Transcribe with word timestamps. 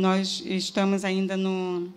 nós 0.00 0.42
estamos 0.46 1.04
ainda 1.04 1.36
no, 1.36 1.92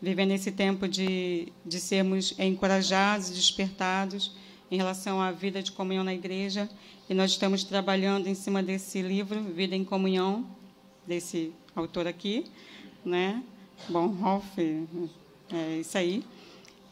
vivendo 0.00 0.30
esse 0.30 0.52
tempo 0.52 0.86
de, 0.86 1.52
de 1.66 1.80
sermos 1.80 2.34
encorajados, 2.38 3.30
despertados 3.30 4.32
em 4.70 4.76
relação 4.76 5.20
à 5.20 5.32
vida 5.32 5.60
de 5.60 5.72
comunhão 5.72 6.04
na 6.04 6.14
igreja. 6.14 6.70
E 7.10 7.14
nós 7.14 7.32
estamos 7.32 7.64
trabalhando 7.64 8.28
em 8.28 8.34
cima 8.34 8.62
desse 8.62 9.02
livro, 9.02 9.42
Vida 9.42 9.74
em 9.74 9.84
Comunhão, 9.84 10.46
desse 11.04 11.52
autor 11.74 12.06
aqui, 12.06 12.46
né? 13.04 13.42
Bonhoff, 13.88 14.46
é 15.52 15.80
isso 15.80 15.98
aí. 15.98 16.22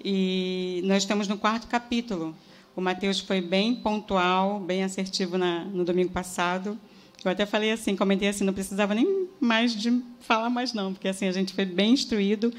E 0.04 0.82
nós 0.84 1.04
estamos 1.04 1.28
no 1.28 1.38
quarto 1.38 1.68
capítulo. 1.68 2.34
O 2.74 2.80
Mateus 2.80 3.20
foi 3.20 3.40
bem 3.40 3.76
pontual, 3.76 4.58
bem 4.58 4.82
assertivo 4.82 5.38
na, 5.38 5.64
no 5.64 5.84
domingo 5.84 6.10
passado. 6.10 6.76
Eu 7.24 7.30
até 7.30 7.44
falei 7.44 7.70
assim, 7.70 7.94
comentei 7.94 8.28
assim, 8.28 8.44
não 8.44 8.52
precisava 8.52 8.94
nem 8.94 9.28
mais 9.38 9.74
de 9.74 10.02
falar 10.20 10.48
mais 10.48 10.72
não, 10.72 10.92
porque 10.92 11.08
assim 11.08 11.26
a 11.26 11.32
gente 11.32 11.52
foi 11.52 11.64
bem 11.64 11.92
instruído, 11.92 12.52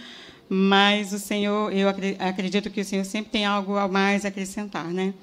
mas 0.48 1.14
o 1.14 1.20
Senhor, 1.20 1.74
eu 1.74 1.88
acredito 2.20 2.70
que 2.70 2.82
o 2.82 2.86
Senhor 2.86 3.06
sempre 3.06 3.32
tem 3.32 3.46
algo 3.46 3.76
a 3.76 3.88
mais 3.88 4.26
a 4.26 4.28
acrescentar, 4.28 4.86
né? 4.86 5.14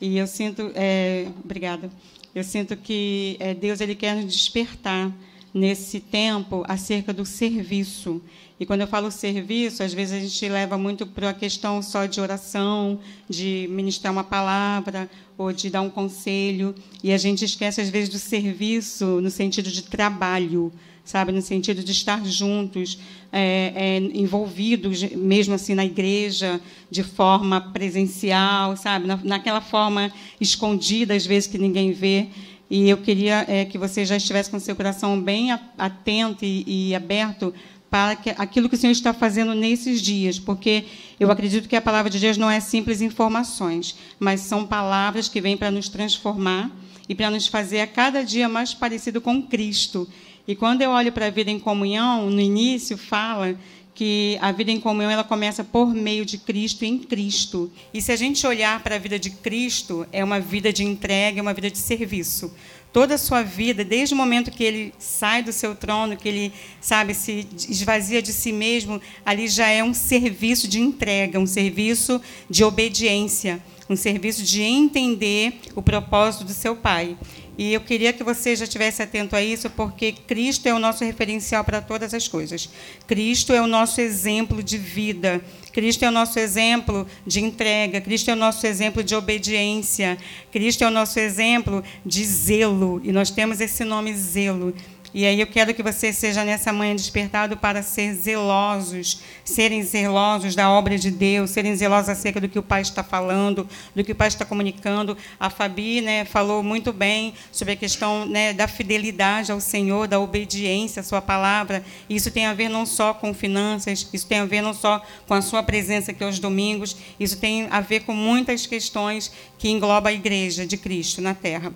E 0.00 0.18
eu 0.18 0.26
sinto, 0.26 0.70
é, 0.74 1.28
obrigada. 1.42 1.90
Eu 2.34 2.44
sinto 2.44 2.76
que 2.76 3.36
é, 3.40 3.54
Deus 3.54 3.80
ele 3.80 3.94
quer 3.94 4.16
nos 4.16 4.32
despertar 4.32 5.12
nesse 5.54 6.00
tempo 6.00 6.64
acerca 6.66 7.12
do 7.12 7.24
serviço. 7.24 8.20
E 8.58 8.66
quando 8.66 8.80
eu 8.80 8.88
falo 8.88 9.10
serviço, 9.10 9.84
às 9.84 9.94
vezes 9.94 10.14
a 10.14 10.20
gente 10.20 10.48
leva 10.48 10.76
muito 10.76 11.06
para 11.06 11.30
a 11.30 11.34
questão 11.34 11.80
só 11.80 12.06
de 12.06 12.20
oração, 12.20 12.98
de 13.28 13.68
ministrar 13.70 14.12
uma 14.12 14.24
palavra 14.24 15.08
ou 15.38 15.52
de 15.52 15.70
dar 15.70 15.80
um 15.80 15.90
conselho, 15.90 16.74
e 17.02 17.12
a 17.12 17.18
gente 17.18 17.44
esquece 17.44 17.80
às 17.80 17.88
vezes 17.88 18.08
do 18.08 18.18
serviço 18.18 19.20
no 19.20 19.30
sentido 19.30 19.70
de 19.70 19.82
trabalho, 19.82 20.72
sabe, 21.04 21.32
no 21.32 21.42
sentido 21.42 21.84
de 21.84 21.92
estar 21.92 22.24
juntos, 22.24 22.98
é, 23.32 23.72
é, 23.74 23.98
envolvidos 23.98 25.02
mesmo 25.02 25.54
assim 25.54 25.74
na 25.74 25.84
igreja 25.84 26.60
de 26.90 27.02
forma 27.02 27.60
presencial, 27.60 28.76
sabe, 28.76 29.06
na, 29.06 29.16
naquela 29.22 29.60
forma 29.60 30.12
escondida 30.40 31.14
às 31.14 31.26
vezes 31.26 31.48
que 31.48 31.58
ninguém 31.58 31.92
vê. 31.92 32.28
E 32.70 32.88
eu 32.88 32.96
queria 32.98 33.44
é, 33.48 33.64
que 33.64 33.76
você 33.76 34.04
já 34.04 34.16
estivesse 34.16 34.50
com 34.50 34.58
seu 34.58 34.74
coração 34.74 35.20
bem 35.20 35.52
atento 35.78 36.44
e, 36.44 36.64
e 36.66 36.94
aberto 36.94 37.52
para 37.90 38.16
que, 38.16 38.30
aquilo 38.30 38.68
que 38.68 38.74
o 38.74 38.78
Senhor 38.78 38.90
está 38.90 39.14
fazendo 39.14 39.54
nesses 39.54 40.02
dias, 40.02 40.38
porque 40.38 40.84
eu 41.20 41.30
acredito 41.30 41.68
que 41.68 41.76
a 41.76 41.80
palavra 41.80 42.10
de 42.10 42.18
Deus 42.18 42.36
não 42.36 42.50
é 42.50 42.58
simples 42.58 43.00
informações, 43.00 43.96
mas 44.18 44.40
são 44.40 44.66
palavras 44.66 45.28
que 45.28 45.40
vêm 45.40 45.56
para 45.56 45.70
nos 45.70 45.88
transformar 45.88 46.72
e 47.08 47.14
para 47.14 47.30
nos 47.30 47.46
fazer 47.46 47.80
a 47.80 47.86
cada 47.86 48.24
dia 48.24 48.48
mais 48.48 48.74
parecido 48.74 49.20
com 49.20 49.40
Cristo. 49.40 50.08
E 50.46 50.56
quando 50.56 50.82
eu 50.82 50.90
olho 50.90 51.12
para 51.12 51.26
a 51.26 51.30
vida 51.30 51.50
em 51.50 51.58
comunhão, 51.58 52.28
no 52.30 52.40
início 52.40 52.98
fala 52.98 53.56
que 53.94 54.36
a 54.40 54.50
vida 54.50 54.72
em 54.72 54.80
comunhão 54.80 55.10
ela 55.10 55.22
começa 55.22 55.62
por 55.62 55.94
meio 55.94 56.24
de 56.24 56.36
Cristo 56.36 56.84
em 56.84 56.98
Cristo. 56.98 57.70
E 57.92 58.02
se 58.02 58.10
a 58.10 58.16
gente 58.16 58.44
olhar 58.46 58.82
para 58.82 58.96
a 58.96 58.98
vida 58.98 59.18
de 59.18 59.30
Cristo, 59.30 60.06
é 60.10 60.24
uma 60.24 60.40
vida 60.40 60.72
de 60.72 60.82
entrega, 60.82 61.38
é 61.38 61.42
uma 61.42 61.54
vida 61.54 61.70
de 61.70 61.78
serviço. 61.78 62.52
Toda 62.92 63.14
a 63.14 63.18
sua 63.18 63.42
vida, 63.42 63.84
desde 63.84 64.14
o 64.14 64.16
momento 64.16 64.50
que 64.50 64.62
ele 64.62 64.94
sai 64.98 65.42
do 65.42 65.52
seu 65.52 65.74
trono, 65.74 66.16
que 66.16 66.28
ele, 66.28 66.52
sabe, 66.80 67.12
se 67.12 67.46
esvazia 67.68 68.22
de 68.22 68.32
si 68.32 68.52
mesmo, 68.52 69.00
ali 69.26 69.48
já 69.48 69.68
é 69.68 69.82
um 69.82 69.94
serviço 69.94 70.68
de 70.68 70.80
entrega, 70.80 71.38
um 71.38 71.46
serviço 71.46 72.20
de 72.48 72.62
obediência, 72.62 73.60
um 73.90 73.96
serviço 73.96 74.42
de 74.42 74.62
entender 74.62 75.60
o 75.74 75.82
propósito 75.82 76.44
do 76.44 76.52
seu 76.52 76.76
Pai. 76.76 77.16
E 77.56 77.72
eu 77.72 77.80
queria 77.80 78.12
que 78.12 78.24
você 78.24 78.56
já 78.56 78.64
estivesse 78.64 79.02
atento 79.02 79.36
a 79.36 79.42
isso, 79.42 79.70
porque 79.70 80.12
Cristo 80.12 80.66
é 80.66 80.74
o 80.74 80.78
nosso 80.78 81.04
referencial 81.04 81.62
para 81.64 81.80
todas 81.80 82.12
as 82.12 82.26
coisas. 82.26 82.68
Cristo 83.06 83.52
é 83.52 83.62
o 83.62 83.66
nosso 83.66 84.00
exemplo 84.00 84.62
de 84.62 84.76
vida. 84.76 85.40
Cristo 85.72 86.04
é 86.04 86.08
o 86.08 86.12
nosso 86.12 86.38
exemplo 86.38 87.06
de 87.26 87.40
entrega. 87.40 88.00
Cristo 88.00 88.30
é 88.30 88.32
o 88.32 88.36
nosso 88.36 88.66
exemplo 88.66 89.04
de 89.04 89.14
obediência. 89.14 90.18
Cristo 90.50 90.82
é 90.82 90.88
o 90.88 90.90
nosso 90.90 91.18
exemplo 91.20 91.82
de 92.04 92.24
zelo. 92.24 93.00
E 93.04 93.12
nós 93.12 93.30
temos 93.30 93.60
esse 93.60 93.84
nome 93.84 94.14
zelo. 94.14 94.74
E 95.14 95.24
aí 95.24 95.40
eu 95.40 95.46
quero 95.46 95.72
que 95.72 95.80
você 95.80 96.12
seja 96.12 96.44
nessa 96.44 96.72
manhã 96.72 96.96
despertado 96.96 97.56
para 97.56 97.84
ser 97.84 98.12
zelosos, 98.14 99.20
serem 99.44 99.80
zelosos 99.80 100.56
da 100.56 100.68
obra 100.68 100.98
de 100.98 101.08
Deus, 101.08 101.50
serem 101.50 101.76
zelosos 101.76 102.08
acerca 102.08 102.40
do 102.40 102.48
que 102.48 102.58
o 102.58 102.62
Pai 102.64 102.82
está 102.82 103.04
falando, 103.04 103.68
do 103.94 104.02
que 104.02 104.10
o 104.10 104.14
Pai 104.16 104.26
está 104.26 104.44
comunicando. 104.44 105.16
A 105.38 105.48
Fabi 105.48 106.00
né, 106.00 106.24
falou 106.24 106.64
muito 106.64 106.92
bem 106.92 107.32
sobre 107.52 107.74
a 107.74 107.76
questão 107.76 108.26
né, 108.26 108.52
da 108.52 108.66
fidelidade 108.66 109.52
ao 109.52 109.60
Senhor, 109.60 110.08
da 110.08 110.18
obediência 110.18 110.98
à 110.98 111.04
Sua 111.04 111.22
palavra. 111.22 111.84
Isso 112.10 112.32
tem 112.32 112.46
a 112.46 112.52
ver 112.52 112.68
não 112.68 112.84
só 112.84 113.14
com 113.14 113.32
finanças, 113.32 114.08
isso 114.12 114.26
tem 114.26 114.38
a 114.38 114.44
ver 114.44 114.62
não 114.62 114.74
só 114.74 115.00
com 115.28 115.34
a 115.34 115.40
Sua 115.40 115.62
presença 115.62 116.10
aqui 116.10 116.24
aos 116.24 116.40
domingos, 116.40 116.96
isso 117.20 117.36
tem 117.38 117.68
a 117.70 117.80
ver 117.80 118.00
com 118.00 118.12
muitas 118.12 118.66
questões 118.66 119.30
que 119.60 119.68
engloba 119.68 120.08
a 120.08 120.12
igreja 120.12 120.66
de 120.66 120.76
Cristo 120.76 121.22
na 121.22 121.34
terra. 121.34 121.72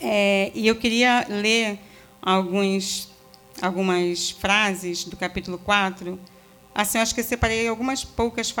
É, 0.00 0.50
e 0.54 0.66
eu 0.66 0.76
queria 0.76 1.26
ler 1.28 1.78
alguns, 2.24 3.08
algumas 3.60 4.30
frases 4.30 5.04
do 5.04 5.16
capítulo 5.16 5.58
4. 5.58 6.18
Assim, 6.74 6.98
acho 6.98 7.14
que 7.14 7.22
separei 7.22 7.68
algumas 7.68 8.02
poucas 8.04 8.52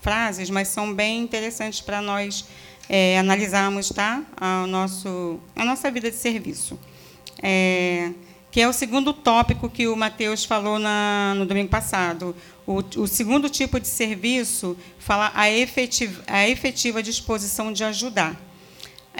frases, 0.00 0.48
mas 0.48 0.68
são 0.68 0.92
bem 0.92 1.20
interessantes 1.22 1.80
para 1.80 2.00
nós 2.00 2.46
é, 2.88 3.18
analisarmos 3.18 3.90
tá? 3.90 4.22
a, 4.36 4.66
nosso, 4.66 5.38
a 5.54 5.64
nossa 5.64 5.90
vida 5.90 6.10
de 6.10 6.16
serviço. 6.16 6.78
É, 7.42 8.10
que 8.50 8.60
é 8.60 8.68
o 8.68 8.72
segundo 8.72 9.12
tópico 9.12 9.68
que 9.68 9.86
o 9.86 9.96
Mateus 9.96 10.44
falou 10.44 10.78
na, 10.78 11.34
no 11.36 11.46
domingo 11.46 11.70
passado. 11.70 12.34
O, 12.66 12.82
o, 13.00 13.06
segundo 13.06 13.48
tipo 13.48 13.80
de 13.80 13.88
serviço 13.88 14.76
fala 14.98 15.32
a 15.34 15.50
efetiva, 15.50 16.22
a 16.26 16.46
efetiva 16.48 17.02
disposição 17.02 17.72
de 17.72 17.82
ajudar. 17.82 18.38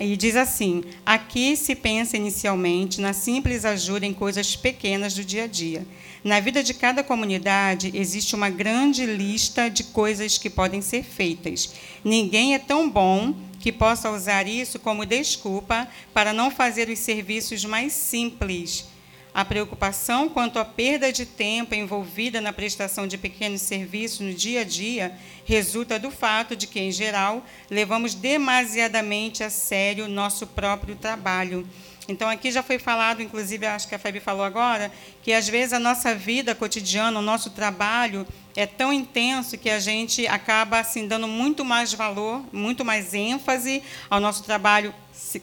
E 0.01 0.17
diz 0.17 0.37
assim: 0.37 0.83
aqui 1.05 1.57
se 1.57 1.75
pensa 1.75 2.17
inicialmente 2.17 3.01
na 3.01 3.13
simples 3.13 3.65
ajuda 3.65 4.07
em 4.07 4.15
coisas 4.15 4.57
pequenas 4.57 5.15
do 5.15 5.25
dia 5.25 5.45
a 5.45 5.47
dia. 5.47 5.87
Na 6.25 6.41
vida 6.41 6.63
de 6.63 6.73
cada 6.73 7.03
comunidade 7.03 7.91
existe 7.95 8.35
uma 8.35 8.49
grande 8.49 9.05
lista 9.05 9.69
de 9.69 9.85
coisas 9.85 10.39
que 10.39 10.49
podem 10.49 10.81
ser 10.81 11.03
feitas. 11.03 11.75
Ninguém 12.05 12.55
é 12.55 12.59
tão 12.59 12.89
bom 12.89 13.35
que 13.59 13.71
possa 13.71 14.11
usar 14.11 14.47
isso 14.49 14.79
como 14.79 15.07
desculpa 15.07 15.87
para 16.15 16.33
não 16.33 16.51
fazer 16.51 16.89
os 16.89 16.99
serviços 16.99 17.65
mais 17.65 17.93
simples 17.93 18.92
a 19.35 19.45
preocupação 19.45 20.29
quanto 20.29 20.59
à 20.59 20.65
perda 20.65 21.11
de 21.11 21.25
tempo 21.25 21.75
envolvida 21.75 22.41
na 22.41 22.53
prestação 22.53 23.07
de 23.07 23.17
pequenos 23.17 23.63
serviços 23.63 24.21
no 24.21 24.35
dia 24.35 24.61
a 24.61 24.65
dia 24.65 25.17
resulta 25.45 25.99
do 25.99 26.11
fato 26.11 26.55
de 26.55 26.67
que, 26.67 26.79
em 26.79 26.93
geral, 26.93 27.45
levamos 27.71 28.15
demasiadamente 28.15 29.43
a 29.43 29.49
sério 29.49 30.07
nosso 30.07 30.47
próprio 30.47 30.97
trabalho. 30.97 31.67
Então, 32.09 32.29
aqui 32.29 32.51
já 32.51 32.63
foi 32.63 32.79
falado, 32.79 33.23
inclusive, 33.23 33.65
acho 33.65 33.89
que 33.89 33.95
a 33.95 33.99
Fabi 33.99 34.19
falou 34.19 34.45
agora, 34.45 34.91
que 35.23 35.33
às 35.33 35.49
vezes 35.49 35.73
a 35.73 35.79
nossa 35.79 36.15
vida 36.15 36.55
cotidiana, 36.55 37.19
o 37.19 37.23
nosso 37.23 37.51
trabalho 37.51 38.27
é 38.57 38.67
tão 38.67 38.93
intenso 38.93 39.57
que 39.57 39.71
a 39.71 39.79
gente 39.79 40.27
acaba 40.27 40.81
assim, 40.81 41.07
dando 41.07 41.29
muito 41.29 41.65
mais 41.65 41.93
valor, 41.93 42.43
muito 42.53 42.85
mais 42.85 43.15
ênfase 43.15 43.83
ao 44.11 44.21
nosso 44.21 44.43
trabalho 44.43 44.93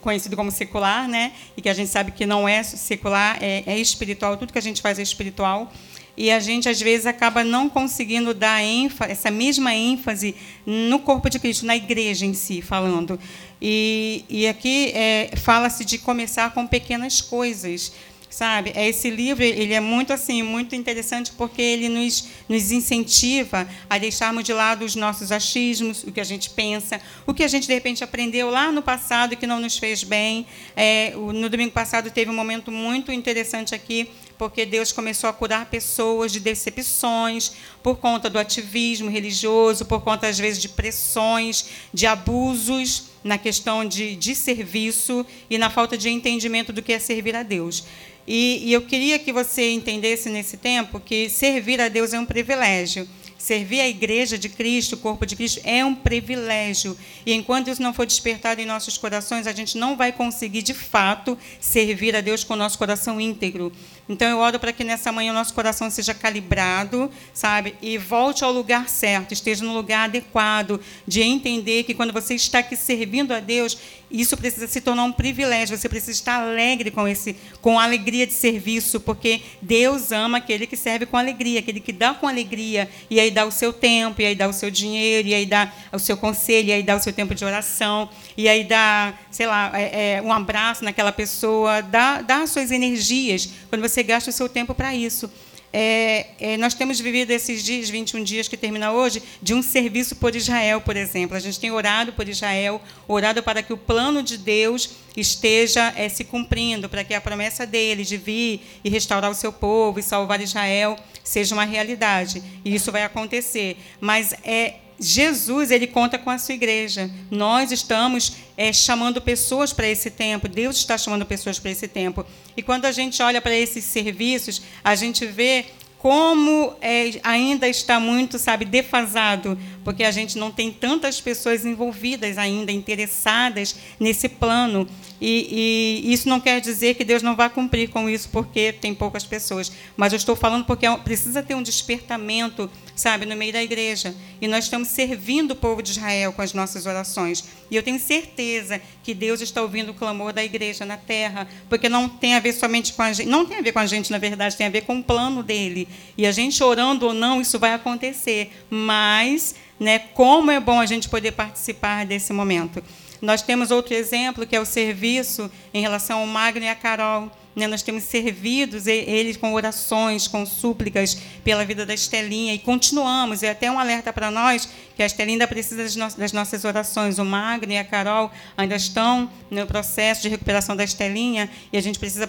conhecido 0.01 0.35
como 0.35 0.51
secular, 0.51 1.07
né? 1.07 1.31
E 1.55 1.61
que 1.61 1.69
a 1.69 1.73
gente 1.73 1.89
sabe 1.89 2.11
que 2.11 2.25
não 2.25 2.47
é 2.47 2.61
secular, 2.61 3.37
é, 3.41 3.63
é 3.65 3.77
espiritual. 3.79 4.37
Tudo 4.37 4.53
que 4.53 4.59
a 4.59 4.61
gente 4.61 4.81
faz 4.81 4.99
é 4.99 5.01
espiritual 5.01 5.71
e 6.19 6.29
a 6.31 6.39
gente 6.41 6.67
às 6.67 6.81
vezes 6.81 7.05
acaba 7.05 7.45
não 7.45 7.69
conseguindo 7.69 8.33
dar 8.33 8.61
ênfase, 8.61 9.09
essa 9.09 9.31
mesma 9.31 9.73
ênfase 9.73 10.35
no 10.65 10.99
corpo 10.99 11.29
de 11.29 11.39
Cristo, 11.39 11.65
na 11.65 11.77
igreja 11.77 12.25
em 12.25 12.33
si, 12.33 12.61
falando. 12.61 13.17
E, 13.61 14.23
e 14.29 14.47
aqui 14.47 14.91
é, 14.93 15.31
fala-se 15.35 15.83
de 15.83 15.97
começar 15.97 16.53
com 16.53 16.65
pequenas 16.65 17.21
coisas 17.21 17.91
sabe? 18.29 18.71
É 18.75 18.87
esse 18.87 19.09
livro 19.09 19.43
ele 19.43 19.73
é 19.73 19.79
muito 19.79 20.13
assim, 20.13 20.43
muito 20.43 20.75
interessante 20.75 21.31
porque 21.33 21.61
ele 21.61 21.89
nos, 21.89 22.27
nos 22.47 22.71
incentiva 22.71 23.67
a 23.89 23.97
deixarmos 23.97 24.44
de 24.44 24.53
lado 24.53 24.85
os 24.85 24.95
nossos 24.95 25.31
achismos, 25.31 26.03
o 26.03 26.11
que 26.11 26.21
a 26.21 26.23
gente 26.23 26.50
pensa, 26.51 27.01
o 27.25 27.33
que 27.33 27.44
a 27.44 27.47
gente 27.47 27.67
de 27.67 27.73
repente 27.73 28.03
aprendeu 28.03 28.50
lá 28.50 28.71
no 28.71 28.81
passado 28.81 29.35
que 29.35 29.47
não 29.47 29.59
nos 29.59 29.77
fez 29.77 30.03
bem. 30.03 30.45
É, 30.75 31.12
no 31.15 31.50
domingo 31.50 31.71
passado 31.71 32.12
teve 32.12 32.29
um 32.29 32.35
momento 32.35 32.71
muito 32.71 33.12
interessante 33.12 33.73
aqui 33.73 34.09
porque 34.39 34.65
Deus 34.65 34.94
começou 34.94 35.30
a 35.30 35.33
curar 35.33 35.65
pessoas 35.65 36.31
de 36.31 36.39
decepções 36.39 37.51
por 37.83 37.97
conta 37.97 38.30
do 38.30 38.39
ativismo 38.39 39.09
religioso, 39.09 39.83
por 39.83 40.01
conta 40.01 40.30
às 40.30 40.39
vezes 40.39 40.62
de 40.62 40.69
pressões, 40.69 41.65
de 41.94 42.07
abusos 42.07 43.09
na 43.21 43.38
questão 43.38 43.83
de, 43.83 44.15
de 44.15 44.33
serviço 44.33 45.25
e 45.50 45.57
na 45.57 45.69
falta 45.69 45.97
de 45.97 46.09
entendimento 46.09 46.71
do 46.71 46.81
que 46.81 46.94
é 46.94 47.00
servir 47.00 47.36
a 47.36 47.44
Deus. 47.44 47.83
E, 48.25 48.62
e 48.63 48.71
eu 48.71 48.81
queria 48.81 49.19
que 49.19 49.33
você 49.33 49.71
entendesse 49.71 50.30
nesse 50.30 50.56
tempo 50.56 51.01
que 51.01 51.30
servir 51.30 51.81
a 51.81 51.89
Deus 51.89 52.13
é 52.13 52.19
um 52.19 52.25
privilégio. 52.25 53.06
Servir 53.38 53.80
a 53.80 53.88
igreja 53.88 54.38
de 54.38 54.50
Cristo, 54.50 54.95
o 54.95 54.97
corpo 54.97 55.25
de 55.25 55.36
Cristo, 55.36 55.62
é 55.63 55.83
um 55.83 55.95
privilégio. 55.95 56.97
E 57.25 57.33
enquanto 57.33 57.69
isso 57.69 57.81
não 57.81 57.94
for 57.94 58.06
despertado 58.06 58.59
em 58.59 58.65
nossos 58.65 58.97
corações, 58.97 59.47
a 59.47 59.53
gente 59.53 59.77
não 59.77 59.95
vai 59.95 60.12
conseguir, 60.12 60.62
de 60.62 60.74
fato, 60.74 61.38
servir 61.59 62.15
a 62.18 62.21
Deus 62.21 62.44
com 62.44 62.53
o 62.53 62.57
nosso 62.57 62.77
coração 62.77 63.19
íntegro. 63.19 63.71
Então 64.09 64.27
eu 64.27 64.39
oro 64.39 64.59
para 64.59 64.73
que 64.73 64.83
nessa 64.83 65.11
manhã 65.11 65.31
o 65.31 65.35
nosso 65.35 65.53
coração 65.53 65.88
seja 65.91 66.15
calibrado, 66.15 67.11
sabe? 67.31 67.75
E 67.79 67.95
volte 67.95 68.44
ao 68.44 68.51
lugar 68.51 68.89
certo, 68.89 69.33
esteja 69.33 69.63
no 69.63 69.71
lugar 69.71 70.06
adequado, 70.06 70.81
de 71.07 71.21
entender 71.21 71.83
que 71.83 71.94
quando 71.94 72.11
você 72.11 72.33
está 72.33 72.57
aqui 72.57 72.75
servindo 72.75 73.31
a 73.31 73.39
Deus, 73.39 73.77
isso 74.09 74.35
precisa 74.35 74.67
se 74.67 74.81
tornar 74.81 75.03
um 75.03 75.11
privilégio. 75.11 75.77
Você 75.77 75.88
precisa 75.88 76.11
estar 76.11 76.41
alegre 76.41 76.89
com 76.89 77.07
esse, 77.07 77.35
com 77.61 77.79
a 77.79 77.83
alegria 77.83 78.25
de 78.25 78.33
serviço, 78.33 79.00
porque 79.00 79.41
Deus 79.61 80.12
ama 80.12 80.39
aquele 80.39 80.65
que 80.65 80.75
serve 80.75 81.05
com 81.05 81.15
alegria, 81.15 81.59
aquele 81.59 81.79
que 81.79 81.94
dá 81.94 82.13
com 82.13 82.27
alegria 82.27 82.89
e 83.09 83.19
aí 83.19 83.29
dá 83.29 83.45
o 83.45 83.51
seu 83.51 83.71
tempo, 83.71 84.21
e 84.21 84.25
aí 84.25 84.35
dá 84.35 84.47
o 84.47 84.53
seu 84.53 84.71
dinheiro, 84.71 85.27
e 85.27 85.35
aí 85.35 85.45
dá 85.45 85.71
o 85.91 86.00
seu 86.00 86.17
conselho, 86.17 86.69
e 86.69 86.73
aí 86.73 86.81
dá 86.81 86.95
o 86.95 87.00
seu 87.00 87.13
tempo 87.13 87.35
de 87.35 87.45
oração, 87.45 88.09
e 88.35 88.50
aí 88.50 88.63
dá, 88.63 89.13
sei 89.29 89.45
lá, 89.45 89.71
é, 89.75 90.15
é, 90.15 90.21
um 90.21 90.33
abraço 90.33 90.83
naquela 90.83 91.12
pessoa, 91.12 91.81
dá, 91.81 92.21
dá 92.21 92.41
as 92.41 92.50
suas 92.50 92.71
energias 92.71 93.50
quando 93.69 93.81
você 93.81 93.99
gasta 94.04 94.30
o 94.30 94.34
seu 94.34 94.50
tempo 94.50 94.74
para 94.74 94.94
isso. 94.96 95.30
É, 95.72 96.28
é, 96.40 96.57
nós 96.57 96.74
temos 96.74 97.00
vivido 97.00 97.30
esses 97.30 97.63
dias, 97.63 97.90
21 97.90 98.24
dias 98.24 98.48
que 98.48 98.57
termina 98.57 98.92
hoje, 98.92 99.22
de 99.42 99.54
um 99.54 99.62
serviço 99.62 100.16
por 100.16 100.36
Israel, 100.36 100.81
por 100.81 100.96
exemplo. 100.96 101.38
A 101.38 101.40
gente 101.40 101.60
tem 101.60 101.72
orado 101.72 102.13
por 102.13 102.28
Israel, 102.28 102.81
orado 103.07 103.44
para 103.44 103.62
que 103.62 103.72
o 103.72 103.78
plano 103.78 104.24
de 104.24 104.38
Deus 104.38 104.90
esteja 105.16 105.94
é, 105.96 106.10
se 106.10 106.24
cumprindo, 106.24 106.90
para 106.90 107.04
que 107.04 107.13
a 107.13 107.22
promessa 107.22 107.66
dele 107.68 108.04
de 108.04 108.18
vir 108.18 108.62
e 108.84 108.90
restaurar 108.90 109.30
o 109.30 109.36
seu 109.36 109.54
povo 109.54 110.00
e 110.00 110.04
salvar 110.04 110.42
Israel 110.42 110.98
seja 111.24 111.54
uma 111.54 111.66
realidade. 111.66 112.42
E 112.66 112.74
isso 112.74 112.92
vai 112.92 113.04
acontecer. 113.04 113.78
Mas 114.01 114.34
é 114.44 114.75
Jesus 115.00 115.72
ele 115.72 115.88
conta 115.88 116.18
com 116.18 116.30
a 116.30 116.38
sua 116.38 116.56
igreja. 116.56 117.10
Nós 117.31 117.72
estamos 117.72 118.34
é, 118.57 118.74
chamando 118.74 119.22
pessoas 119.22 119.72
para 119.72 119.88
esse 119.88 120.10
tempo. 120.10 120.48
Deus 120.48 120.75
está 120.75 120.98
chamando 120.98 121.25
pessoas 121.25 121.57
para 121.57 121.72
esse 121.72 121.88
tempo. 121.88 122.25
E 122.57 122.62
quando 122.62 122.86
a 122.86 122.92
gente 122.92 123.22
olha 123.22 123.42
para 123.42 123.56
esses 123.56 123.86
serviços, 123.86 124.62
a 124.84 124.96
gente 124.96 125.25
vê 125.25 125.66
como 126.00 126.74
é, 126.80 127.12
ainda 127.24 127.68
está 127.68 128.00
muito, 128.00 128.40
sabe, 128.40 128.63
defasado, 128.63 129.60
porque 129.84 130.06
a 130.06 130.12
gente 130.12 130.38
não 130.38 130.50
tem 130.50 130.72
tantas 130.72 131.19
pessoas 131.19 131.66
envolvidas 131.66 132.38
ainda, 132.38 132.72
interessadas 132.72 133.75
nesse 134.00 134.30
plano. 134.30 134.88
E, 135.19 136.01
e, 136.06 136.13
isso 136.13 136.30
não 136.30 136.40
quer 136.40 136.62
dizer 136.62 136.96
que 136.96 137.04
Deus 137.04 137.22
não 137.22 137.36
vai 137.36 137.50
cumprir 137.50 137.90
com 137.90 138.10
isso, 138.10 138.30
porque 138.30 138.72
tem 138.72 138.96
poucas 138.96 139.25
pessoas. 139.25 139.74
Mas 139.98 140.13
eu 140.13 140.18
estou 140.18 140.38
falando 140.38 140.63
porque 140.63 140.86
é 140.86 140.98
precisa 140.98 141.44
ter 141.44 141.54
um 141.54 141.62
despertamento, 141.62 142.72
sabe, 143.00 143.25
no 143.25 143.36
meio 143.36 143.54
da 143.54 143.63
igreja. 143.63 144.13
E 144.42 144.48
nós 144.48 144.66
estamos 144.66 144.90
servindo 144.90 145.51
o 145.51 145.56
povo 145.56 145.81
de 145.81 145.92
Israel 145.92 146.34
com 146.34 146.42
as 146.42 146.54
nossas 146.54 146.86
orações. 146.86 147.44
E 147.72 147.75
eu 147.75 147.84
tenho 147.84 148.00
certeza 148.00 148.81
que 149.04 149.13
Deus 149.13 149.42
está 149.42 149.62
ouvindo 149.62 149.92
o 149.92 149.94
clamor 149.94 150.34
da 150.34 150.44
igreja 150.44 150.86
na 150.86 150.98
terra, 150.98 151.48
porque 151.69 151.88
não 151.88 152.10
tem 152.10 152.36
a 152.36 152.40
ver 152.40 152.54
somente 152.54 152.94
com 152.94 153.01
a 153.01 153.13
gente, 153.13 153.28
não 153.28 153.46
tem 153.46 153.57
a 153.57 153.62
ver 153.62 153.72
com 153.72 153.80
a 153.80 153.86
gente, 153.86 154.12
na 154.12 154.18
verdade, 154.18 154.56
tem 154.56 154.68
a 154.68 154.69
ver 154.69 154.81
com 154.81 155.00
o 155.00 155.04
plano 155.04 155.42
dele. 155.42 155.88
E 156.18 156.25
a 156.25 156.31
gente 156.31 156.63
orando 156.63 157.07
ou 157.07 157.13
não, 157.13 157.42
isso 157.42 157.57
vai 157.57 157.74
acontecer. 157.74 158.51
Mas, 158.69 159.56
né, 159.80 160.00
como 160.00 160.51
é 160.51 160.60
bom 160.60 160.80
a 160.80 160.86
gente 160.86 161.07
poder 161.10 161.31
participar 161.31 162.06
desse 162.06 162.34
momento. 162.34 162.84
Nós 163.22 163.42
temos 163.42 163.69
outro 163.72 163.94
exemplo, 163.94 164.48
que 164.48 164.56
é 164.56 164.60
o 164.60 164.66
serviço 164.66 165.51
em 165.74 165.81
relação 165.81 166.19
ao 166.19 166.28
Magno 166.28 166.63
e 166.63 166.69
a 166.69 166.75
Carol. 166.75 167.30
Né? 167.59 167.67
Nós 167.67 167.81
temos 167.81 168.03
servido 168.03 168.77
eles 168.88 169.38
com 169.38 169.53
orações, 169.53 170.27
com 170.27 170.45
súplicas 170.45 171.15
pela 171.44 171.65
vida 171.65 171.85
da 171.85 171.94
Estelinha 171.94 172.53
e 172.53 172.59
continuamos. 172.59 173.44
É 173.44 173.51
até 173.51 173.69
um 173.69 173.77
alerta 173.77 174.11
para 174.11 174.31
nós 174.31 174.67
que 174.95 175.03
a 175.03 175.06
Estelinha 175.06 175.35
ainda 175.35 175.47
precisa 175.47 175.83
das 176.17 176.31
nossas 176.33 176.65
orações. 176.65 177.19
O 177.19 177.25
Magno 177.25 177.71
e 177.71 177.77
a 177.77 177.83
Carol 177.83 178.31
ainda 178.57 178.75
estão 178.75 179.29
no 179.51 179.67
processo 179.67 180.23
de 180.23 180.29
recuperação 180.29 180.75
da 180.75 180.83
Estelinha 180.83 181.50
e 181.71 181.77
a 181.77 181.81
gente 181.81 182.00
precisa 182.00 182.27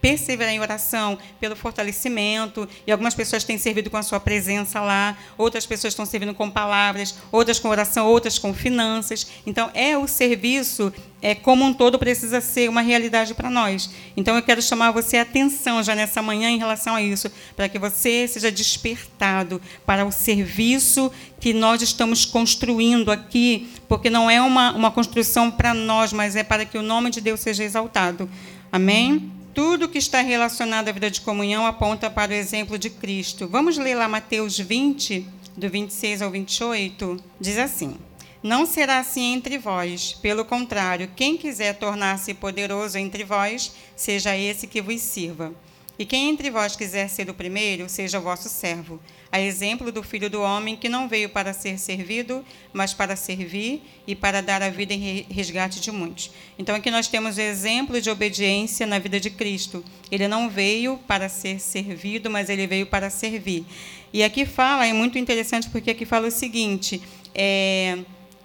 perseverar 0.00 0.52
em 0.52 0.60
oração 0.60 1.18
pelo 1.38 1.54
fortalecimento, 1.54 2.68
e 2.86 2.92
algumas 2.92 3.14
pessoas 3.14 3.44
têm 3.44 3.58
servido 3.58 3.90
com 3.90 3.96
a 3.96 4.02
sua 4.02 4.18
presença 4.18 4.80
lá, 4.80 5.16
outras 5.36 5.66
pessoas 5.66 5.92
estão 5.92 6.06
servindo 6.06 6.34
com 6.34 6.50
palavras, 6.50 7.14
outras 7.30 7.58
com 7.58 7.68
oração, 7.68 8.06
outras 8.06 8.38
com 8.38 8.54
finanças. 8.54 9.26
Então, 9.46 9.70
é 9.74 9.96
o 9.96 10.08
serviço 10.08 10.92
é, 11.22 11.34
como 11.34 11.64
um 11.64 11.74
todo 11.74 11.98
precisa 11.98 12.40
ser 12.40 12.68
uma 12.68 12.80
realidade 12.80 13.34
para 13.34 13.50
nós. 13.50 13.90
Então, 14.16 14.36
eu 14.36 14.42
quero 14.42 14.62
chamar 14.62 14.90
você 14.90 15.18
a 15.18 15.22
atenção 15.22 15.82
já 15.82 15.94
nessa 15.94 16.22
manhã 16.22 16.48
em 16.48 16.58
relação 16.58 16.94
a 16.94 17.02
isso, 17.02 17.30
para 17.54 17.68
que 17.68 17.78
você 17.78 18.26
seja 18.26 18.50
despertado 18.50 19.60
para 19.84 20.04
o 20.04 20.12
serviço 20.12 21.12
que 21.38 21.52
nós 21.52 21.82
estamos 21.82 22.24
construindo 22.24 23.10
aqui, 23.10 23.70
porque 23.88 24.08
não 24.08 24.30
é 24.30 24.40
uma, 24.40 24.72
uma 24.72 24.90
construção 24.90 25.50
para 25.50 25.74
nós, 25.74 26.12
mas 26.12 26.36
é 26.36 26.42
para 26.42 26.64
que 26.64 26.78
o 26.78 26.82
nome 26.82 27.10
de 27.10 27.20
Deus 27.20 27.40
seja 27.40 27.64
exaltado. 27.64 28.28
Amém? 28.72 29.39
Tudo 29.52 29.88
que 29.88 29.98
está 29.98 30.20
relacionado 30.20 30.88
à 30.88 30.92
vida 30.92 31.10
de 31.10 31.20
comunhão 31.20 31.66
aponta 31.66 32.08
para 32.08 32.30
o 32.30 32.34
exemplo 32.34 32.78
de 32.78 32.88
Cristo. 32.88 33.48
Vamos 33.48 33.76
ler 33.76 33.96
lá 33.96 34.06
Mateus 34.06 34.56
20, 34.56 35.26
do 35.56 35.68
26 35.68 36.22
ao 36.22 36.30
28. 36.30 37.16
Diz 37.40 37.58
assim: 37.58 37.96
Não 38.42 38.64
será 38.64 39.00
assim 39.00 39.34
entre 39.34 39.58
vós. 39.58 40.12
Pelo 40.22 40.44
contrário, 40.44 41.10
quem 41.16 41.36
quiser 41.36 41.74
tornar-se 41.74 42.32
poderoso 42.32 42.96
entre 42.96 43.24
vós, 43.24 43.72
seja 43.96 44.36
esse 44.36 44.68
que 44.68 44.80
vos 44.80 45.00
sirva. 45.00 45.52
E 46.00 46.06
quem 46.06 46.30
entre 46.30 46.50
vós 46.50 46.74
quiser 46.74 47.10
ser 47.10 47.28
o 47.28 47.34
primeiro, 47.34 47.86
seja 47.86 48.18
o 48.18 48.22
vosso 48.22 48.48
servo 48.48 48.98
a 49.30 49.38
exemplo 49.38 49.92
do 49.92 50.02
Filho 50.02 50.30
do 50.30 50.40
Homem, 50.40 50.74
que 50.74 50.88
não 50.88 51.06
veio 51.06 51.28
para 51.28 51.52
ser 51.52 51.78
servido, 51.78 52.42
mas 52.72 52.94
para 52.94 53.14
servir 53.14 53.82
e 54.06 54.16
para 54.16 54.40
dar 54.40 54.62
a 54.62 54.70
vida 54.70 54.94
em 54.94 55.26
resgate 55.30 55.78
de 55.78 55.92
muitos. 55.92 56.30
Então, 56.58 56.74
aqui 56.74 56.90
nós 56.90 57.06
temos 57.06 57.36
o 57.36 57.40
exemplo 57.42 58.00
de 58.00 58.08
obediência 58.08 58.86
na 58.86 58.98
vida 58.98 59.20
de 59.20 59.28
Cristo. 59.28 59.84
Ele 60.10 60.26
não 60.26 60.48
veio 60.48 60.98
para 61.06 61.28
ser 61.28 61.60
servido, 61.60 62.30
mas 62.30 62.48
ele 62.48 62.66
veio 62.66 62.86
para 62.86 63.10
servir. 63.10 63.66
E 64.10 64.24
aqui 64.24 64.46
fala, 64.46 64.86
é 64.86 64.94
muito 64.94 65.18
interessante, 65.18 65.68
porque 65.68 65.90
aqui 65.90 66.06
fala 66.06 66.28
o 66.28 66.32
seguinte: 66.32 67.00
é, 67.34 67.98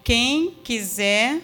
quem 0.03 0.55
quiser, 0.61 1.39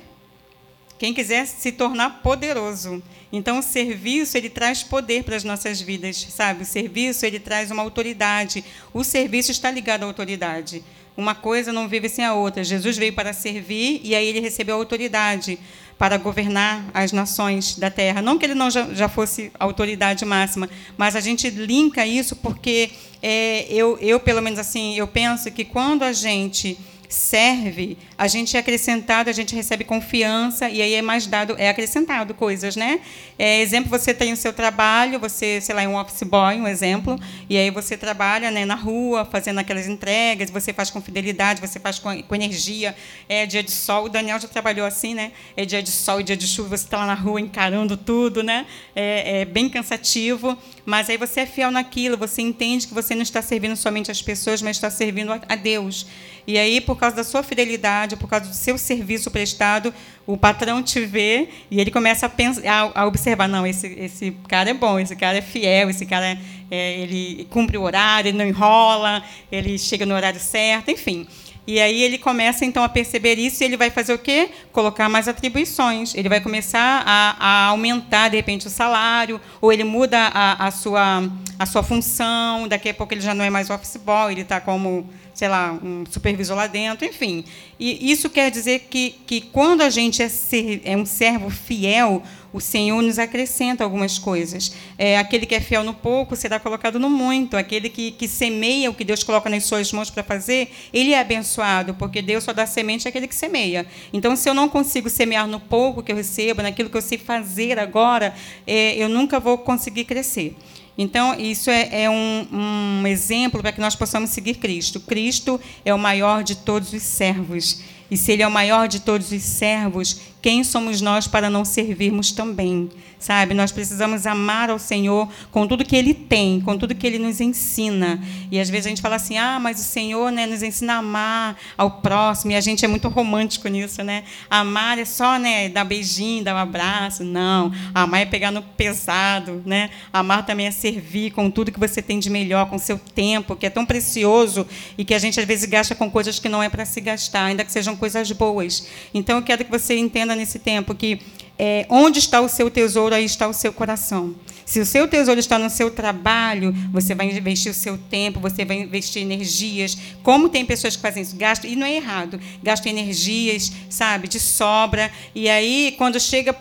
quem 1.02 1.16
quiser 1.16 1.48
se 1.48 1.72
tornar 1.72 2.22
poderoso. 2.22 3.02
Então, 3.34 3.58
o 3.58 3.64
serviço 3.64 4.38
ele 4.38 4.52
traz 4.52 4.84
poder 4.84 5.24
para 5.24 5.36
as 5.36 5.44
nossas 5.44 5.82
vidas, 5.82 6.28
sabe? 6.30 6.62
O 6.62 6.66
serviço 6.66 7.26
ele 7.26 7.40
traz 7.40 7.72
uma 7.72 7.82
autoridade. 7.82 8.64
O 8.94 9.04
serviço 9.04 9.50
está 9.50 9.72
ligado 9.72 10.04
à 10.04 10.06
autoridade. 10.06 10.84
Uma 11.18 11.34
coisa 11.34 11.74
não 11.74 11.88
vive 11.88 12.08
sem 12.08 12.24
a 12.24 12.36
outra. 12.36 12.64
Jesus 12.64 13.00
veio 13.00 13.14
para 13.14 13.34
servir 13.34 14.00
e 14.04 14.14
aí 14.14 14.28
ele 14.28 14.42
recebeu 14.42 14.76
a 14.76 14.78
autoridade 14.78 15.58
para 15.98 16.18
governar 16.18 16.88
as 16.94 17.12
nações 17.12 17.76
da 17.76 17.90
terra. 17.90 18.22
Não 18.22 18.38
que 18.38 18.46
ele 18.46 18.54
não 18.54 18.70
já, 18.70 18.94
já 18.94 19.10
fosse 19.10 19.52
autoridade 19.60 20.24
máxima, 20.24 20.70
mas 20.96 21.16
a 21.16 21.20
gente 21.20 21.50
linka 21.50 22.06
isso 22.06 22.36
porque 22.36 22.92
é, 23.24 23.66
eu, 23.74 23.98
eu, 24.00 24.20
pelo 24.20 24.40
menos 24.40 24.60
assim, 24.60 24.96
eu 24.96 25.08
penso 25.08 25.50
que 25.50 25.66
quando 25.66 26.04
a 26.04 26.14
gente 26.14 26.78
serve, 27.12 27.98
a 28.22 28.28
gente 28.28 28.56
é 28.56 28.60
acrescentado, 28.60 29.32
a 29.32 29.34
gente 29.34 29.56
recebe 29.56 29.84
confiança 29.84 30.70
e 30.70 30.80
aí 30.80 30.94
é 30.94 31.02
mais 31.02 31.26
dado, 31.26 31.56
é 31.58 31.70
acrescentado 31.70 32.36
coisas, 32.36 32.76
né? 32.76 33.00
É, 33.40 33.60
exemplo, 33.62 33.90
você 33.90 34.14
tem 34.14 34.32
o 34.32 34.38
seu 34.38 34.54
trabalho, 34.54 35.20
você, 35.20 35.60
sei 35.60 35.74
lá, 35.74 35.82
é 35.82 35.88
um 35.88 36.00
office 36.00 36.22
boy, 36.22 36.62
um 36.62 36.68
exemplo, 36.68 37.20
e 37.50 37.58
aí 37.58 37.72
você 37.72 37.98
trabalha 37.98 38.52
né, 38.52 38.64
na 38.64 38.76
rua, 38.76 39.26
fazendo 39.26 39.58
aquelas 39.58 39.88
entregas, 39.88 40.52
você 40.52 40.72
faz 40.72 40.92
com 40.92 41.02
fidelidade, 41.02 41.60
você 41.60 41.80
faz 41.80 41.98
com, 41.98 42.22
com 42.22 42.36
energia, 42.36 42.96
é 43.28 43.48
dia 43.48 43.64
de 43.64 43.72
sol, 43.72 44.06
o 44.06 44.10
Daniel 44.10 44.40
já 44.40 44.48
trabalhou 44.48 44.86
assim, 44.86 45.16
né? 45.16 45.32
É 45.58 45.66
dia 45.66 45.82
de 45.82 45.90
sol 45.90 46.22
e 46.22 46.24
dia 46.24 46.38
de 46.38 46.46
chuva, 46.46 46.78
você 46.78 46.84
está 46.84 46.98
lá 46.98 47.08
na 47.08 47.16
rua 47.16 47.42
encarando 47.42 47.98
tudo, 47.98 48.44
né? 48.44 48.68
É, 48.96 49.42
é 49.42 49.46
bem 49.46 49.68
cansativo, 49.68 50.56
mas 50.86 51.10
aí 51.10 51.18
você 51.18 51.40
é 51.40 51.46
fiel 51.48 51.72
naquilo, 51.72 52.18
você 52.18 52.44
entende 52.44 52.86
que 52.86 52.94
você 52.94 53.16
não 53.16 53.24
está 53.24 53.42
servindo 53.42 53.76
somente 53.76 54.12
as 54.12 54.22
pessoas, 54.22 54.62
mas 54.62 54.78
está 54.78 54.92
servindo 54.92 55.32
a 55.32 55.56
Deus. 55.56 56.06
E 56.46 56.58
aí, 56.58 56.82
por 56.82 56.98
causa 56.98 57.16
da 57.16 57.24
sua 57.24 57.44
fidelidade, 57.44 58.11
por 58.18 58.28
causa 58.30 58.48
do 58.48 58.56
seu 58.56 58.78
serviço 58.78 59.30
prestado, 59.32 59.94
o 60.26 60.38
patrão 60.38 60.82
te 60.82 61.06
vê 61.06 61.50
e 61.70 61.80
ele 61.80 61.92
começa 61.92 62.26
a, 62.26 62.30
pensar, 62.30 62.92
a, 62.94 63.06
observar, 63.06 63.48
não, 63.48 63.66
esse, 63.66 63.88
esse 63.88 64.32
cara 64.48 64.70
é 64.70 64.74
bom, 64.74 65.00
esse 65.00 65.16
cara 65.16 65.38
é 65.38 65.42
fiel, 65.42 65.90
esse 65.90 66.06
cara 66.06 66.38
é, 66.70 67.00
ele 67.00 67.48
cumpre 67.50 67.78
o 67.78 67.82
horário, 67.82 68.30
ele 68.30 68.38
não 68.38 68.46
enrola, 68.46 69.24
ele 69.52 69.78
chega 69.78 70.06
no 70.06 70.16
horário 70.16 70.40
certo, 70.40 70.92
enfim. 70.92 71.28
E 71.66 71.80
aí 71.80 72.02
ele 72.02 72.18
começa 72.18 72.66
então 72.66 72.84
a 72.84 72.90
perceber 72.90 73.38
isso 73.38 73.64
e 73.64 73.66
ele 73.66 73.78
vai 73.78 73.90
fazer 73.90 74.14
o 74.14 74.18
quê? 74.18 74.50
Colocar 74.72 75.08
mais 75.08 75.28
atribuições. 75.28 76.16
Ele 76.16 76.28
vai 76.28 76.42
começar 76.42 77.04
a, 77.06 77.36
a 77.40 77.66
aumentar 77.68 78.30
de 78.30 78.36
repente 78.36 78.68
o 78.68 78.70
salário, 78.70 79.40
ou 79.60 79.72
ele 79.72 79.84
muda 79.84 80.18
a, 80.34 80.68
a, 80.68 80.72
sua 80.72 81.24
a 81.60 81.66
sua 81.66 81.84
função. 81.84 82.68
Daqui 82.68 82.90
a 82.90 82.94
pouco 82.94 83.14
ele 83.14 83.22
já 83.22 83.34
não 83.34 83.46
é 83.46 83.50
mais 83.50 83.70
office 83.70 83.98
boy, 83.98 84.32
ele 84.32 84.42
está 84.42 84.60
como 84.60 85.08
sei 85.34 85.48
lá, 85.48 85.72
um 85.82 86.04
supervisor 86.10 86.56
lá 86.56 86.68
dentro, 86.68 87.06
enfim. 87.06 87.44
E 87.80 88.12
isso 88.12 88.30
quer 88.30 88.52
dizer 88.52 88.88
que, 88.90 89.16
que 89.26 89.42
quando 89.42 89.82
a 89.82 89.90
gente 89.90 90.22
é, 90.22 90.30
ser, 90.30 90.82
é 90.84 90.96
um 90.96 91.06
servo 91.06 91.50
fiel, 91.50 92.22
o 92.54 92.60
Senhor 92.60 93.02
nos 93.02 93.18
acrescenta 93.18 93.84
algumas 93.84 94.18
coisas. 94.18 94.74
É, 94.98 95.18
aquele 95.18 95.46
que 95.46 95.56
é 95.56 95.60
fiel 95.60 95.84
no 95.84 95.94
pouco 95.94 96.36
será 96.36 96.60
colocado 96.60 97.00
no 97.00 97.10
muito. 97.10 97.56
Aquele 97.56 97.90
que, 97.90 98.12
que 98.12 98.28
semeia 98.28 98.90
o 98.90 98.94
que 98.94 99.04
Deus 99.04 99.24
coloca 99.24 99.50
nas 99.50 99.64
suas 99.64 99.92
mãos 99.92 100.10
para 100.10 100.24
fazer, 100.24 100.72
ele 100.94 101.14
é 101.14 101.20
abençoado, 101.20 101.94
porque 101.94 102.22
Deus 102.22 102.44
só 102.44 102.54
dá 102.54 102.66
semente 102.66 103.08
àquele 103.08 103.28
que 103.28 103.36
semeia. 103.36 103.86
Então, 104.12 104.36
se 104.36 104.50
eu 104.50 104.54
não 104.54 104.68
consigo 104.68 105.10
semear 105.10 105.48
no 105.48 105.60
pouco 105.60 106.04
que 106.04 106.12
eu 106.12 106.16
recebo, 106.16 106.62
naquilo 106.62 106.90
que 106.90 106.98
eu 106.98 107.02
sei 107.02 107.18
fazer 107.18 107.80
agora, 107.80 108.34
é, 108.68 108.96
eu 108.96 109.08
nunca 109.08 109.40
vou 109.40 109.58
conseguir 109.58 110.06
crescer. 110.06 110.56
Então, 110.98 111.34
isso 111.40 111.70
é, 111.70 112.04
é 112.04 112.10
um, 112.10 112.48
um 112.52 113.08
exemplo 113.08 113.62
para 113.62 113.72
que 113.72 113.80
nós 113.80 113.96
possamos 113.96 114.30
seguir 114.30 114.56
Cristo. 114.56 115.00
Cristo 115.00 115.60
é 115.86 115.94
o 115.94 116.00
maior 116.00 116.44
de 116.44 116.56
todos 116.56 116.92
os 116.94 117.02
servos. 117.02 117.82
E 118.12 118.18
se 118.18 118.34
ele 118.34 118.44
é 118.44 118.48
o 118.48 118.52
maior 118.52 118.90
de 118.90 119.00
todos 119.00 119.32
os 119.32 119.42
servos, 119.42 120.20
quem 120.42 120.66
somos 120.66 121.00
nós 121.00 121.28
para 121.28 121.50
não 121.50 121.64
servirmos 121.64 122.34
também? 122.34 122.90
Sabe? 123.22 123.54
Nós 123.54 123.72
precisamos 123.72 124.26
amar 124.26 124.70
ao 124.70 124.80
Senhor 124.80 125.30
com 125.52 125.68
tudo 125.68 125.86
que 125.86 125.96
Ele 125.96 126.14
tem, 126.14 126.60
com 126.60 126.78
tudo 126.78 126.96
que 126.96 127.06
Ele 127.06 127.20
nos 127.20 127.40
ensina. 127.40 128.20
E 128.52 128.60
às 128.60 128.70
vezes 128.70 128.88
a 128.88 128.90
gente 128.90 129.02
fala 129.02 129.16
assim, 129.16 129.38
ah, 129.38 129.60
mas 129.60 129.80
o 129.80 129.84
Senhor 129.84 130.32
né, 130.32 130.48
nos 130.48 130.64
ensina 130.64 130.96
a 130.96 130.98
amar 130.98 131.58
ao 131.78 132.02
próximo, 132.02 132.52
e 132.52 132.56
a 132.56 132.62
gente 132.62 132.84
é 132.84 132.88
muito 132.88 133.08
romântico 133.08 133.68
nisso, 133.68 134.04
né? 134.04 134.24
Amar 134.50 134.98
é 134.98 135.06
só 135.06 135.38
né, 135.38 135.70
dar 135.70 135.84
beijinho, 135.84 136.44
dar 136.44 136.56
um 136.56 136.58
abraço. 136.58 137.24
Não, 137.24 137.72
amar 137.94 138.22
é 138.22 138.26
pegar 138.26 138.52
no 138.52 138.64
pesado, 138.64 139.62
né? 139.66 139.92
Amar 140.12 140.46
também 140.46 140.66
é 140.66 140.72
servir 140.72 141.32
com 141.32 141.50
tudo 141.52 141.72
que 141.72 141.80
você 141.80 142.02
tem 142.02 142.20
de 142.20 142.30
melhor, 142.30 142.68
com 142.68 142.80
seu 142.80 142.98
tempo, 142.98 143.56
que 143.56 143.68
é 143.68 143.70
tão 143.70 143.86
precioso 143.86 144.66
e 144.98 145.06
que 145.06 145.14
a 145.14 145.20
gente 145.20 145.40
às 145.40 145.46
vezes 145.46 145.70
gasta 145.70 145.94
com 145.94 146.10
coisas 146.10 146.40
que 146.40 146.50
não 146.50 146.64
é 146.64 146.70
para 146.70 146.86
se 146.86 147.00
gastar, 147.00 147.46
ainda 147.46 147.64
que 147.64 147.72
sejam 147.72 147.96
coisas 147.96 148.32
boas. 148.32 148.88
Então 149.14 149.38
eu 149.38 149.44
quero 149.44 149.64
que 149.64 149.72
você 149.72 149.96
entenda 149.96 150.36
nesse 150.36 150.58
tempo 150.58 150.96
que 150.96 151.20
é, 151.64 151.86
onde 151.90 152.18
está 152.18 152.42
o 152.42 152.50
seu 152.50 152.72
tesouro, 152.72 153.14
aí 153.14 153.24
está 153.24 153.48
o 153.48 153.54
seu 153.54 153.72
coração. 153.72 154.34
Se 154.66 154.80
o 154.80 154.86
seu 154.86 155.08
tesouro 155.08 155.40
está 155.40 155.60
no 155.60 155.70
seu 155.70 155.92
trabalho, 155.92 156.74
você 156.92 157.14
vai 157.14 157.28
investir 157.28 157.72
o 157.72 157.76
seu 157.76 158.00
tempo, 158.00 158.40
você 158.40 158.66
vai 158.66 158.80
investir 158.80 159.22
energias. 159.22 159.96
Como 160.24 160.50
tem 160.50 160.66
pessoas 160.66 160.96
que 160.96 161.02
fazem 161.04 161.22
isso? 161.22 161.36
Gastam, 161.36 161.70
e 161.70 161.76
não 161.76 161.86
é 161.86 161.98
errado, 161.98 162.40
gastam 162.64 162.92
energias, 162.92 163.72
sabe, 163.92 164.28
de 164.28 164.40
sobra. 164.40 165.12
E 165.36 165.48
aí, 165.48 165.94
quando 166.00 166.20
chega 166.20 166.52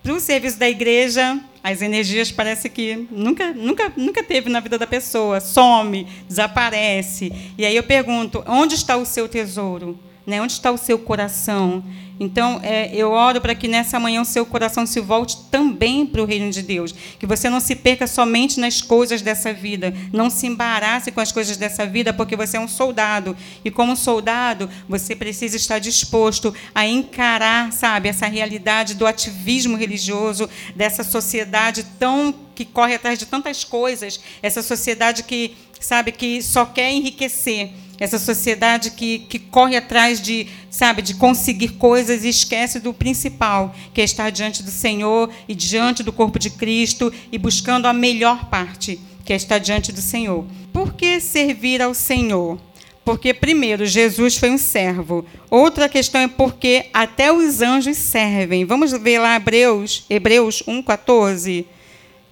para 0.00 0.12
o 0.12 0.20
serviço 0.20 0.56
da 0.56 0.70
igreja, 0.70 1.36
as 1.60 1.82
energias 1.82 2.30
parece 2.30 2.68
que 2.68 3.08
nunca, 3.10 3.52
nunca, 3.52 3.92
nunca 3.96 4.22
teve 4.22 4.48
na 4.48 4.60
vida 4.60 4.78
da 4.78 4.86
pessoa, 4.86 5.40
some, 5.40 6.06
desaparece. 6.28 7.32
E 7.58 7.66
aí 7.66 7.74
eu 7.74 7.82
pergunto, 7.82 8.44
onde 8.46 8.76
está 8.76 8.96
o 8.96 9.04
seu 9.04 9.28
tesouro? 9.28 9.98
Né? 10.26 10.40
Onde 10.40 10.52
está 10.54 10.70
o 10.70 10.78
seu 10.78 10.98
coração? 10.98 11.84
Então, 12.18 12.60
é, 12.62 12.94
eu 12.94 13.10
oro 13.10 13.40
para 13.40 13.54
que 13.54 13.66
nessa 13.66 13.98
manhã 13.98 14.22
o 14.22 14.24
seu 14.24 14.46
coração 14.46 14.86
se 14.86 15.00
volte 15.00 15.36
também 15.50 16.06
para 16.06 16.22
o 16.22 16.24
reino 16.24 16.50
de 16.50 16.62
Deus. 16.62 16.94
Que 17.18 17.26
você 17.26 17.50
não 17.50 17.58
se 17.58 17.74
perca 17.74 18.06
somente 18.06 18.60
nas 18.60 18.80
coisas 18.80 19.20
dessa 19.20 19.52
vida. 19.52 19.92
Não 20.12 20.30
se 20.30 20.46
embarace 20.46 21.10
com 21.10 21.20
as 21.20 21.32
coisas 21.32 21.56
dessa 21.56 21.84
vida, 21.84 22.12
porque 22.12 22.36
você 22.36 22.56
é 22.56 22.60
um 22.60 22.68
soldado. 22.68 23.36
E 23.64 23.70
como 23.70 23.96
soldado, 23.96 24.70
você 24.88 25.16
precisa 25.16 25.56
estar 25.56 25.80
disposto 25.80 26.54
a 26.74 26.86
encarar, 26.86 27.72
sabe, 27.72 28.08
essa 28.08 28.26
realidade 28.26 28.94
do 28.94 29.06
ativismo 29.06 29.76
religioso, 29.76 30.48
dessa 30.76 31.02
sociedade 31.02 31.84
tão 31.98 32.32
que 32.54 32.64
corre 32.64 32.94
atrás 32.94 33.18
de 33.18 33.26
tantas 33.26 33.64
coisas, 33.64 34.20
essa 34.40 34.62
sociedade 34.62 35.24
que, 35.24 35.56
sabe, 35.80 36.12
que 36.12 36.40
só 36.40 36.64
quer 36.64 36.92
enriquecer 36.92 37.72
essa 37.98 38.18
sociedade 38.18 38.90
que, 38.90 39.20
que 39.20 39.38
corre 39.38 39.76
atrás 39.76 40.20
de, 40.20 40.48
sabe, 40.70 41.02
de 41.02 41.14
conseguir 41.14 41.68
coisas 41.74 42.24
e 42.24 42.28
esquece 42.28 42.80
do 42.80 42.92
principal, 42.92 43.74
que 43.92 44.00
é 44.00 44.04
estar 44.04 44.30
diante 44.30 44.62
do 44.62 44.70
Senhor 44.70 45.30
e 45.48 45.54
diante 45.54 46.02
do 46.02 46.12
corpo 46.12 46.38
de 46.38 46.50
Cristo 46.50 47.12
e 47.30 47.38
buscando 47.38 47.86
a 47.86 47.92
melhor 47.92 48.46
parte, 48.46 49.00
que 49.24 49.32
é 49.32 49.36
estar 49.36 49.58
diante 49.58 49.92
do 49.92 50.00
Senhor. 50.00 50.44
Por 50.72 50.94
que 50.94 51.20
servir 51.20 51.80
ao 51.80 51.94
Senhor? 51.94 52.58
Porque, 53.04 53.34
primeiro, 53.34 53.84
Jesus 53.84 54.38
foi 54.38 54.50
um 54.50 54.56
servo. 54.56 55.26
Outra 55.50 55.88
questão 55.88 56.22
é 56.22 56.28
porque 56.28 56.86
até 56.92 57.30
os 57.30 57.60
anjos 57.60 57.98
servem. 57.98 58.64
Vamos 58.64 58.92
ver 58.92 59.18
lá 59.18 59.36
Hebreus, 59.36 60.06
Hebreus 60.08 60.62
1,14. 60.66 61.66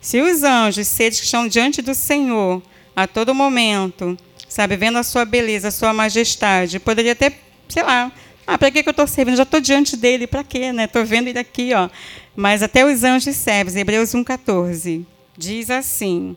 Se 0.01 0.21
os 0.21 0.43
anjos, 0.43 0.89
seres 0.89 1.21
que 1.21 1.27
estão 1.27 1.47
diante 1.47 1.83
do 1.83 1.95
Senhor 1.95 2.63
a 2.97 3.07
todo 3.07 3.35
momento, 3.35 4.17
sabe, 4.53 4.77
vendo 4.77 4.99
a 4.99 5.03
sua 5.03 5.25
beleza, 5.25 5.69
a 5.69 5.71
sua 5.71 5.93
majestade. 5.93 6.79
Poderia 6.79 7.13
até, 7.13 7.33
sei 7.69 7.83
lá, 7.83 8.13
ah, 8.47 8.59
para 8.59 8.71
que, 8.71 8.81
eu 8.81 8.91
estou 8.91 9.07
servindo? 9.07 9.37
Já 9.37 9.45
estou 9.45 9.61
diante 9.61 9.97
dele, 9.97 10.27
para 10.27 10.45
quê? 10.45 10.73
Né? 10.73 10.85
Estou 10.85 11.05
vendo 11.05 11.29
ele 11.29 11.39
aqui. 11.39 11.73
Ó. 11.75 11.89
Mas 12.35 12.63
até 12.63 12.85
os 12.85 13.05
anjos 13.05 13.37
servem, 13.37 13.81
Hebreus 13.81 14.11
1,14. 14.11 15.05
Diz 15.37 15.71
assim, 15.71 16.37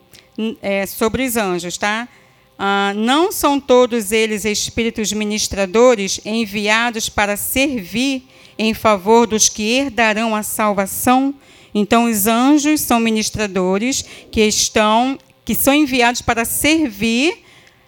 é, 0.62 0.86
sobre 0.86 1.24
os 1.24 1.36
anjos, 1.36 1.76
tá? 1.76 2.08
Ah, 2.58 2.92
não 2.96 3.30
são 3.30 3.60
todos 3.60 4.12
eles 4.12 4.44
espíritos 4.44 5.12
ministradores 5.12 6.20
enviados 6.24 7.08
para 7.08 7.36
servir 7.36 8.26
em 8.58 8.72
favor 8.72 9.26
dos 9.26 9.48
que 9.48 9.74
herdarão 9.74 10.34
a 10.34 10.42
salvação? 10.42 11.34
Então, 11.74 12.04
os 12.04 12.26
anjos 12.26 12.80
são 12.80 12.98
ministradores 12.98 14.02
que 14.30 14.40
estão, 14.40 15.18
que 15.44 15.54
são 15.54 15.74
enviados 15.74 16.22
para 16.22 16.46
servir 16.46 17.44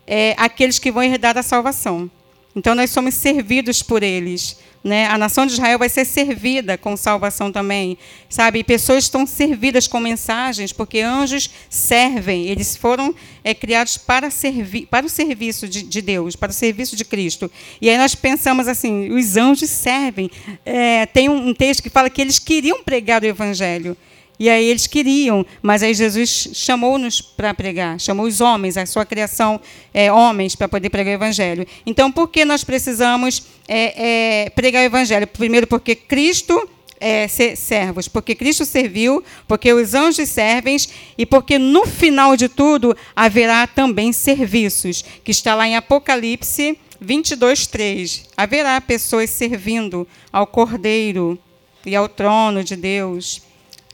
é, 0.09 0.35
aqueles 0.39 0.79
que 0.79 0.91
vão 0.91 1.03
herdar 1.03 1.37
a 1.37 1.43
salvação. 1.43 2.11
Então, 2.57 2.75
nós 2.75 2.91
somos 2.91 3.15
servidos 3.15 3.83
por 3.83 4.03
eles. 4.03 4.57
Né? 4.83 5.07
A 5.07 5.19
nação 5.19 5.45
de 5.45 5.53
Israel 5.53 5.79
vai 5.79 5.89
ser 5.89 6.05
servida 6.05 6.79
com 6.79 6.97
salvação 6.97 7.53
também, 7.53 7.99
sabe? 8.29 8.61
E 8.61 8.65
pessoas 8.65 9.05
estão 9.05 9.27
servidas 9.27 9.87
com 9.87 10.01
mensagens, 10.01 10.73
porque 10.73 11.01
anjos 11.01 11.51
servem. 11.69 12.47
Eles 12.47 12.77
foram 12.77 13.15
é, 13.45 13.53
criados 13.53 13.99
para 13.99 14.31
servir, 14.31 14.87
para 14.87 15.05
o 15.05 15.09
serviço 15.09 15.69
de, 15.69 15.83
de, 15.83 16.01
Deus, 16.01 16.37
para 16.37 16.51
o 16.51 16.55
serviço 16.55 16.97
de 16.97 17.05
Cristo. 17.05 17.51
E 17.83 17.91
aí 17.91 17.99
nós 17.99 18.15
pensamos 18.15 18.67
assim: 18.67 19.11
os 19.11 19.37
anjos 19.37 19.69
servem. 19.69 20.31
É, 20.65 21.07
tem 21.07 21.29
um, 21.29 21.49
um 21.49 21.55
texto 21.55 21.83
que 21.83 21.91
fala 21.91 22.09
que 22.09 22.21
eles 22.21 22.39
queriam 22.39 22.83
pregar 22.83 23.23
o 23.23 23.27
evangelho. 23.27 23.97
E 24.39 24.49
aí 24.49 24.67
eles 24.67 24.87
queriam, 24.87 25.45
mas 25.61 25.83
aí 25.83 25.93
Jesus 25.93 26.51
chamou-nos 26.53 27.21
para 27.21 27.53
pregar, 27.53 27.99
chamou 27.99 28.27
os 28.27 28.41
homens, 28.41 28.77
a 28.77 28.87
sua 28.87 29.05
criação, 29.05 29.61
é, 29.93 30.13
homens, 30.13 30.55
para 30.55 30.69
poder 30.69 30.91
pregar 30.91 31.13
o 31.13 31.17
Evangelho. 31.17 31.67
Então, 31.85 32.13
por 32.13 32.29
que 32.29 32.45
nós 32.45 32.63
precisamos 32.63 33.43
é, 33.67 34.45
é, 34.45 34.51
pregar 34.51 34.83
o 34.83 34.87
Evangelho? 34.87 35.27
Primeiro, 35.27 35.67
porque 35.67 35.97
Cristo 35.97 36.69
é, 37.01 37.27
servos, 37.29 38.07
porque 38.07 38.35
Cristo 38.35 38.65
serviu, 38.65 39.25
porque 39.47 39.73
os 39.73 39.95
anjos 39.95 40.29
servem 40.29 40.77
e 41.17 41.27
porque 41.27 41.59
no 41.59 41.87
final 41.87 42.37
de 42.37 42.49
tudo 42.49 42.97
haverá 43.15 43.67
também 43.67 44.13
serviços, 44.13 45.05
que 45.25 45.31
está 45.31 45.55
lá 45.55 45.67
em 45.67 45.77
Apocalipse 45.77 46.79
22, 47.01 47.67
3. 47.67 48.25
Haverá 48.37 48.81
pessoas 48.81 49.31
servindo 49.31 50.07
ao 50.33 50.47
Cordeiro 50.47 51.39
e 51.87 51.95
ao 51.95 52.09
trono 52.09 52.65
de 52.65 52.77
Deus. 52.77 53.48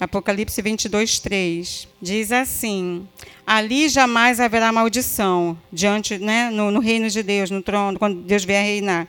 Apocalipse 0.05 0.61
22, 0.61 1.19
3. 1.19 1.89
Diz 2.01 2.31
assim: 2.31 3.09
Ali 3.47 3.89
jamais 3.89 4.39
haverá 4.39 4.71
maldição, 4.71 5.57
diante, 5.73 6.19
né, 6.19 6.51
no, 6.51 6.71
no 6.71 6.81
reino 6.81 7.09
de 7.09 7.23
Deus, 7.23 7.51
no 7.51 7.63
trono, 7.63 7.99
quando 7.99 8.21
Deus 8.21 8.45
vier 8.45 8.65
reinar. 8.65 9.09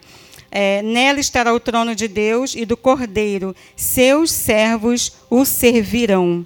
É, 0.50 0.82
nela 0.82 1.20
estará 1.20 1.54
o 1.54 1.60
trono 1.60 1.94
de 1.94 2.08
Deus 2.08 2.56
e 2.56 2.66
do 2.66 2.78
Cordeiro. 2.78 3.54
Seus 3.76 4.32
servos 4.32 5.12
o 5.30 5.44
servirão. 5.44 6.46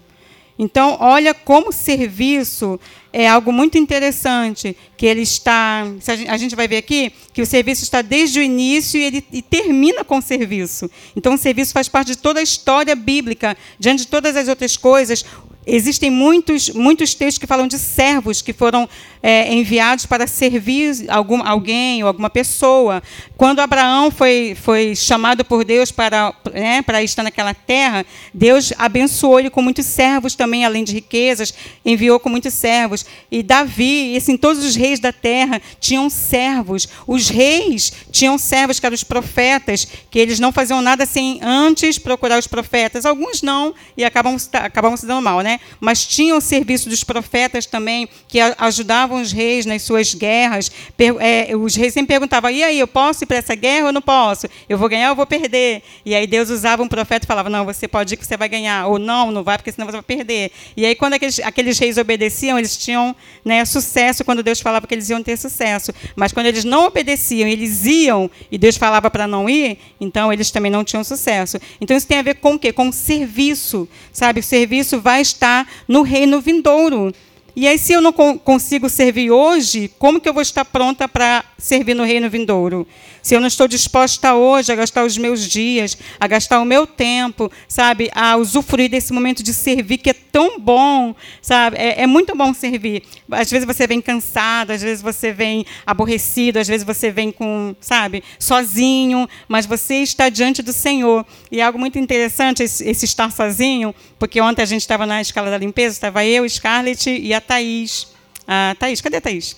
Então, 0.62 0.98
olha 1.00 1.34
como 1.34 1.72
serviço 1.72 2.78
é 3.14 3.26
algo 3.28 3.52
muito 3.52 3.78
interessante, 3.78 4.76
que 4.98 5.06
ele 5.06 5.22
está, 5.22 5.84
a 6.28 6.38
gente 6.38 6.54
vai 6.54 6.68
ver 6.68 6.78
aqui, 6.78 7.14
que 7.34 7.42
o 7.42 7.46
serviço 7.46 7.84
está 7.84 8.02
desde 8.02 8.42
o 8.42 8.44
início 8.44 9.00
e 9.00 9.04
ele 9.04 9.26
e 9.32 9.42
termina 9.42 10.04
com 10.04 10.18
o 10.18 10.22
serviço. 10.22 10.92
Então, 11.16 11.34
o 11.34 11.38
serviço 11.38 11.72
faz 11.72 11.88
parte 11.88 12.10
de 12.10 12.18
toda 12.18 12.42
a 12.42 12.44
história 12.44 12.94
bíblica, 12.94 13.58
diante 13.80 14.00
de 14.00 14.08
todas 14.08 14.36
as 14.36 14.50
outras 14.50 14.76
coisas, 14.76 15.24
Existem 15.72 16.10
muitos, 16.10 16.70
muitos 16.70 17.14
textos 17.14 17.38
que 17.38 17.46
falam 17.46 17.68
de 17.68 17.78
servos 17.78 18.42
que 18.42 18.54
foram 18.54 18.90
é, 19.22 19.54
enviados 19.54 20.06
para 20.06 20.26
servir 20.26 21.06
algum, 21.10 21.46
alguém 21.46 22.02
ou 22.02 22.08
alguma 22.08 22.30
pessoa. 22.30 23.04
Quando 23.38 23.60
Abraão 23.60 24.10
foi, 24.10 24.56
foi 24.60 24.96
chamado 24.96 25.46
por 25.46 25.64
Deus 25.64 25.92
para, 25.92 26.34
né, 26.54 26.82
para 26.82 27.04
estar 27.04 27.24
naquela 27.24 27.54
terra, 27.54 28.06
Deus 28.34 28.74
abençoou 28.78 29.40
ele 29.40 29.50
com 29.50 29.62
muitos 29.62 29.86
servos 29.86 30.36
também, 30.36 30.66
além 30.66 30.84
de 30.84 30.94
riquezas, 30.94 31.54
enviou 31.86 32.20
com 32.20 32.30
muitos 32.30 32.54
servos. 32.54 33.06
E 33.30 33.44
Davi, 33.44 34.14
e 34.14 34.18
assim, 34.18 34.38
todos 34.38 34.64
os 34.64 34.76
reis 34.76 35.00
da 35.00 35.12
terra 35.12 35.62
tinham 35.80 36.10
servos. 36.10 36.88
Os 37.06 37.30
reis 37.30 37.94
tinham 38.12 38.38
servos, 38.38 38.80
que 38.80 38.86
eram 38.86 38.96
os 38.96 39.04
profetas, 39.04 39.88
que 40.10 40.18
eles 40.18 40.40
não 40.40 40.52
faziam 40.52 40.82
nada 40.82 41.06
sem 41.06 41.40
antes 41.44 42.00
procurar 42.00 42.40
os 42.40 42.48
profetas. 42.48 43.06
Alguns 43.06 43.42
não, 43.42 43.74
e 43.96 44.04
acabam, 44.04 44.36
acabam 44.54 44.98
se 44.98 45.06
dando 45.06 45.22
mal, 45.22 45.42
né? 45.42 45.59
Mas 45.80 46.06
tinha 46.06 46.36
o 46.36 46.42
serviço 46.42 46.90
dos 46.90 47.04
profetas 47.04 47.66
também, 47.66 48.08
que 48.28 48.40
ajudavam 48.40 49.22
os 49.22 49.32
reis 49.32 49.66
nas 49.66 49.82
suas 49.82 50.14
guerras. 50.14 50.72
É, 51.20 51.56
os 51.56 51.76
reis 51.76 51.94
sempre 51.94 52.14
perguntavam: 52.14 52.50
e 52.50 52.64
aí, 52.64 52.80
eu 52.80 52.88
posso 52.88 53.24
ir 53.24 53.28
para 53.28 53.38
essa 53.38 53.56
guerra 53.56 53.88
ou 53.88 53.94
não 53.94 54.02
posso? 54.02 54.48
Eu 54.68 54.78
vou 54.78 54.90
ganhar 54.90 55.10
ou 55.12 55.16
vou 55.16 55.26
perder? 55.26 55.82
E 56.06 56.14
aí 56.16 56.28
Deus 56.28 56.50
usava 56.50 56.84
um 56.84 56.88
profeta 56.88 57.26
e 57.26 57.28
falava: 57.28 57.50
não, 57.50 57.66
você 57.66 57.88
pode 57.88 58.14
ir 58.14 58.18
que 58.18 58.26
você 58.26 58.38
vai 58.38 58.50
ganhar, 58.50 58.88
ou 58.88 59.00
não, 59.00 59.32
não 59.32 59.44
vai, 59.44 59.58
porque 59.58 59.72
senão 59.72 59.88
você 59.88 59.94
vai 59.94 60.02
perder. 60.02 60.52
E 60.76 60.86
aí, 60.86 60.96
quando 60.96 61.14
aqueles, 61.14 61.40
aqueles 61.40 61.80
reis 61.80 61.98
obedeciam, 61.98 62.58
eles 62.58 62.78
tinham 62.78 63.16
né, 63.44 63.64
sucesso 63.66 64.24
quando 64.24 64.44
Deus 64.44 64.60
falava 64.60 64.88
que 64.88 64.94
eles 64.94 65.10
iam 65.10 65.22
ter 65.24 65.38
sucesso. 65.38 65.92
Mas 66.16 66.32
quando 66.32 66.48
eles 66.48 66.64
não 66.64 66.86
obedeciam, 66.86 67.48
eles 67.48 67.86
iam 67.86 68.30
e 68.52 68.58
Deus 68.58 68.78
falava 68.78 69.10
para 69.10 69.28
não 69.28 69.50
ir, 69.50 69.78
então 70.00 70.32
eles 70.32 70.52
também 70.52 70.72
não 70.72 70.84
tinham 70.84 71.04
sucesso. 71.04 71.60
Então 71.80 71.96
isso 71.96 72.08
tem 72.08 72.20
a 72.20 72.22
ver 72.22 72.36
com 72.36 72.54
o 72.54 72.60
quê? 72.60 72.72
Com 72.72 72.90
o 72.90 72.94
serviço, 72.94 73.88
sabe? 74.12 74.40
O 74.40 74.44
serviço 74.44 75.00
vai 75.00 75.22
estar 75.40 75.66
no 75.88 76.04
reino 76.04 76.42
vindouro. 76.42 77.14
E 77.56 77.68
aí, 77.68 77.78
se 77.78 77.94
eu 77.94 78.02
não 78.02 78.14
consigo 78.14 78.90
servir 78.90 79.32
hoje, 79.32 79.92
como 80.00 80.20
que 80.20 80.30
eu 80.30 80.34
vou 80.34 80.42
estar 80.42 80.64
pronta 80.66 81.08
para 81.08 81.44
servir 81.58 81.94
no 81.94 82.04
reino 82.04 82.30
vindouro? 82.30 82.88
Se 83.22 83.36
eu 83.36 83.40
não 83.40 83.48
estou 83.48 83.68
disposta 83.68 84.34
hoje 84.34 84.72
a 84.72 84.76
gastar 84.76 85.06
os 85.06 85.18
meus 85.18 85.48
dias, 85.48 85.98
a 86.20 86.28
gastar 86.28 86.60
o 86.60 86.66
meu 86.66 86.88
tempo, 86.88 87.52
sabe, 87.68 88.10
a 88.14 88.38
usufruir 88.38 88.90
desse 88.90 89.12
momento 89.12 89.44
de 89.44 89.54
servir 89.54 89.98
que 89.98 90.10
é 90.10 90.14
tão 90.14 90.60
bom, 90.60 91.14
sabe? 91.42 91.78
É, 91.78 92.04
é 92.04 92.08
muito 92.08 92.36
bom 92.36 92.54
servir. 92.54 93.04
Às 93.30 93.52
vezes 93.52 93.66
você 93.66 93.86
vem 93.86 94.02
cansado, 94.02 94.72
às 94.72 94.82
vezes 94.82 95.02
você 95.02 95.34
vem 95.34 95.66
aborrecido, 95.86 96.60
às 96.60 96.68
vezes 96.68 96.86
você 96.86 97.12
vem 97.12 97.32
com, 97.32 97.76
sabe, 97.82 98.24
sozinho, 98.38 99.28
mas 99.48 99.66
você 99.66 99.96
está 99.96 100.30
diante 100.30 100.62
do 100.62 100.72
Senhor. 100.72 101.26
E 101.52 101.60
é 101.60 101.64
algo 101.64 101.78
muito 101.78 102.00
interessante 102.00 102.64
esse, 102.64 102.88
esse 102.88 103.06
estar 103.06 103.32
sozinho, 103.32 103.94
porque 104.18 104.40
ontem 104.40 104.62
a 104.62 104.66
gente 104.66 104.82
estava 104.82 105.06
na 105.06 105.22
escala 105.22 105.52
da 105.52 105.58
limpeza, 105.58 105.96
estava 105.96 106.26
eu, 106.26 106.48
Scarlett 106.48 107.10
e 107.10 107.34
a 107.34 107.39
Thaís. 107.42 108.08
A 108.48 108.76
Thaís, 108.80 109.02
cadê 109.02 109.18
a 109.18 109.22
Thaís? 109.22 109.56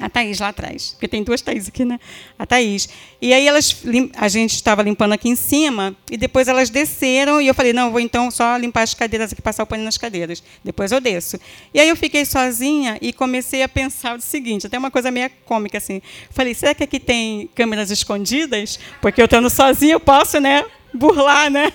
A 0.00 0.08
Thaís 0.08 0.38
lá 0.38 0.48
atrás, 0.48 0.90
porque 0.92 1.08
tem 1.08 1.24
duas 1.24 1.42
Thaís 1.42 1.66
aqui, 1.66 1.84
né? 1.84 1.98
A 2.38 2.46
Thaís. 2.46 2.88
E 3.20 3.32
aí 3.32 3.48
elas, 3.48 3.82
a 4.16 4.28
gente 4.28 4.54
estava 4.54 4.80
limpando 4.80 5.12
aqui 5.12 5.28
em 5.28 5.34
cima, 5.34 5.96
e 6.08 6.16
depois 6.16 6.46
elas 6.46 6.70
desceram, 6.70 7.40
e 7.40 7.48
eu 7.48 7.54
falei, 7.54 7.72
não, 7.72 7.90
vou 7.90 7.98
então 7.98 8.30
só 8.30 8.56
limpar 8.56 8.82
as 8.82 8.94
cadeiras 8.94 9.32
aqui, 9.32 9.42
passar 9.42 9.64
o 9.64 9.66
pano 9.66 9.82
nas 9.82 9.98
cadeiras. 9.98 10.40
Depois 10.62 10.92
eu 10.92 11.00
desço. 11.00 11.40
E 11.74 11.80
aí 11.80 11.88
eu 11.88 11.96
fiquei 11.96 12.24
sozinha 12.24 12.96
e 13.02 13.12
comecei 13.12 13.60
a 13.62 13.68
pensar 13.68 14.16
o 14.16 14.20
seguinte, 14.20 14.68
até 14.68 14.78
uma 14.78 14.90
coisa 14.90 15.10
meio 15.10 15.28
cômica, 15.44 15.78
assim. 15.78 16.00
Falei, 16.30 16.54
será 16.54 16.74
que 16.74 16.84
aqui 16.84 17.00
tem 17.00 17.50
câmeras 17.54 17.90
escondidas? 17.90 18.78
Porque 19.02 19.20
eu 19.20 19.24
estando 19.24 19.50
sozinha, 19.50 19.94
eu 19.94 20.00
posso, 20.00 20.38
né? 20.38 20.64
Burlar, 20.92 21.50
né? 21.50 21.72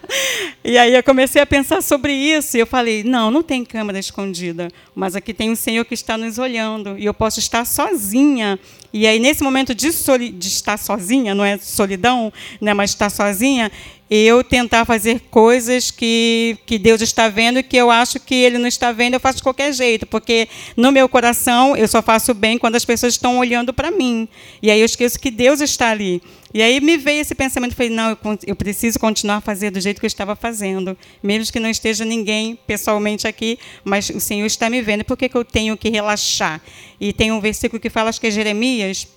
e 0.64 0.76
aí 0.76 0.94
eu 0.94 1.02
comecei 1.02 1.40
a 1.40 1.46
pensar 1.46 1.82
sobre 1.82 2.12
isso 2.12 2.56
e 2.56 2.60
eu 2.60 2.66
falei: 2.66 3.02
não, 3.02 3.30
não 3.30 3.42
tem 3.42 3.64
câmera 3.64 3.98
escondida, 3.98 4.68
mas 4.94 5.16
aqui 5.16 5.32
tem 5.32 5.50
um 5.50 5.56
Senhor 5.56 5.84
que 5.84 5.94
está 5.94 6.16
nos 6.16 6.38
olhando 6.38 6.98
e 6.98 7.04
eu 7.04 7.14
posso 7.14 7.38
estar 7.38 7.64
sozinha. 7.64 8.58
E 8.92 9.06
aí 9.06 9.18
nesse 9.18 9.42
momento 9.42 9.74
de, 9.74 9.88
de 9.88 10.48
estar 10.48 10.78
sozinha, 10.78 11.34
não 11.34 11.44
é 11.44 11.56
solidão, 11.56 12.32
né, 12.60 12.74
mas 12.74 12.90
estar 12.90 13.08
sozinha, 13.08 13.72
eu 14.14 14.44
tentar 14.44 14.84
fazer 14.84 15.22
coisas 15.30 15.90
que, 15.90 16.58
que 16.66 16.78
Deus 16.78 17.00
está 17.00 17.30
vendo 17.30 17.58
e 17.58 17.62
que 17.62 17.78
eu 17.78 17.90
acho 17.90 18.20
que 18.20 18.34
Ele 18.34 18.58
não 18.58 18.66
está 18.66 18.92
vendo, 18.92 19.14
eu 19.14 19.20
faço 19.20 19.38
de 19.38 19.42
qualquer 19.42 19.72
jeito, 19.72 20.06
porque 20.06 20.46
no 20.76 20.92
meu 20.92 21.08
coração 21.08 21.74
eu 21.74 21.88
só 21.88 22.02
faço 22.02 22.34
bem 22.34 22.58
quando 22.58 22.76
as 22.76 22.84
pessoas 22.84 23.14
estão 23.14 23.38
olhando 23.38 23.72
para 23.72 23.90
mim. 23.90 24.28
E 24.60 24.70
aí 24.70 24.80
eu 24.80 24.84
esqueço 24.84 25.18
que 25.18 25.30
Deus 25.30 25.62
está 25.62 25.88
ali. 25.88 26.20
E 26.54 26.62
aí 26.62 26.80
me 26.80 26.98
veio 26.98 27.20
esse 27.20 27.34
pensamento, 27.34 27.74
falei, 27.74 27.90
não, 27.90 28.10
eu, 28.10 28.18
eu 28.46 28.56
preciso 28.56 28.98
continuar 28.98 29.36
a 29.36 29.40
fazer 29.40 29.70
do 29.70 29.80
jeito 29.80 29.98
que 29.98 30.06
eu 30.06 30.08
estava 30.08 30.36
fazendo, 30.36 30.96
mesmo 31.22 31.52
que 31.52 31.58
não 31.58 31.70
esteja 31.70 32.04
ninguém 32.04 32.58
pessoalmente 32.66 33.26
aqui, 33.26 33.58
mas 33.82 34.10
o 34.10 34.20
Senhor 34.20 34.44
está 34.44 34.68
me 34.68 34.82
vendo, 34.82 35.04
por 35.04 35.16
que, 35.16 35.28
que 35.28 35.36
eu 35.36 35.44
tenho 35.44 35.76
que 35.76 35.88
relaxar? 35.88 36.60
E 37.00 37.12
tem 37.12 37.32
um 37.32 37.40
versículo 37.40 37.80
que 37.80 37.88
fala, 37.88 38.10
acho 38.10 38.20
que 38.20 38.26
é 38.26 38.30
Jeremias, 38.30 39.08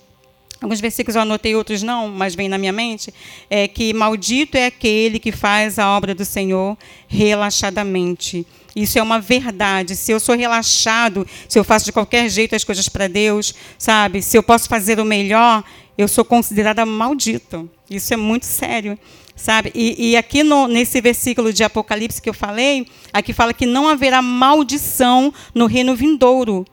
alguns 0.60 0.80
versículos 0.80 1.14
eu 1.14 1.22
anotei, 1.22 1.54
outros 1.54 1.82
não, 1.82 2.08
mas 2.08 2.34
vem 2.34 2.48
na 2.48 2.56
minha 2.56 2.72
mente, 2.72 3.12
é 3.50 3.68
que 3.68 3.92
maldito 3.92 4.56
é 4.56 4.66
aquele 4.66 5.18
que 5.18 5.30
faz 5.30 5.78
a 5.78 5.90
obra 5.90 6.14
do 6.14 6.24
Senhor 6.24 6.76
relaxadamente. 7.06 8.46
Isso 8.74 8.98
é 8.98 9.02
uma 9.02 9.18
verdade. 9.18 9.96
Se 9.96 10.12
eu 10.12 10.20
sou 10.20 10.36
relaxado, 10.36 11.26
se 11.48 11.58
eu 11.58 11.64
faço 11.64 11.86
de 11.86 11.92
qualquer 11.92 12.28
jeito 12.28 12.54
as 12.54 12.62
coisas 12.62 12.90
para 12.90 13.08
Deus, 13.08 13.54
sabe? 13.78 14.20
Se 14.20 14.36
eu 14.36 14.42
posso 14.42 14.68
fazer 14.68 15.00
o 15.00 15.04
melhor, 15.04 15.64
eu 15.96 16.08
sou 16.08 16.24
considerada 16.24 16.84
maldito. 16.84 17.70
Isso 17.90 18.12
é 18.12 18.16
muito 18.16 18.44
sério, 18.44 18.98
sabe? 19.34 19.70
E, 19.74 20.10
e 20.10 20.16
aqui 20.16 20.42
no, 20.42 20.68
nesse 20.68 21.00
versículo 21.00 21.52
de 21.52 21.64
Apocalipse 21.64 22.20
que 22.20 22.28
eu 22.28 22.34
falei, 22.34 22.86
aqui 23.12 23.32
fala 23.32 23.54
que 23.54 23.66
não 23.66 23.88
haverá 23.88 24.20
maldição 24.20 25.32
no 25.54 25.66
reino 25.66 25.94
vindouro. 25.94 26.64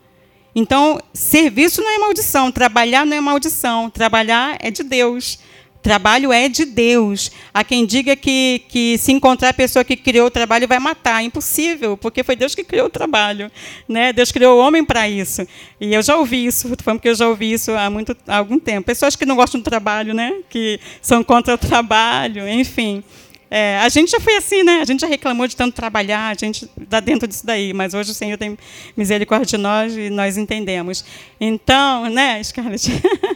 Então, 0.54 1.00
serviço 1.12 1.82
não 1.82 1.90
é 1.90 1.98
maldição, 1.98 2.52
trabalhar 2.52 3.04
não 3.04 3.16
é 3.16 3.20
maldição, 3.20 3.90
trabalhar 3.90 4.56
é 4.60 4.70
de 4.70 4.84
Deus. 4.84 5.38
Trabalho 5.84 6.32
é 6.32 6.48
de 6.48 6.64
Deus. 6.64 7.30
Há 7.52 7.62
quem 7.62 7.84
diga 7.84 8.16
que, 8.16 8.62
que 8.70 8.96
se 8.96 9.12
encontrar 9.12 9.50
a 9.50 9.52
pessoa 9.52 9.84
que 9.84 9.94
criou 9.94 10.28
o 10.28 10.30
trabalho 10.30 10.66
vai 10.66 10.78
matar. 10.78 11.22
Impossível, 11.22 11.94
porque 11.94 12.24
foi 12.24 12.34
Deus 12.34 12.54
que 12.54 12.64
criou 12.64 12.86
o 12.86 12.90
trabalho. 12.90 13.52
Né? 13.86 14.10
Deus 14.10 14.32
criou 14.32 14.56
o 14.56 14.66
homem 14.66 14.82
para 14.82 15.06
isso. 15.06 15.46
E 15.78 15.92
eu 15.92 16.02
já 16.02 16.16
ouvi 16.16 16.46
isso, 16.46 16.74
falando 16.82 17.00
que 17.00 17.08
eu 17.10 17.14
já 17.14 17.28
ouvi 17.28 17.52
isso 17.52 17.70
há, 17.72 17.90
muito, 17.90 18.16
há 18.26 18.38
algum 18.38 18.58
tempo. 18.58 18.86
Pessoas 18.86 19.14
que 19.14 19.26
não 19.26 19.36
gostam 19.36 19.60
do 19.60 19.64
trabalho, 19.64 20.14
né? 20.14 20.32
que 20.48 20.80
são 21.02 21.22
contra 21.22 21.52
o 21.52 21.58
trabalho, 21.58 22.48
enfim. 22.48 23.04
É, 23.50 23.78
a 23.78 23.88
gente 23.88 24.10
já 24.10 24.20
foi 24.20 24.36
assim, 24.36 24.62
né? 24.62 24.80
A 24.80 24.84
gente 24.84 25.00
já 25.00 25.06
reclamou 25.06 25.46
de 25.46 25.54
tanto 25.54 25.74
trabalhar, 25.74 26.30
a 26.30 26.34
gente 26.34 26.68
está 26.80 27.00
dentro 27.00 27.28
disso 27.28 27.46
daí, 27.46 27.72
mas 27.72 27.94
hoje 27.94 28.10
o 28.10 28.14
Senhor 28.14 28.36
tem 28.36 28.58
misericórdia 28.96 29.46
de 29.46 29.56
nós 29.56 29.96
e 29.96 30.10
nós 30.10 30.36
entendemos. 30.36 31.04
Então, 31.40 32.08
né, 32.10 32.42
Scarlett? 32.42 32.90